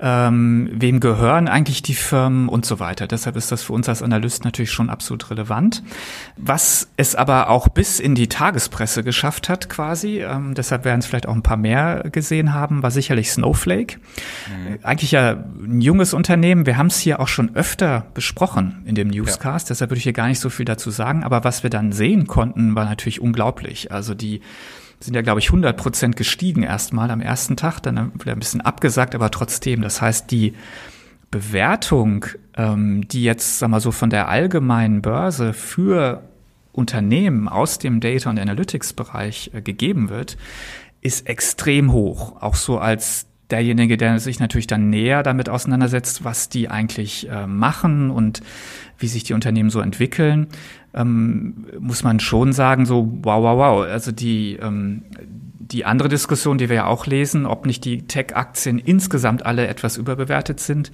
ähm, 0.00 0.68
wem 0.72 1.00
gehören 1.00 1.48
eigentlich 1.48 1.82
die 1.82 1.94
Firmen 1.94 2.48
und 2.48 2.66
so 2.66 2.80
weiter. 2.80 3.06
Deshalb 3.06 3.36
ist 3.36 3.52
das 3.52 3.62
für 3.62 3.72
uns 3.72 3.88
als 3.88 4.02
Analyst 4.02 4.44
natürlich 4.44 4.70
schon 4.70 4.90
absolut 4.90 5.30
relevant. 5.30 5.82
Was 6.36 6.88
es 6.96 7.14
aber 7.14 7.48
auch 7.48 7.68
bis 7.68 8.00
in 8.00 8.14
die 8.14 8.28
Tagespresse 8.28 9.04
geschafft 9.04 9.48
hat 9.48 9.68
quasi, 9.68 10.20
ähm, 10.20 10.54
deshalb 10.54 10.84
werden 10.84 11.00
es 11.00 11.06
vielleicht 11.06 11.28
auch 11.28 11.34
ein 11.34 11.42
paar 11.42 11.56
mehr 11.56 12.04
gesehen 12.10 12.52
haben, 12.52 12.82
war 12.82 12.90
sicherlich 12.90 13.30
Snowflake. 13.30 13.98
Mhm. 14.56 14.78
Eigentlich 14.82 15.12
ja 15.12 15.32
ein 15.32 15.80
junges 15.80 16.14
Unternehmen. 16.14 16.66
Wir 16.66 16.76
haben 16.76 16.88
es 16.88 16.98
hier 16.98 17.20
auch 17.20 17.28
schon 17.28 17.54
öfter 17.54 18.06
besprochen 18.14 18.82
in 18.86 18.94
dem 18.94 19.08
Newscast, 19.08 19.68
ja. 19.68 19.74
deshalb 19.74 19.90
würde 19.90 19.98
ich 19.98 20.04
hier 20.04 20.12
gar 20.12 20.28
nicht 20.28 20.40
so 20.40 20.50
viel 20.50 20.64
dazu 20.64 20.90
sagen. 20.90 21.24
Aber 21.24 21.44
was 21.44 21.62
wir 21.62 21.70
dann 21.70 21.92
sehen 21.92 22.26
konnten, 22.26 22.74
war 22.74 22.84
natürlich 22.84 23.20
unglaublich. 23.20 23.92
Also 23.92 24.14
die 24.14 24.40
sind 25.00 25.14
ja, 25.14 25.22
glaube 25.22 25.40
ich, 25.40 25.48
100 25.48 25.76
Prozent 25.76 26.16
gestiegen 26.16 26.62
erstmal 26.62 27.10
am 27.10 27.20
ersten 27.20 27.56
Tag, 27.56 27.80
dann 27.80 28.12
wieder 28.14 28.32
ein 28.32 28.38
bisschen 28.38 28.60
abgesagt, 28.60 29.14
aber 29.14 29.30
trotzdem. 29.30 29.82
Das 29.82 30.00
heißt, 30.00 30.30
die 30.30 30.54
Bewertung, 31.30 32.26
ähm, 32.56 33.06
die 33.08 33.24
jetzt, 33.24 33.58
sag 33.58 33.68
mal 33.68 33.80
so, 33.80 33.90
von 33.90 34.08
der 34.08 34.28
allgemeinen 34.28 35.02
Börse 35.02 35.52
für 35.52 36.22
Unternehmen 36.72 37.48
aus 37.48 37.78
dem 37.78 38.00
Data- 38.00 38.30
und 38.30 38.38
Analytics-Bereich 38.38 39.50
äh, 39.52 39.62
gegeben 39.62 40.08
wird, 40.08 40.36
ist 41.00 41.28
extrem 41.28 41.92
hoch. 41.92 42.40
Auch 42.40 42.54
so 42.54 42.78
als 42.78 43.26
derjenige, 43.54 43.96
der 43.96 44.18
sich 44.18 44.40
natürlich 44.40 44.66
dann 44.66 44.90
näher 44.90 45.22
damit 45.22 45.48
auseinandersetzt, 45.48 46.24
was 46.24 46.48
die 46.48 46.68
eigentlich 46.68 47.30
äh, 47.30 47.46
machen 47.46 48.10
und 48.10 48.40
wie 48.98 49.06
sich 49.06 49.22
die 49.22 49.32
Unternehmen 49.32 49.70
so 49.70 49.78
entwickeln, 49.78 50.48
ähm, 50.92 51.66
muss 51.78 52.02
man 52.02 52.18
schon 52.18 52.52
sagen, 52.52 52.84
so 52.84 53.08
wow, 53.22 53.42
wow, 53.44 53.58
wow. 53.58 53.86
Also 53.86 54.10
die, 54.10 54.58
ähm, 54.60 55.02
die 55.60 55.84
andere 55.84 56.08
Diskussion, 56.08 56.58
die 56.58 56.68
wir 56.68 56.76
ja 56.76 56.86
auch 56.86 57.06
lesen, 57.06 57.46
ob 57.46 57.64
nicht 57.64 57.84
die 57.84 58.02
Tech-Aktien 58.02 58.80
insgesamt 58.80 59.46
alle 59.46 59.68
etwas 59.68 59.98
überbewertet 59.98 60.58
sind, 60.58 60.90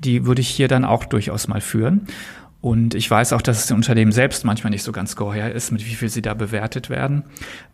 die 0.00 0.26
würde 0.26 0.40
ich 0.40 0.48
hier 0.48 0.66
dann 0.66 0.84
auch 0.84 1.04
durchaus 1.04 1.46
mal 1.46 1.60
führen. 1.60 2.08
Und 2.62 2.94
ich 2.94 3.10
weiß 3.10 3.32
auch, 3.32 3.40
dass 3.40 3.60
es 3.60 3.66
den 3.66 3.76
Unternehmen 3.76 4.12
selbst 4.12 4.44
manchmal 4.44 4.70
nicht 4.70 4.82
so 4.82 4.92
ganz 4.92 5.16
geheuer 5.16 5.48
ist, 5.48 5.70
mit 5.70 5.86
wie 5.86 5.94
viel 5.94 6.10
sie 6.10 6.20
da 6.20 6.34
bewertet 6.34 6.90
werden, 6.90 7.24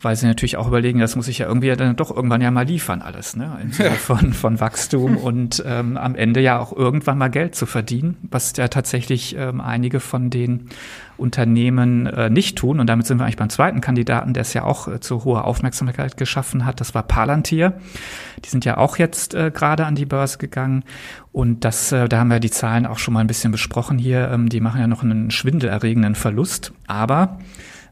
weil 0.00 0.14
sie 0.14 0.26
natürlich 0.26 0.56
auch 0.56 0.68
überlegen, 0.68 1.00
das 1.00 1.16
muss 1.16 1.26
ich 1.26 1.38
ja 1.38 1.46
irgendwie 1.48 1.74
dann 1.74 1.96
doch 1.96 2.14
irgendwann 2.14 2.40
ja 2.40 2.52
mal 2.52 2.66
liefern 2.66 3.02
alles, 3.02 3.34
ne? 3.34 3.58
Im 3.60 3.72
Sinne 3.72 3.90
von, 3.90 4.32
von 4.32 4.60
Wachstum 4.60 5.16
und 5.16 5.62
ähm, 5.66 5.96
am 5.96 6.14
Ende 6.14 6.40
ja 6.40 6.60
auch 6.60 6.72
irgendwann 6.72 7.18
mal 7.18 7.28
Geld 7.28 7.56
zu 7.56 7.66
verdienen, 7.66 8.16
was 8.30 8.56
ja 8.56 8.68
tatsächlich 8.68 9.34
ähm, 9.36 9.60
einige 9.60 9.98
von 9.98 10.30
den 10.30 10.68
Unternehmen 11.16 12.06
äh, 12.06 12.30
nicht 12.30 12.58
tun. 12.58 12.80
Und 12.80 12.86
damit 12.86 13.06
sind 13.06 13.18
wir 13.18 13.24
eigentlich 13.24 13.36
beim 13.36 13.50
zweiten 13.50 13.80
Kandidaten, 13.80 14.34
der 14.34 14.42
es 14.42 14.54
ja 14.54 14.64
auch 14.64 14.88
äh, 14.88 15.00
zu 15.00 15.24
hoher 15.24 15.44
Aufmerksamkeit 15.44 16.16
geschaffen 16.16 16.64
hat. 16.64 16.80
Das 16.80 16.94
war 16.94 17.02
Palantir. 17.02 17.74
Die 18.44 18.48
sind 18.48 18.64
ja 18.64 18.76
auch 18.76 18.98
jetzt 18.98 19.34
äh, 19.34 19.50
gerade 19.52 19.86
an 19.86 19.94
die 19.94 20.06
Börse 20.06 20.38
gegangen. 20.38 20.84
Und 21.32 21.64
das, 21.64 21.92
äh, 21.92 22.08
da 22.08 22.18
haben 22.18 22.28
wir 22.28 22.40
die 22.40 22.50
Zahlen 22.50 22.86
auch 22.86 22.98
schon 22.98 23.14
mal 23.14 23.20
ein 23.20 23.26
bisschen 23.26 23.52
besprochen 23.52 23.98
hier. 23.98 24.30
Ähm, 24.30 24.48
die 24.48 24.60
machen 24.60 24.80
ja 24.80 24.86
noch 24.86 25.02
einen 25.02 25.30
schwindelerregenden 25.30 26.14
Verlust. 26.14 26.72
Aber 26.86 27.38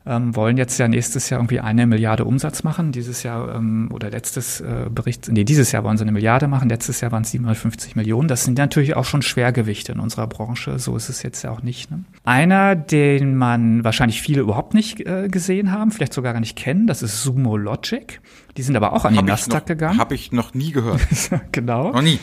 ähm, 0.06 0.36
wollen 0.36 0.56
jetzt 0.56 0.78
ja 0.78 0.86
nächstes 0.86 1.30
Jahr 1.30 1.40
irgendwie 1.40 1.60
eine 1.60 1.86
Milliarde 1.86 2.24
Umsatz 2.24 2.62
machen. 2.62 2.92
Dieses 2.92 3.22
Jahr 3.22 3.54
ähm, 3.54 3.88
oder 3.92 4.10
letztes 4.10 4.60
äh, 4.60 4.86
Bericht, 4.90 5.28
nee, 5.30 5.44
dieses 5.44 5.72
Jahr 5.72 5.82
wollen 5.84 5.96
sie 5.96 6.02
eine 6.04 6.12
Milliarde 6.12 6.46
machen, 6.46 6.68
letztes 6.68 7.00
Jahr 7.00 7.10
waren 7.12 7.22
es 7.22 7.30
750 7.30 7.96
Millionen. 7.96 8.28
Das 8.28 8.44
sind 8.44 8.58
natürlich 8.58 8.96
auch 8.96 9.04
schon 9.04 9.22
Schwergewichte 9.22 9.92
in 9.92 10.00
unserer 10.00 10.26
Branche. 10.26 10.78
So 10.78 10.96
ist 10.96 11.08
es 11.08 11.22
jetzt 11.22 11.42
ja 11.42 11.50
auch 11.50 11.62
nicht. 11.62 11.90
Ne? 11.90 12.04
Einer, 12.24 12.76
den 12.76 13.36
man 13.36 13.82
wahrscheinlich 13.82 14.20
viele 14.20 14.42
überhaupt 14.42 14.74
nicht 14.74 15.00
äh, 15.00 15.28
gesehen 15.28 15.72
haben, 15.72 15.90
vielleicht 15.90 16.12
sogar 16.12 16.34
gar 16.34 16.40
nicht 16.40 16.56
kennen, 16.56 16.86
das 16.86 17.02
ist 17.02 17.22
Sumo 17.22 17.56
Logic. 17.56 18.20
Die 18.56 18.62
sind 18.62 18.76
aber 18.76 18.92
auch 18.92 19.04
an 19.04 19.16
hab 19.16 19.24
die 19.24 19.30
Nasdaq 19.30 19.62
noch, 19.62 19.66
gegangen. 19.66 19.98
Habe 19.98 20.14
ich 20.14 20.32
noch 20.32 20.54
nie 20.54 20.70
gehört. 20.70 21.00
genau. 21.52 21.92
Noch 21.92 22.02
nie 22.02 22.18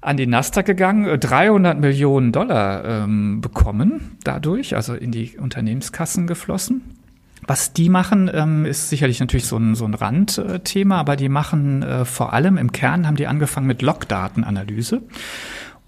an 0.00 0.16
die 0.16 0.28
Nasdaq 0.28 0.64
gegangen, 0.64 1.18
300 1.18 1.80
Millionen 1.80 2.30
Dollar 2.30 2.84
ähm, 2.84 3.40
bekommen 3.40 4.16
dadurch, 4.22 4.76
also 4.76 4.94
in 4.94 5.10
die 5.10 5.36
Unternehmenskassen 5.38 6.28
geflossen. 6.28 6.97
Was 7.48 7.72
die 7.72 7.88
machen, 7.88 8.30
ähm, 8.32 8.66
ist 8.66 8.90
sicherlich 8.90 9.20
natürlich 9.20 9.46
so 9.46 9.56
ein, 9.56 9.74
so 9.74 9.86
ein 9.86 9.94
Randthema, 9.94 10.98
aber 10.98 11.16
die 11.16 11.30
machen 11.30 11.82
äh, 11.82 12.04
vor 12.04 12.34
allem 12.34 12.58
im 12.58 12.72
Kern 12.72 13.06
haben 13.06 13.16
die 13.16 13.26
angefangen 13.26 13.66
mit 13.66 13.80
Logdatenanalyse. 13.80 15.00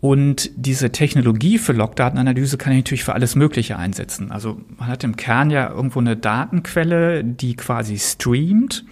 Und 0.00 0.50
diese 0.56 0.90
Technologie 0.90 1.58
für 1.58 1.74
Logdatenanalyse 1.74 2.56
kann 2.56 2.72
ich 2.72 2.78
natürlich 2.78 3.04
für 3.04 3.12
alles 3.12 3.36
Mögliche 3.36 3.76
einsetzen. 3.76 4.32
Also 4.32 4.58
man 4.78 4.88
hat 4.88 5.04
im 5.04 5.16
Kern 5.16 5.50
ja 5.50 5.68
irgendwo 5.68 6.00
eine 6.00 6.16
Datenquelle, 6.16 7.22
die 7.22 7.54
quasi 7.54 7.98
streamt, 7.98 8.86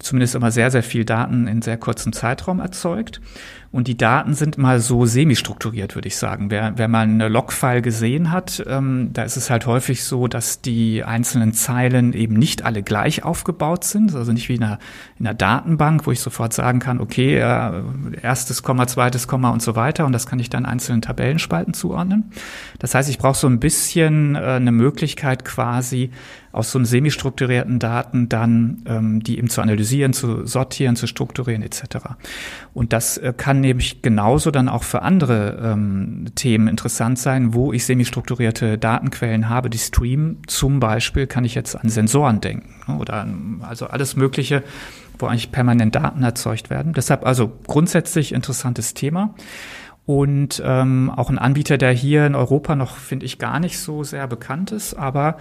zumindest 0.00 0.34
immer 0.34 0.50
sehr, 0.50 0.72
sehr 0.72 0.82
viel 0.82 1.04
Daten 1.04 1.46
in 1.46 1.62
sehr 1.62 1.76
kurzem 1.76 2.12
Zeitraum 2.12 2.58
erzeugt. 2.58 3.20
Und 3.72 3.86
die 3.86 3.96
Daten 3.96 4.34
sind 4.34 4.58
mal 4.58 4.80
so 4.80 5.06
semi-strukturiert, 5.06 5.94
würde 5.94 6.08
ich 6.08 6.16
sagen. 6.16 6.50
Wer, 6.50 6.72
wer 6.74 6.88
mal 6.88 7.02
eine 7.02 7.28
Logfile 7.28 7.82
gesehen 7.82 8.32
hat, 8.32 8.64
ähm, 8.66 9.10
da 9.12 9.22
ist 9.22 9.36
es 9.36 9.48
halt 9.48 9.64
häufig 9.66 10.02
so, 10.02 10.26
dass 10.26 10.60
die 10.60 11.04
einzelnen 11.04 11.52
Zeilen 11.52 12.12
eben 12.12 12.34
nicht 12.34 12.64
alle 12.64 12.82
gleich 12.82 13.22
aufgebaut 13.22 13.84
sind. 13.84 14.12
Also 14.16 14.32
nicht 14.32 14.48
wie 14.48 14.56
in 14.56 14.64
einer, 14.64 14.80
in 15.20 15.26
einer 15.26 15.34
Datenbank, 15.34 16.04
wo 16.04 16.10
ich 16.10 16.18
sofort 16.18 16.52
sagen 16.52 16.80
kann, 16.80 17.00
okay, 17.00 17.36
äh, 17.36 17.82
erstes 18.20 18.64
Komma, 18.64 18.88
zweites 18.88 19.28
Komma 19.28 19.50
und 19.50 19.62
so 19.62 19.76
weiter. 19.76 20.04
Und 20.04 20.12
das 20.12 20.26
kann 20.26 20.40
ich 20.40 20.50
dann 20.50 20.66
einzelnen 20.66 21.00
Tabellenspalten 21.00 21.72
zuordnen. 21.72 22.32
Das 22.80 22.96
heißt, 22.96 23.08
ich 23.08 23.18
brauche 23.18 23.38
so 23.38 23.46
ein 23.46 23.60
bisschen 23.60 24.34
äh, 24.34 24.38
eine 24.38 24.72
Möglichkeit 24.72 25.44
quasi, 25.44 26.10
aus 26.52 26.72
so 26.72 26.78
einem 26.78 26.86
semi-strukturierten 26.86 27.78
Daten 27.78 28.28
dann 28.28 28.82
ähm, 28.86 29.22
die 29.22 29.38
eben 29.38 29.48
zu 29.48 29.62
analysieren, 29.62 30.12
zu 30.12 30.46
sortieren, 30.46 30.96
zu 30.96 31.06
strukturieren 31.06 31.62
etc. 31.62 31.84
Und 32.74 32.92
das 32.92 33.18
äh, 33.18 33.32
kann 33.36 33.60
nämlich 33.60 34.02
genauso 34.02 34.50
dann 34.50 34.68
auch 34.68 34.82
für 34.82 35.02
andere 35.02 35.60
ähm, 35.62 36.26
Themen 36.34 36.68
interessant 36.68 37.18
sein, 37.18 37.54
wo 37.54 37.72
ich 37.72 37.84
semi-strukturierte 37.84 38.78
Datenquellen 38.78 39.48
habe, 39.48 39.70
die 39.70 39.78
streamen. 39.78 40.38
Zum 40.46 40.80
Beispiel 40.80 41.26
kann 41.26 41.44
ich 41.44 41.54
jetzt 41.54 41.76
an 41.76 41.88
Sensoren 41.88 42.40
denken 42.40 42.74
ne, 42.88 42.98
oder 42.98 43.14
an, 43.14 43.62
also 43.68 43.86
alles 43.86 44.16
Mögliche, 44.16 44.62
wo 45.18 45.26
eigentlich 45.26 45.52
permanent 45.52 45.94
Daten 45.94 46.22
erzeugt 46.22 46.70
werden. 46.70 46.94
Deshalb 46.94 47.24
also 47.24 47.52
grundsätzlich 47.66 48.32
interessantes 48.32 48.94
Thema 48.94 49.34
und 50.06 50.60
ähm, 50.64 51.12
auch 51.14 51.30
ein 51.30 51.38
Anbieter, 51.38 51.78
der 51.78 51.92
hier 51.92 52.26
in 52.26 52.34
Europa 52.34 52.74
noch, 52.74 52.96
finde 52.96 53.26
ich, 53.26 53.38
gar 53.38 53.60
nicht 53.60 53.78
so 53.78 54.02
sehr 54.02 54.26
bekannt 54.26 54.72
ist, 54.72 54.94
aber 54.94 55.36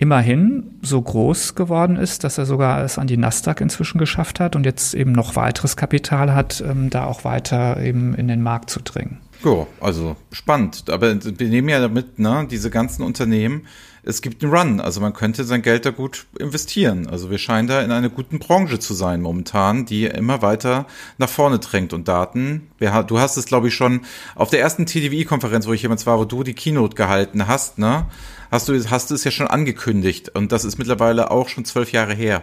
immerhin 0.00 0.78
so 0.80 1.00
groß 1.00 1.54
geworden 1.54 1.96
ist, 1.96 2.24
dass 2.24 2.38
er 2.38 2.46
sogar 2.46 2.82
es 2.82 2.96
an 2.96 3.06
die 3.06 3.18
Nasdaq 3.18 3.60
inzwischen 3.60 3.98
geschafft 3.98 4.40
hat 4.40 4.56
und 4.56 4.64
jetzt 4.64 4.94
eben 4.94 5.12
noch 5.12 5.36
weiteres 5.36 5.76
Kapital 5.76 6.34
hat, 6.34 6.64
ähm, 6.66 6.88
da 6.88 7.04
auch 7.04 7.24
weiter 7.24 7.78
eben 7.78 8.14
in 8.14 8.26
den 8.26 8.42
Markt 8.42 8.70
zu 8.70 8.80
dringen. 8.80 9.18
Ja, 9.44 9.66
also 9.78 10.16
spannend. 10.32 10.88
Aber 10.88 11.14
wir 11.22 11.48
nehmen 11.48 11.68
ja 11.68 11.80
damit, 11.80 12.18
ne, 12.18 12.46
diese 12.50 12.70
ganzen 12.70 13.02
Unternehmen, 13.02 13.66
es 14.02 14.22
gibt 14.22 14.42
einen 14.42 14.52
Run. 14.52 14.80
Also 14.80 15.00
man 15.00 15.12
könnte 15.12 15.44
sein 15.44 15.62
Geld 15.62 15.86
da 15.86 15.90
gut 15.90 16.26
investieren. 16.38 17.06
Also 17.06 17.30
wir 17.30 17.38
scheinen 17.38 17.68
da 17.68 17.82
in 17.82 17.90
einer 17.90 18.08
guten 18.08 18.38
Branche 18.38 18.78
zu 18.78 18.94
sein 18.94 19.20
momentan, 19.20 19.86
die 19.86 20.06
immer 20.06 20.42
weiter 20.42 20.86
nach 21.18 21.28
vorne 21.28 21.58
drängt. 21.58 21.92
Und 21.92 22.08
Daten, 22.08 22.70
du 22.78 23.18
hast 23.18 23.36
es, 23.36 23.46
glaube 23.46 23.68
ich, 23.68 23.74
schon 23.74 24.00
auf 24.34 24.50
der 24.50 24.60
ersten 24.60 24.86
TDWI-Konferenz, 24.86 25.66
wo 25.66 25.72
ich 25.72 25.82
jemand 25.82 26.04
war, 26.06 26.18
wo 26.18 26.24
du 26.24 26.42
die 26.42 26.54
Keynote 26.54 26.94
gehalten 26.96 27.46
hast, 27.46 27.78
ne? 27.78 28.06
hast 28.50 28.68
du, 28.68 28.90
hast 28.90 29.10
du 29.10 29.14
es 29.14 29.24
ja 29.24 29.30
schon 29.30 29.46
angekündigt 29.46 30.30
und 30.30 30.52
das 30.52 30.64
ist 30.64 30.78
mittlerweile 30.78 31.30
auch 31.30 31.48
schon 31.48 31.64
zwölf 31.64 31.92
Jahre 31.92 32.14
her, 32.14 32.42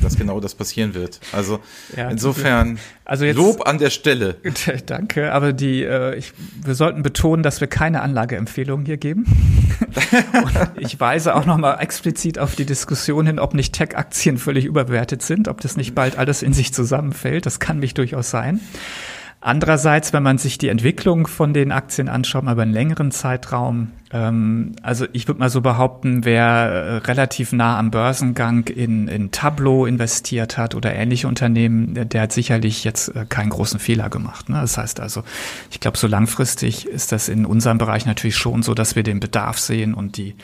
dass 0.00 0.16
genau 0.16 0.40
das 0.40 0.54
passieren 0.54 0.94
wird. 0.94 1.20
Also 1.32 1.60
ja, 1.96 2.08
insofern 2.08 2.78
also 3.04 3.24
jetzt, 3.24 3.36
Lob 3.36 3.66
an 3.66 3.78
der 3.78 3.90
Stelle. 3.90 4.36
Danke, 4.86 5.32
aber 5.32 5.52
die, 5.52 5.82
äh, 5.82 6.14
ich, 6.16 6.32
wir 6.64 6.74
sollten 6.74 7.02
betonen, 7.02 7.42
dass 7.42 7.60
wir 7.60 7.68
keine 7.68 8.02
Anlageempfehlungen 8.02 8.86
hier 8.86 8.96
geben. 8.96 9.26
ich 10.78 10.98
weise 11.00 11.34
auch 11.34 11.46
nochmal 11.46 11.80
explizit 11.80 12.38
auf 12.38 12.54
die 12.54 12.64
Diskussion 12.64 13.26
hin, 13.26 13.38
ob 13.38 13.54
nicht 13.54 13.74
Tech-Aktien 13.74 14.38
völlig 14.38 14.64
überbewertet 14.64 15.22
sind, 15.22 15.48
ob 15.48 15.60
das 15.60 15.76
nicht 15.76 15.94
bald 15.94 16.16
alles 16.16 16.42
in 16.42 16.52
sich 16.52 16.72
zusammenfällt. 16.72 17.46
Das 17.46 17.60
kann 17.60 17.78
mich 17.78 17.94
durchaus 17.94 18.30
sein. 18.30 18.60
Andererseits, 19.44 20.12
wenn 20.12 20.22
man 20.22 20.38
sich 20.38 20.56
die 20.56 20.68
Entwicklung 20.68 21.26
von 21.26 21.52
den 21.52 21.72
Aktien 21.72 22.08
anschaut, 22.08 22.44
mal 22.44 22.52
über 22.52 22.62
einen 22.62 22.72
längeren 22.72 23.10
Zeitraum, 23.10 23.90
ähm, 24.12 24.76
also 24.82 25.04
ich 25.12 25.26
würde 25.26 25.40
mal 25.40 25.50
so 25.50 25.60
behaupten, 25.60 26.24
wer 26.24 26.44
äh, 26.44 26.96
relativ 26.98 27.50
nah 27.50 27.76
am 27.76 27.90
Börsengang 27.90 28.68
in, 28.68 29.08
in 29.08 29.32
Tableau 29.32 29.84
investiert 29.84 30.58
hat 30.58 30.76
oder 30.76 30.94
ähnliche 30.94 31.26
Unternehmen, 31.26 32.08
der, 32.08 32.22
hat 32.22 32.32
sicherlich 32.32 32.84
jetzt 32.84 33.16
äh, 33.16 33.26
keinen 33.28 33.50
großen 33.50 33.80
Fehler 33.80 34.10
gemacht. 34.10 34.48
Ne? 34.48 34.60
Das 34.60 34.78
heißt 34.78 35.00
also, 35.00 35.24
ich 35.72 35.80
glaube, 35.80 35.98
so 35.98 36.06
langfristig 36.06 36.86
ist 36.86 37.10
das 37.10 37.28
in 37.28 37.44
unserem 37.44 37.78
Bereich 37.78 38.06
natürlich 38.06 38.36
schon 38.36 38.62
so, 38.62 38.74
dass 38.74 38.94
wir 38.94 39.02
den 39.02 39.18
Bedarf 39.18 39.58
sehen 39.58 39.92
und 39.92 40.18
die 40.18 40.36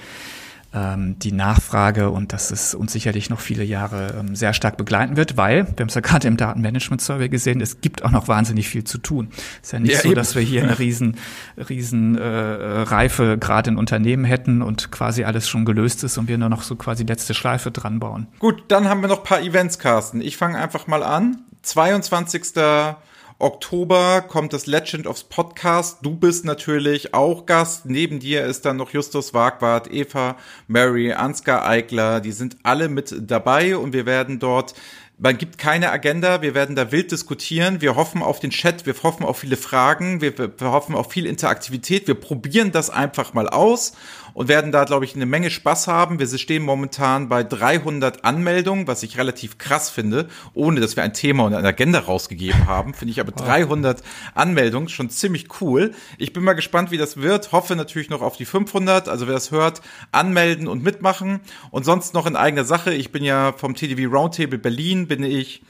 die 0.71 1.33
Nachfrage 1.33 2.11
und 2.11 2.35
dass 2.35 2.51
es 2.51 2.75
uns 2.75 2.93
sicherlich 2.93 3.31
noch 3.31 3.41
viele 3.41 3.65
Jahre 3.65 4.15
ähm, 4.21 4.37
sehr 4.37 4.53
stark 4.53 4.77
begleiten 4.77 5.17
wird, 5.17 5.39
weil, 5.39 5.67
wir 5.67 5.81
haben 5.81 5.89
es 5.89 5.95
ja 5.95 6.01
gerade 6.03 6.29
im 6.29 6.37
Datenmanagement-Survey 6.37 7.31
gesehen, 7.31 7.63
es 7.63 7.81
gibt 7.81 8.05
auch 8.05 8.11
noch 8.11 8.29
wahnsinnig 8.29 8.69
viel 8.69 8.85
zu 8.85 8.99
tun. 8.99 9.29
Es 9.63 9.69
ist 9.69 9.73
ja 9.73 9.81
nicht 9.81 9.93
ja, 9.93 10.01
so, 10.01 10.09
eben. 10.09 10.15
dass 10.15 10.35
wir 10.35 10.43
hier 10.43 10.63
eine 10.65 10.79
riesen, 10.79 11.17
riesen 11.57 12.19
äh, 12.19 12.23
Reife 12.23 13.39
gerade 13.39 13.71
in 13.71 13.79
Unternehmen 13.79 14.25
hätten 14.25 14.61
und 14.61 14.91
quasi 14.91 15.25
alles 15.25 15.49
schon 15.49 15.65
gelöst 15.65 16.05
ist 16.05 16.19
und 16.19 16.29
wir 16.29 16.37
nur 16.37 16.51
noch 16.51 16.63
so 16.63 16.77
quasi 16.77 17.05
letzte 17.05 17.33
Schleife 17.33 17.71
dran 17.71 17.99
bauen. 17.99 18.27
Gut, 18.39 18.65
dann 18.69 18.89
haben 18.89 19.01
wir 19.01 19.09
noch 19.09 19.25
paar 19.25 19.41
Events, 19.41 19.79
Carsten. 19.79 20.21
Ich 20.21 20.37
fange 20.37 20.59
einfach 20.59 20.87
mal 20.87 21.03
an. 21.03 21.39
22. 21.63 22.43
Oktober 23.40 24.22
kommt 24.22 24.53
das 24.53 24.66
Legend 24.66 25.07
of 25.07 25.29
Podcast. 25.29 25.98
Du 26.03 26.16
bist 26.16 26.44
natürlich 26.44 27.14
auch 27.14 27.46
Gast. 27.46 27.87
Neben 27.87 28.18
dir 28.18 28.44
ist 28.44 28.64
dann 28.64 28.77
noch 28.77 28.90
Justus 28.90 29.33
Wagwart, 29.33 29.92
Eva, 29.92 30.37
Mary, 30.66 31.12
Ansgar 31.12 31.64
Eigler. 31.64 32.20
Die 32.20 32.33
sind 32.33 32.57
alle 32.64 32.88
mit 32.88 33.14
dabei 33.16 33.77
und 33.77 33.92
wir 33.92 34.07
werden 34.07 34.40
dort 34.40 34.74
man 35.20 35.36
gibt 35.36 35.59
keine 35.59 35.91
Agenda, 35.91 36.43
wir 36.43 36.55
werden 36.55 36.76
da 36.76 36.93
wild 36.93 37.11
diskutieren, 37.11 37.80
wir 37.80 37.97
hoffen 37.97 38.22
auf 38.22 38.39
den 38.39 38.51
Chat, 38.51 38.86
wir 38.86 38.95
hoffen 39.03 39.24
auf 39.24 39.39
viele 39.39 39.57
Fragen, 39.57 40.20
wir, 40.20 40.39
wir 40.39 40.70
hoffen 40.70 40.95
auf 40.95 41.11
viel 41.11 41.26
Interaktivität, 41.26 42.07
wir 42.07 42.14
probieren 42.14 42.70
das 42.70 42.89
einfach 42.89 43.34
mal 43.34 43.49
aus 43.49 43.95
und 44.39 44.47
werden 44.47 44.70
da, 44.70 44.84
glaube 44.84 45.05
ich, 45.05 45.16
eine 45.16 45.26
Menge 45.26 45.51
Spaß 45.51 45.89
haben. 45.89 46.20
Wir 46.20 46.28
stehen 46.39 46.62
momentan 46.62 47.28
bei 47.28 47.43
300 47.43 48.24
Anmeldungen, 48.24 48.86
was 48.86 49.03
ich 49.03 49.18
relativ 49.18 49.59
krass 49.59 49.91
finde, 49.91 50.28
ohne 50.55 50.78
dass 50.78 50.95
wir 50.95 51.03
ein 51.03 51.12
Thema 51.12 51.43
und 51.43 51.55
eine 51.55 51.66
Agenda 51.66 51.99
rausgegeben 51.99 52.68
haben. 52.68 52.95
Finde 52.95 53.11
ich 53.11 53.18
aber 53.18 53.32
300 53.32 54.01
Anmeldungen 54.36 54.89
schon 54.89 55.11
ziemlich 55.11 55.61
cool. 55.61 55.93
Ich 56.18 56.32
bin 56.32 56.45
mal 56.45 56.53
gespannt, 56.53 56.93
wie 56.93 56.99
das 56.99 57.16
wird. 57.16 57.51
Hoffe 57.51 57.74
natürlich 57.74 58.11
noch 58.11 58.22
auf 58.22 58.36
die 58.36 58.45
500. 58.45 59.09
Also 59.09 59.26
wer 59.26 59.34
das 59.34 59.51
hört, 59.51 59.82
anmelden 60.12 60.68
und 60.68 60.84
mitmachen. 60.84 61.41
Und 61.72 61.84
sonst 61.84 62.14
noch 62.14 62.26
in 62.26 62.36
eigener 62.36 62.64
Sache. 62.64 62.95
Ich 62.95 63.11
bin 63.11 63.24
ja 63.24 63.53
vom 63.53 63.74
TDV 63.74 64.09
Roundtable 64.09 64.59
Berlin, 64.59 65.09
bin 65.09 65.24
ich 65.24 65.62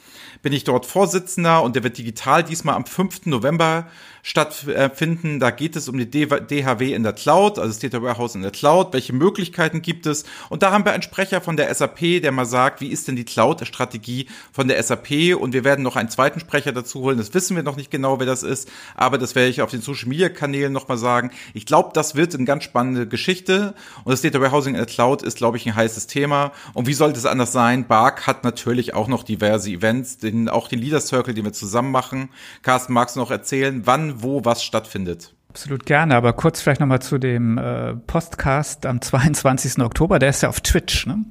bin 0.42 0.52
ich 0.52 0.64
dort 0.64 0.86
Vorsitzender 0.86 1.62
und 1.62 1.74
der 1.74 1.82
wird 1.82 1.98
digital 1.98 2.44
diesmal 2.44 2.76
am 2.76 2.86
5. 2.86 3.26
November 3.26 3.88
stattfinden. 4.22 5.40
Da 5.40 5.50
geht 5.50 5.76
es 5.76 5.88
um 5.88 5.98
die 5.98 6.10
DHW 6.10 6.92
in 6.92 7.02
der 7.02 7.12
Cloud, 7.12 7.58
also 7.58 7.68
das 7.68 7.78
Data 7.78 8.02
Warehouse 8.02 8.34
in 8.34 8.42
der 8.42 8.50
Cloud. 8.50 8.92
Welche 8.92 9.12
Möglichkeiten 9.12 9.82
gibt 9.82 10.06
es? 10.06 10.24
Und 10.48 10.62
da 10.62 10.72
haben 10.72 10.84
wir 10.84 10.92
einen 10.92 11.02
Sprecher 11.02 11.40
von 11.40 11.56
der 11.56 11.74
SAP, 11.74 12.22
der 12.22 12.32
mal 12.32 12.46
sagt, 12.46 12.80
wie 12.80 12.88
ist 12.88 13.08
denn 13.08 13.16
die 13.16 13.24
Cloud-Strategie 13.24 14.26
von 14.52 14.68
der 14.68 14.82
SAP? 14.82 15.36
Und 15.38 15.52
wir 15.52 15.64
werden 15.64 15.82
noch 15.82 15.96
einen 15.96 16.08
zweiten 16.08 16.40
Sprecher 16.40 16.72
dazu 16.72 17.00
holen. 17.00 17.18
Das 17.18 17.34
wissen 17.34 17.56
wir 17.56 17.62
noch 17.62 17.76
nicht 17.76 17.90
genau, 17.90 18.18
wer 18.18 18.26
das 18.26 18.42
ist, 18.42 18.70
aber 18.94 19.18
das 19.18 19.34
werde 19.34 19.50
ich 19.50 19.62
auf 19.62 19.70
den 19.70 19.80
Social-Media-Kanälen 19.80 20.72
nochmal 20.72 20.98
sagen. 20.98 21.30
Ich 21.54 21.66
glaube, 21.66 21.90
das 21.94 22.14
wird 22.14 22.34
eine 22.34 22.44
ganz 22.44 22.64
spannende 22.64 23.06
Geschichte. 23.06 23.74
Und 24.04 24.12
das 24.12 24.22
Data 24.22 24.40
Warehousing 24.40 24.74
in 24.74 24.78
der 24.78 24.86
Cloud 24.86 25.22
ist, 25.22 25.36
glaube 25.36 25.56
ich, 25.56 25.66
ein 25.66 25.74
heißes 25.74 26.06
Thema. 26.06 26.52
Und 26.74 26.86
wie 26.86 26.94
sollte 26.94 27.18
es 27.18 27.26
anders 27.26 27.52
sein? 27.52 27.86
Bark 27.86 28.26
hat 28.26 28.44
natürlich 28.44 28.94
auch 28.94 29.08
noch 29.08 29.22
diverse 29.22 29.70
Events, 29.70 30.18
den, 30.18 30.48
auch 30.48 30.68
den 30.68 30.80
Leader 30.80 31.00
Circle, 31.00 31.34
den 31.34 31.44
wir 31.44 31.52
zusammen 31.52 31.90
machen. 31.90 32.30
Carsten, 32.62 32.92
magst 32.92 33.16
du 33.16 33.20
noch 33.20 33.30
erzählen, 33.30 33.82
wann 33.84 34.07
wo 34.16 34.44
was 34.44 34.62
stattfindet. 34.62 35.34
Absolut 35.50 35.86
gerne, 35.86 36.14
aber 36.14 36.34
kurz 36.34 36.60
vielleicht 36.60 36.80
nochmal 36.80 37.00
zu 37.00 37.18
dem 37.18 37.56
äh, 37.56 37.94
Podcast 37.94 38.84
am 38.84 39.00
22. 39.00 39.82
Oktober, 39.82 40.18
der 40.18 40.28
ist 40.28 40.42
ja 40.42 40.48
auf 40.48 40.60
Twitch, 40.60 41.06
ne? 41.06 41.24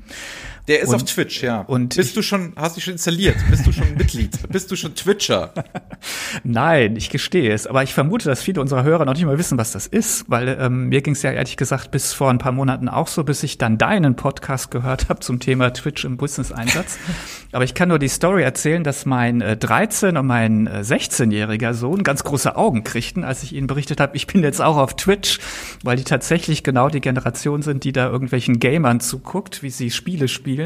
Der 0.68 0.82
ist 0.82 0.90
und, 0.90 0.96
auf 0.96 1.06
Twitch, 1.06 1.44
ja. 1.44 1.62
Und 1.62 1.96
bist 1.96 2.18
du 2.18 2.22
schon, 2.22 2.52
hast 2.58 2.76
du 2.76 2.82
schon 2.82 2.94
installiert? 2.94 3.38
Bist 3.50 3.66
du 3.66 3.72
schon 3.72 3.96
Mitglied? 3.96 4.38
bist 4.50 4.70
du 4.70 4.76
schon 4.76 4.96
Twitcher? 4.96 5.54
Nein, 6.44 6.98
ich 6.98 7.10
gestehe 7.10 7.54
es. 7.54 7.68
Aber 7.68 7.84
ich 7.84 7.94
vermute, 7.94 8.28
dass 8.28 8.42
viele 8.42 8.60
unserer 8.60 8.84
Hörer 8.84 9.06
noch 9.06 9.14
nicht 9.14 9.26
mal 9.26 9.38
wissen, 9.38 9.58
was 9.58 9.72
das 9.72 9.88
ist, 9.88 10.26
weil 10.28 10.58
ähm, 10.60 10.90
mir 10.90 11.02
ging 11.02 11.14
es 11.14 11.22
ja 11.22 11.32
ehrlich 11.32 11.56
gesagt 11.56 11.92
bis 11.92 12.12
vor 12.12 12.30
ein 12.30 12.38
paar 12.38 12.52
Monaten 12.52 12.90
auch 12.90 13.08
so, 13.08 13.24
bis 13.24 13.44
ich 13.44 13.58
dann 13.58 13.78
deinen 13.78 14.18
Podcast 14.18 14.70
gehört 14.70 15.08
habe 15.08 15.22
zum 15.22 15.40
Thema 15.40 15.72
Twitch 15.72 16.04
im 16.04 16.18
Business-Einsatz. 16.18 16.98
Aber 17.54 17.64
ich 17.64 17.74
kann 17.74 17.88
nur 17.88 18.00
die 18.00 18.10
Story 18.10 18.44
erzählen, 18.44 18.84
dass 18.84 19.06
mein 19.06 19.40
äh, 19.40 19.58
13- 19.58 20.20
und 20.20 20.28
mein 20.28 20.68
äh, 20.68 20.82
16-jähriger 20.82 21.74
Sohn 21.76 22.04
ganz 22.04 22.26
große 22.26 22.58
Augen 22.58 22.84
kriegten, 22.84 23.24
als 23.24 23.42
ich 23.42 23.54
ihnen 23.54 23.68
berichtet 23.68 24.02
habe, 24.02 24.18
ich 24.18 24.28
bin 24.28 24.44
jetzt 24.44 24.62
auch 24.62 24.76
auf 24.76 24.98
Twitch, 24.98 25.40
weil 25.86 25.96
die 25.96 26.04
tatsächlich 26.04 26.64
genau 26.64 26.90
die 26.90 27.00
Generation 27.00 27.62
sind, 27.62 27.86
die 27.86 27.94
da 27.94 28.10
irgendwelchen 28.10 28.60
Gamern 28.60 29.00
zuguckt, 29.00 29.64
wie 29.64 29.70
sie 29.70 29.92
Spiele 29.92 30.28
spielen 30.28 30.57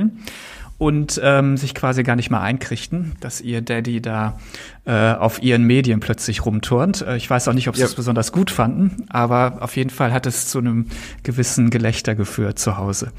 und 0.77 1.21
ähm, 1.23 1.57
sich 1.57 1.75
quasi 1.75 2.01
gar 2.01 2.15
nicht 2.15 2.31
mehr 2.31 2.41
einkrichten, 2.41 3.13
dass 3.19 3.39
ihr 3.39 3.61
Daddy 3.61 4.01
da 4.01 4.39
äh, 4.83 5.13
auf 5.13 5.43
ihren 5.43 5.63
Medien 5.63 5.99
plötzlich 5.99 6.43
rumturnt. 6.43 7.01
Äh, 7.01 7.15
ich 7.15 7.29
weiß 7.29 7.47
auch 7.47 7.53
nicht, 7.53 7.67
ob 7.67 7.75
sie 7.75 7.81
ja. 7.81 7.87
das 7.87 7.95
besonders 7.95 8.31
gut 8.31 8.49
fanden, 8.49 9.05
aber 9.09 9.59
auf 9.61 9.75
jeden 9.75 9.91
Fall 9.91 10.11
hat 10.11 10.25
es 10.25 10.47
zu 10.47 10.57
einem 10.57 10.87
gewissen 11.21 11.69
Gelächter 11.69 12.15
geführt 12.15 12.57
zu 12.57 12.77
Hause. 12.77 13.11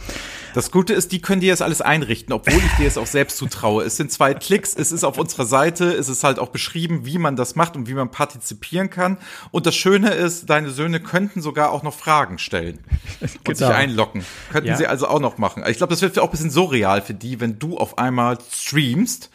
Das 0.54 0.72
Gute 0.72 0.92
ist, 0.92 1.12
die 1.12 1.20
können 1.20 1.40
dir 1.40 1.52
das 1.52 1.62
alles 1.62 1.80
einrichten, 1.80 2.32
obwohl 2.32 2.58
ich 2.58 2.72
dir 2.78 2.88
es 2.88 2.98
auch 2.98 3.06
selbst 3.06 3.36
zutraue. 3.36 3.84
Es 3.84 3.96
sind 3.96 4.10
zwei 4.10 4.34
Klicks, 4.34 4.74
es 4.74 4.90
ist 4.90 5.04
auf 5.04 5.18
unserer 5.18 5.46
Seite, 5.46 5.92
es 5.92 6.08
ist 6.08 6.24
halt 6.24 6.40
auch 6.40 6.48
beschrieben, 6.48 7.06
wie 7.06 7.18
man 7.18 7.36
das 7.36 7.54
macht 7.54 7.76
und 7.76 7.88
wie 7.88 7.94
man 7.94 8.10
partizipieren 8.10 8.90
kann. 8.90 9.16
Und 9.52 9.64
das 9.66 9.76
Schöne 9.76 10.10
ist, 10.10 10.50
deine 10.50 10.70
Söhne 10.70 10.98
könnten 10.98 11.40
sogar 11.42 11.70
auch 11.70 11.84
noch 11.84 11.94
Fragen 11.94 12.38
stellen 12.38 12.80
und 13.20 13.44
genau. 13.44 13.56
sich 13.58 13.68
einloggen. 13.68 14.24
Könnten 14.50 14.70
ja. 14.70 14.76
sie 14.76 14.88
also 14.88 15.06
auch 15.06 15.20
noch 15.20 15.38
machen. 15.38 15.62
Ich 15.68 15.76
glaube, 15.76 15.92
das 15.92 16.02
wird 16.02 16.18
auch 16.18 16.24
ein 16.24 16.30
bisschen 16.32 16.50
surreal 16.50 17.02
für 17.02 17.14
die, 17.14 17.38
wenn 17.38 17.60
du 17.60 17.78
auf 17.78 17.98
einmal 17.98 18.38
streamst 18.50 19.30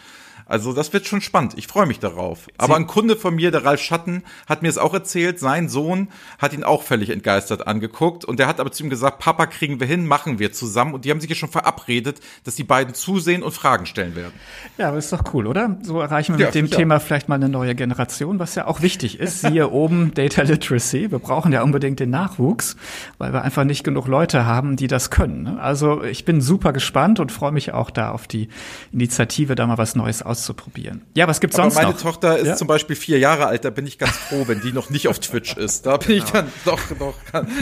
also 0.48 0.72
das 0.72 0.94
wird 0.94 1.06
schon 1.06 1.22
spannend. 1.22 1.54
Ich 1.58 1.68
freue 1.68 1.86
mich 1.86 2.00
darauf. 2.00 2.48
Aber 2.58 2.76
ein 2.78 2.88
Kunde 2.88 3.18
von 3.18 3.36
mir, 3.36 3.52
der 3.52 3.66
Ralf 3.66 3.82
Schatten, 3.82 4.24
hat 4.48 4.62
mir 4.62 4.70
es 4.70 4.78
auch 4.78 4.94
erzählt. 4.94 5.40
Sein 5.40 5.68
Sohn 5.68 6.08
hat 6.40 6.54
ihn 6.54 6.64
auch 6.64 6.84
völlig 6.84 7.10
entgeistert 7.10 7.68
angeguckt 7.68 8.24
und 8.24 8.40
der 8.40 8.48
hat 8.48 8.60
aber 8.60 8.72
zu 8.72 8.84
ihm 8.84 8.90
gesagt, 8.90 9.20
Papa 9.20 9.46
kriegen 9.48 9.80
wir 9.80 9.88
hin, 9.88 10.06
machen 10.06 10.40
wir 10.40 10.54
zusammen. 10.54 10.94
Und 10.94 11.04
die 11.04 11.12
haben 11.12 11.20
sich 11.20 11.30
ja 11.30 11.36
schon 11.36 11.50
verabredet, 11.50 12.22
dass 12.46 12.56
die 12.56 12.64
beiden 12.64 12.94
zusehen 12.94 13.44
und 13.44 13.52
Fragen 13.52 13.86
stellen 13.86 14.16
werden. 14.16 14.34
Ja, 14.78 14.88
aber 14.90 14.98
ist 14.98 15.12
doch 15.12 15.34
cool, 15.34 15.48
oder? 15.48 15.78
So 15.82 16.00
erreichen 16.00 16.38
wir 16.38 16.40
ja, 16.40 16.48
mit 16.48 16.56
dem 16.56 16.72
Thema 16.72 16.98
auch. 16.98 17.02
vielleicht 17.02 17.28
mal 17.28 17.36
eine 17.36 17.50
neue 17.50 17.76
Generation, 17.76 18.40
was 18.40 18.56
ja 18.56 18.68
auch 18.68 18.82
wichtig 18.82 19.20
ist. 19.20 19.42
Siehe 19.48 19.70
oben 19.70 20.14
Data 20.14 20.44
Literacy. 20.44 21.12
Wir 21.12 21.20
brauchen 21.20 21.52
ja 21.52 21.62
unbedingt 21.62 22.00
den 22.00 22.10
Nachwuchs, 22.10 22.78
weil 23.18 23.34
wir 23.34 23.42
einfach 23.42 23.66
nicht 23.66 23.84
genug 23.84 24.08
Leute 24.08 24.46
haben, 24.46 24.78
die 24.78 24.88
das 24.88 25.10
können. 25.10 25.44
Ne? 25.44 25.60
Also 25.60 26.04
ich 26.04 26.24
bin 26.24 26.40
super 26.40 26.72
gespannt 26.72 27.20
und 27.20 27.32
freue 27.32 27.52
mich 27.52 27.74
auch 27.74 27.90
da 27.90 28.12
auf 28.12 28.28
die 28.28 28.48
Initiative, 28.94 29.56
da 29.56 29.68
mal 29.68 29.78
was 29.78 29.96
Neues 29.96 30.22
auszuprobieren 30.22 30.37
auszuprobieren. 30.38 31.02
Ja, 31.16 31.28
was 31.28 31.40
gibt's 31.40 31.56
sonst 31.56 31.76
meine 31.76 31.88
noch? 31.88 31.94
Meine 31.94 32.04
Tochter 32.04 32.38
ist 32.38 32.48
ja? 32.48 32.56
zum 32.56 32.68
Beispiel 32.68 32.96
vier 32.96 33.18
Jahre 33.18 33.48
alt, 33.48 33.66
da 33.66 33.70
bin 33.70 33.88
ich 33.88 33.98
ganz 33.98 34.16
froh, 34.16 34.44
wenn 34.48 34.62
die 34.62 34.72
noch 34.72 34.90
nicht 34.90 35.08
auf 35.08 35.20
Twitch 35.20 35.58
ist. 35.58 35.86
Da 35.86 35.98
bin 35.98 36.18
ich 36.18 36.26
genau. 36.26 36.34
dann 36.34 36.52
doch 36.66 37.00
noch, 37.00 37.16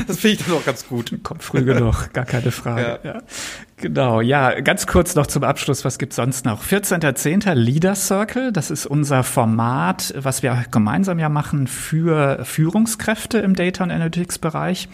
das 0.07 0.19
finde 0.19 0.35
ich 0.35 0.45
dann 0.45 0.55
noch 0.55 0.65
ganz 0.65 0.87
gut. 0.87 1.13
Kommt 1.23 1.43
früh 1.43 1.63
genug, 1.63 2.11
gar 2.13 2.25
keine 2.25 2.51
Frage. 2.51 2.99
Ja. 3.03 3.13
ja. 3.13 3.21
Genau, 3.77 4.21
ja, 4.21 4.61
ganz 4.61 4.87
kurz 4.87 5.15
noch 5.15 5.27
zum 5.27 5.43
Abschluss, 5.43 5.83
was 5.83 5.97
gibt's 5.97 6.15
sonst 6.15 6.45
noch? 6.45 6.63
14.10. 6.63 7.53
Leader 7.55 7.95
Circle, 7.95 8.53
das 8.53 8.71
ist 8.71 8.85
unser 8.85 9.23
Format, 9.23 10.13
was 10.17 10.43
wir 10.43 10.63
gemeinsam 10.71 11.19
ja 11.19 11.27
machen 11.27 11.67
für 11.67 12.45
Führungskräfte 12.45 13.39
im 13.39 13.53
Data 13.53 13.83
und 13.83 13.91
Analytics 13.91 14.39
Bereich. 14.39 14.87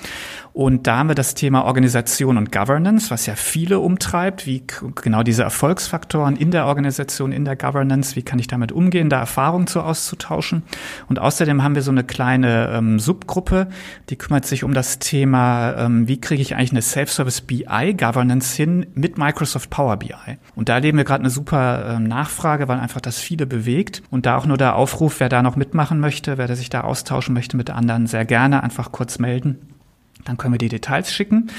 Und 0.54 0.88
da 0.88 0.98
haben 0.98 1.10
wir 1.10 1.16
das 1.16 1.36
Thema 1.36 1.64
Organisation 1.64 2.38
und 2.38 2.52
Governance, 2.52 3.12
was 3.12 3.28
ja 3.28 3.36
viele 3.36 3.80
umtreibt, 3.80 4.48
wie 4.48 4.64
genau 5.02 5.22
diese 5.24 5.44
Erfolgsfaktoren 5.44 6.36
in 6.36 6.50
der 6.50 6.66
Organisation, 6.66 7.32
in 7.32 7.46
der 7.46 7.56
Governance, 7.56 8.16
wie 8.16 8.24
kann 8.24 8.40
ich 8.40 8.48
damit 8.48 8.72
umgehen, 8.72 9.10
da 9.10 9.20
Erfahrungen 9.20 9.68
zu 9.68 9.82
auszutauschen. 9.82 10.64
Und 11.08 11.20
außerdem 11.20 11.64
haben 11.64 11.76
wir 11.76 11.84
so 11.84 11.92
eine 11.92 12.04
kleine 12.04 12.70
ähm, 12.74 13.00
Subgruppe, 13.00 13.68
die 14.10 14.18
kümmert 14.18 14.46
sich 14.46 14.64
um 14.64 14.74
das 14.74 15.00
Thema, 15.00 15.76
ähm, 15.78 16.08
wie 16.08 16.20
kriege 16.20 16.42
ich 16.42 16.56
eigentlich 16.56 16.72
eine 16.72 16.82
Self-Service 16.82 17.42
BI 17.42 17.96
Governance 17.98 18.56
hin, 18.56 18.71
hin 18.72 18.88
mit 18.94 19.18
Microsoft 19.18 19.70
Power 19.70 19.98
BI. 19.98 20.14
Und 20.56 20.70
da 20.70 20.76
erleben 20.76 20.98
wir 20.98 21.06
gerade 21.06 21.22
eine 21.22 21.30
super 21.30 21.96
äh, 21.96 22.00
Nachfrage, 22.00 22.68
weil 22.68 22.80
einfach 22.80 23.02
das 23.02 23.20
viele 23.20 23.46
bewegt. 23.46 24.02
Und 24.10 24.26
da 24.26 24.38
auch 24.38 24.46
nur 24.46 24.58
der 24.58 24.76
Aufruf, 24.76 25.20
wer 25.20 25.30
da 25.30 25.42
noch 25.42 25.56
mitmachen 25.56 26.00
möchte, 26.00 26.38
wer 26.38 26.54
sich 26.56 26.70
da 26.70 26.82
austauschen 26.82 27.34
möchte 27.34 27.58
mit 27.58 27.70
anderen, 27.70 28.08
sehr 28.08 28.26
gerne 28.26 28.64
einfach 28.64 28.92
kurz 28.92 29.20
melden. 29.20 29.68
Dann 30.26 30.38
können 30.38 30.54
wir 30.54 30.60
die 30.60 30.70
Details 30.70 31.12
schicken. 31.12 31.50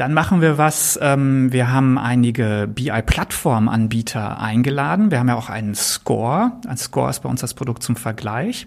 Dann 0.00 0.14
machen 0.14 0.40
wir 0.40 0.56
was. 0.56 0.98
Ähm, 1.02 1.52
wir 1.52 1.70
haben 1.70 1.98
einige 1.98 2.66
BI-Plattform-Anbieter 2.74 4.40
eingeladen. 4.40 5.10
Wir 5.10 5.18
haben 5.18 5.28
ja 5.28 5.34
auch 5.34 5.50
einen 5.50 5.74
Score. 5.74 6.52
Ein 6.66 6.78
Score 6.78 7.10
ist 7.10 7.20
bei 7.20 7.28
uns 7.28 7.42
das 7.42 7.52
Produkt 7.52 7.82
zum 7.82 7.96
Vergleich. 7.96 8.66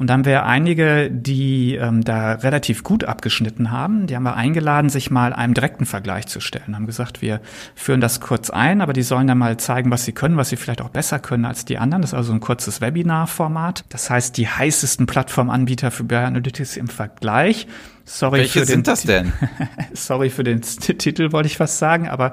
Und 0.00 0.10
dann 0.10 0.18
haben 0.18 0.24
wir 0.24 0.44
einige, 0.44 1.08
die 1.08 1.76
ähm, 1.76 2.02
da 2.02 2.32
relativ 2.32 2.82
gut 2.82 3.04
abgeschnitten 3.04 3.70
haben. 3.70 4.08
Die 4.08 4.16
haben 4.16 4.24
wir 4.24 4.34
eingeladen, 4.34 4.90
sich 4.90 5.08
mal 5.12 5.32
einem 5.32 5.54
direkten 5.54 5.86
Vergleich 5.86 6.26
zu 6.26 6.40
stellen. 6.40 6.74
Haben 6.74 6.86
gesagt, 6.86 7.22
wir 7.22 7.40
führen 7.76 8.00
das 8.00 8.20
kurz 8.20 8.50
ein, 8.50 8.80
aber 8.80 8.92
die 8.92 9.04
sollen 9.04 9.28
dann 9.28 9.38
mal 9.38 9.58
zeigen, 9.58 9.92
was 9.92 10.04
sie 10.04 10.10
können, 10.10 10.36
was 10.36 10.48
sie 10.48 10.56
vielleicht 10.56 10.82
auch 10.82 10.90
besser 10.90 11.20
können 11.20 11.44
als 11.44 11.64
die 11.64 11.78
anderen. 11.78 12.02
Das 12.02 12.10
ist 12.10 12.18
also 12.18 12.32
ein 12.32 12.40
kurzes 12.40 12.80
Webinar-Format. 12.80 13.84
Das 13.88 14.10
heißt, 14.10 14.36
die 14.36 14.48
heißesten 14.48 15.06
Plattformanbieter 15.06 15.92
für 15.92 16.02
BI 16.02 16.16
Analytics 16.16 16.76
im 16.76 16.88
Vergleich 16.88 17.68
Sorry 18.04 18.40
Welche 18.40 18.60
für 18.60 18.66
sind 18.66 18.88
das 18.88 19.02
denn? 19.02 19.32
Sorry 19.92 20.30
für 20.30 20.44
den 20.44 20.62
Titel, 20.62 21.32
wollte 21.32 21.46
ich 21.46 21.56
fast 21.56 21.78
sagen, 21.78 22.08
aber 22.08 22.32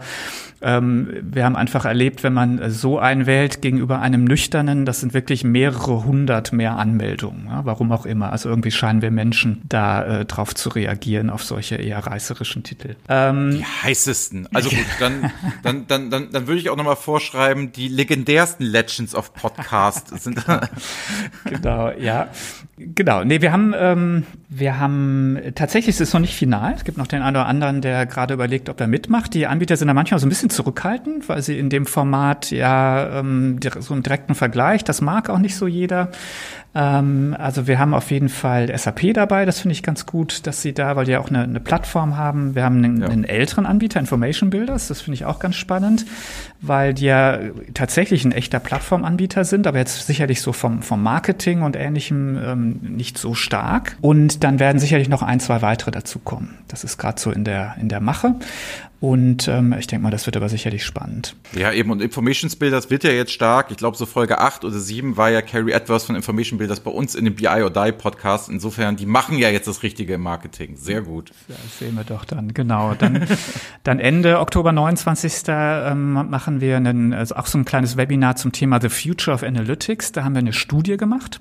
ähm, 0.62 1.10
wir 1.22 1.46
haben 1.46 1.56
einfach 1.56 1.86
erlebt, 1.86 2.24
wenn 2.24 2.34
man 2.34 2.70
so 2.70 3.00
einwählt 3.00 3.62
gegenüber 3.62 4.00
einem 4.00 4.26
nüchternen, 4.26 4.86
das 4.86 5.00
sind 5.00 5.14
wirklich 5.14 5.44
mehrere 5.44 6.04
hundert 6.04 6.52
mehr 6.52 6.78
Anmeldungen, 6.78 7.48
ja, 7.48 7.66
warum 7.66 7.92
auch 7.92 8.06
immer. 8.06 8.32
Also 8.32 8.50
irgendwie 8.50 8.72
scheinen 8.72 9.02
wir 9.02 9.12
Menschen 9.12 9.62
da 9.68 10.22
äh, 10.22 10.26
drauf 10.26 10.54
zu 10.56 10.70
reagieren 10.70 11.30
auf 11.30 11.44
solche 11.44 11.76
eher 11.76 12.00
reißerischen 12.00 12.64
Titel. 12.64 12.96
Ähm, 13.08 13.52
die 13.52 13.66
heißesten. 13.66 14.48
Also 14.54 14.70
gut, 14.70 14.86
dann, 15.00 15.32
dann, 15.64 15.88
dann, 15.88 16.10
dann, 16.10 16.32
dann 16.32 16.48
würde 16.48 16.60
ich 16.60 16.70
auch 16.70 16.78
nochmal 16.78 16.96
vorschreiben, 16.96 17.72
die 17.72 17.88
legendärsten 17.88 18.66
Legends 18.66 19.16
of 19.16 19.34
Podcast 19.34 20.20
sind. 20.22 20.44
genau, 21.46 21.92
ja. 21.92 22.30
Genau. 22.78 23.24
Nee, 23.26 23.42
wir 23.42 23.52
haben, 23.52 23.74
ähm, 23.78 24.26
wir 24.48 24.80
haben 24.80 25.38
tatsächlich 25.56 25.96
ist 25.96 26.02
es 26.02 26.14
noch 26.14 26.22
nicht 26.22 26.36
final. 26.36 26.74
Es 26.74 26.86
gibt 26.86 26.98
noch 26.98 27.08
den 27.08 27.22
einen 27.22 27.36
oder 27.36 27.46
anderen, 27.46 27.82
der 27.82 28.06
gerade 28.06 28.34
überlegt, 28.34 28.70
ob 28.70 28.80
er 28.80 28.88
mitmacht. 28.88 29.34
Die 29.34 29.48
Anbieter 29.48 29.76
sind 29.76 29.90
da 29.90 29.94
manchmal 29.94 30.20
so 30.20 30.26
ein 30.26 30.30
bisschen 30.30 30.49
bisschen 30.50 30.64
zurückhaltend, 30.64 31.30
weil 31.30 31.42
sie 31.42 31.58
in 31.58 31.70
dem 31.70 31.86
Format 31.86 32.52
ja 32.52 33.20
ähm, 33.20 33.60
so 33.80 33.94
einen 33.94 34.04
direkten 34.04 34.36
Vergleich, 34.36 34.84
das 34.84 35.02
mag 35.02 35.30
auch 35.30 35.40
nicht 35.40 35.56
so 35.56 35.68
jeder. 35.68 36.10
Ähm, 36.76 37.36
also 37.40 37.68
wir 37.68 37.80
haben 37.80 37.94
auf 37.94 38.12
jeden 38.12 38.30
Fall 38.30 38.76
SAP 38.78 39.14
dabei, 39.14 39.46
das 39.46 39.60
finde 39.60 39.74
ich 39.74 39.82
ganz 39.82 40.06
gut, 40.06 40.46
dass 40.46 40.62
sie 40.62 40.74
da, 40.74 40.96
weil 40.96 41.06
die 41.06 41.12
ja 41.12 41.20
auch 41.20 41.30
eine, 41.30 41.44
eine 41.44 41.60
Plattform 41.60 42.16
haben. 42.18 42.54
Wir 42.54 42.64
haben 42.64 42.84
einen, 42.84 43.02
ja. 43.02 43.08
einen 43.08 43.24
älteren 43.24 43.66
Anbieter, 43.66 44.00
Information 44.00 44.50
Builders, 44.50 44.88
das 44.88 45.02
finde 45.02 45.16
ich 45.16 45.26
auch 45.26 45.40
ganz 45.40 45.56
spannend, 45.56 46.06
weil 46.62 46.94
die 46.94 47.06
ja 47.06 47.40
tatsächlich 47.74 48.24
ein 48.24 48.32
echter 48.32 48.60
Plattformanbieter 48.60 49.46
sind, 49.46 49.66
aber 49.66 49.80
jetzt 49.80 50.06
sicherlich 50.06 50.42
so 50.42 50.54
vom, 50.54 50.82
vom 50.84 51.02
Marketing 51.02 51.64
und 51.64 51.76
ähnlichem 51.76 52.38
ähm, 52.38 52.80
nicht 52.82 53.18
so 53.18 53.34
stark. 53.34 53.98
Und 54.02 54.44
dann 54.44 54.60
werden 54.60 54.80
sicherlich 54.80 55.10
noch 55.10 55.24
ein, 55.24 55.40
zwei 55.40 55.62
weitere 55.62 55.92
dazukommen. 55.92 56.60
Das 56.68 56.84
ist 56.84 56.98
gerade 56.98 57.20
so 57.20 57.32
in 57.32 57.46
der, 57.46 57.76
in 57.80 57.90
der 57.90 58.00
Mache. 58.00 58.36
Und 59.02 59.48
ähm, 59.48 59.74
ich 59.80 59.88
denke 59.88 60.04
mal, 60.04 60.10
das 60.10 60.26
wird 60.26 60.36
aber 60.36 60.50
sicherlich 60.50 60.84
spannend. 60.84 61.36
Ja, 61.54 61.72
eben, 61.72 61.90
und 61.90 62.02
Information 62.02 62.52
Builders 62.60 62.90
wird 62.90 63.06
ja 63.06 63.12
jetzt 63.12 63.32
stark. 63.32 63.72
Ich 63.72 63.78
glaube, 63.78 63.96
so 63.96 64.06
Folge 64.06 64.40
8 64.40 64.66
oder 64.66 64.78
7 64.78 65.16
war 65.16 65.30
ja 65.30 65.42
Carrie 65.42 65.72
Edwards 65.72 66.04
von 66.04 66.16
Information 66.16 66.58
Builders 66.58 66.82
bei 66.82 66.92
uns 66.92 67.16
in 67.16 67.24
dem 67.24 67.36
BI 67.36 67.48
or 67.48 67.70
Die 67.70 67.94
Podcast. 67.94 68.50
Insofern, 68.50 68.98
die 68.98 69.06
machen 69.06 69.38
ja 69.38 69.50
jetzt 69.50 69.68
das 69.68 69.84
Richtige 69.84 70.16
im 70.16 70.22
Marketing. 70.22 70.76
Sehr 70.76 71.02
gut. 71.02 71.32
Ja, 71.48 71.56
das 71.64 71.80
sehen 71.80 71.96
wir 71.96 72.04
doch 72.04 72.26
dann, 72.26 72.54
genau. 72.54 72.94
Dann, 72.94 73.26
dann 73.84 74.00
Ende 74.00 74.40
Oktober 74.40 74.74
29. 74.74 75.44
Ähm, 75.48 76.14
machen 76.30 76.60
wir 76.60 76.76
einen, 76.76 77.14
also 77.14 77.36
auch 77.36 77.48
so 77.48 77.58
ein 77.58 77.64
kleines 77.64 77.96
Webinar 77.96 78.36
zum 78.36 78.52
Thema 78.52 78.82
The 78.82 78.90
Future 78.90 79.34
of 79.34 79.44
Analytics. 79.44 80.12
Da 80.12 80.26
haben 80.26 80.34
wir 80.34 80.40
eine 80.40 80.54
Studie 80.54 80.98
gemacht. 80.98 81.40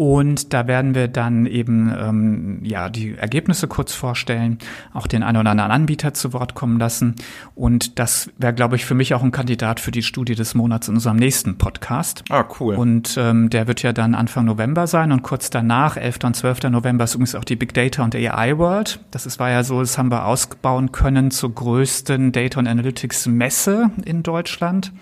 Und 0.00 0.54
da 0.54 0.66
werden 0.66 0.94
wir 0.94 1.08
dann 1.08 1.44
eben 1.44 1.94
ähm, 1.94 2.60
ja 2.62 2.88
die 2.88 3.18
Ergebnisse 3.18 3.68
kurz 3.68 3.92
vorstellen, 3.92 4.56
auch 4.94 5.06
den 5.06 5.22
einen 5.22 5.36
oder 5.36 5.50
anderen 5.50 5.70
Anbieter 5.70 6.14
zu 6.14 6.32
Wort 6.32 6.54
kommen 6.54 6.78
lassen. 6.78 7.16
Und 7.54 7.98
das 7.98 8.30
wäre, 8.38 8.54
glaube 8.54 8.76
ich, 8.76 8.86
für 8.86 8.94
mich 8.94 9.12
auch 9.12 9.22
ein 9.22 9.30
Kandidat 9.30 9.78
für 9.78 9.90
die 9.90 10.02
Studie 10.02 10.34
des 10.34 10.54
Monats 10.54 10.88
in 10.88 10.94
unserem 10.94 11.18
nächsten 11.18 11.58
Podcast. 11.58 12.24
Ah, 12.30 12.46
cool. 12.58 12.76
Und 12.76 13.18
ähm, 13.18 13.50
der 13.50 13.66
wird 13.66 13.82
ja 13.82 13.92
dann 13.92 14.14
Anfang 14.14 14.46
November 14.46 14.86
sein 14.86 15.12
und 15.12 15.20
kurz 15.20 15.50
danach, 15.50 15.98
11. 15.98 16.20
und 16.24 16.34
12. 16.34 16.62
November, 16.70 17.04
ist 17.04 17.16
übrigens 17.16 17.34
auch 17.34 17.44
die 17.44 17.56
Big 17.56 17.74
Data 17.74 18.02
und 18.02 18.16
AI 18.16 18.56
World. 18.56 19.00
Das 19.10 19.26
ist, 19.26 19.38
war 19.38 19.50
ja 19.50 19.62
so, 19.64 19.80
das 19.80 19.98
haben 19.98 20.10
wir 20.10 20.24
ausbauen 20.24 20.92
können 20.92 21.30
zur 21.30 21.54
größten 21.54 22.32
Data 22.32 22.58
und 22.58 22.68
Analytics 22.68 23.26
Messe 23.26 23.90
in 24.02 24.22
Deutschland. 24.22 24.94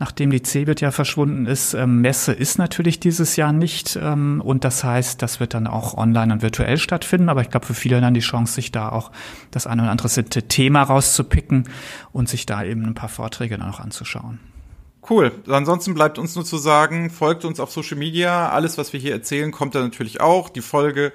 Nachdem 0.00 0.30
die 0.30 0.42
CeBIT 0.42 0.80
ja 0.80 0.90
verschwunden 0.90 1.46
ist, 1.46 1.74
ähm, 1.74 2.00
Messe 2.00 2.32
ist 2.32 2.58
natürlich 2.58 2.98
dieses 2.98 3.36
Jahr 3.36 3.52
nicht. 3.52 3.96
Ähm, 4.02 4.31
und 4.40 4.64
das 4.64 4.84
heißt, 4.84 5.20
das 5.20 5.40
wird 5.40 5.54
dann 5.54 5.66
auch 5.66 5.96
online 5.96 6.32
und 6.32 6.42
virtuell 6.42 6.78
stattfinden. 6.78 7.28
Aber 7.28 7.42
ich 7.42 7.50
glaube, 7.50 7.66
für 7.66 7.74
viele 7.74 8.00
dann 8.00 8.14
die 8.14 8.20
Chance, 8.20 8.54
sich 8.54 8.72
da 8.72 8.88
auch 8.88 9.10
das 9.50 9.66
eine 9.66 9.82
oder 9.82 9.90
andere 9.90 10.08
Thema 10.08 10.82
rauszupicken 10.82 11.68
und 12.12 12.28
sich 12.28 12.46
da 12.46 12.64
eben 12.64 12.84
ein 12.84 12.94
paar 12.94 13.08
Vorträge 13.08 13.58
dann 13.58 13.68
auch 13.68 13.80
anzuschauen. 13.80 14.40
Cool. 15.08 15.32
Ansonsten 15.48 15.94
bleibt 15.94 16.18
uns 16.18 16.36
nur 16.36 16.44
zu 16.44 16.58
sagen, 16.58 17.10
folgt 17.10 17.44
uns 17.44 17.58
auf 17.58 17.72
Social 17.72 17.98
Media. 17.98 18.50
Alles, 18.50 18.78
was 18.78 18.92
wir 18.92 19.00
hier 19.00 19.12
erzählen, 19.12 19.50
kommt 19.50 19.74
da 19.74 19.80
natürlich 19.80 20.20
auch. 20.20 20.48
Die 20.48 20.60
Folge 20.60 21.12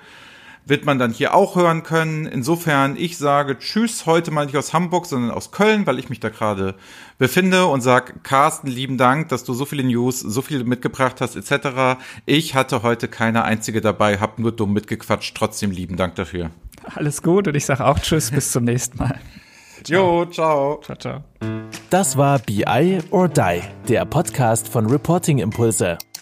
wird 0.70 0.86
man 0.86 0.99
dann 0.99 1.11
hier 1.11 1.34
auch 1.34 1.55
hören 1.55 1.84
können. 1.84 2.26
Insofern, 2.26 2.95
ich 2.97 3.18
sage 3.18 3.57
Tschüss, 3.57 4.05
heute 4.05 4.32
mal 4.32 4.45
nicht 4.45 4.57
aus 4.57 4.74
Hamburg, 4.74 5.05
sondern 5.05 5.32
aus 5.32 5.51
Köln, 5.51 5.86
weil 5.88 5.99
ich 5.99 6.09
mich 6.09 6.20
da 6.20 6.30
gerade 6.30 6.76
befinde 7.18 7.65
und 7.65 7.82
sag 7.82 8.24
Carsten, 8.24 8.68
lieben 8.68 8.97
Dank, 8.97 9.30
dass 9.30 9.43
du 9.43 9.53
so 9.53 9.65
viele 9.65 9.84
News, 9.84 10.20
so 10.20 10.41
viel 10.41 10.63
mitgebracht 10.63 11.22
hast, 11.22 11.36
etc. 11.36 11.99
Ich 12.26 12.55
hatte 12.55 12.84
heute 12.84 13.07
keine 13.07 13.43
einzige 13.43 13.82
dabei, 13.82 14.20
hab 14.20 14.39
nur 14.39 14.51
dumm 14.51 14.74
mitgequatscht. 14.74 15.36
Trotzdem 15.36 15.72
lieben 15.72 15.95
Dank 15.97 16.15
dafür. 16.15 16.51
Alles 16.95 17.22
gut 17.22 17.47
und 17.47 17.55
ich 17.55 17.65
sage 17.65 17.86
auch 17.86 17.99
Tschüss, 17.99 18.32
bis 18.32 18.51
zum 18.51 18.63
nächsten 18.63 18.97
Mal. 18.97 19.20
Jo, 19.86 20.26
ciao. 20.26 20.82
Ciao, 20.84 20.97
ciao. 20.97 21.24
Das 21.91 22.18
war 22.18 22.39
BI 22.39 22.97
or 23.11 23.30
Die, 23.30 23.61
der 23.88 24.05
Podcast 24.05 24.68
von 24.68 24.88
Reporting 24.88 25.38
Impulse. 25.38 25.97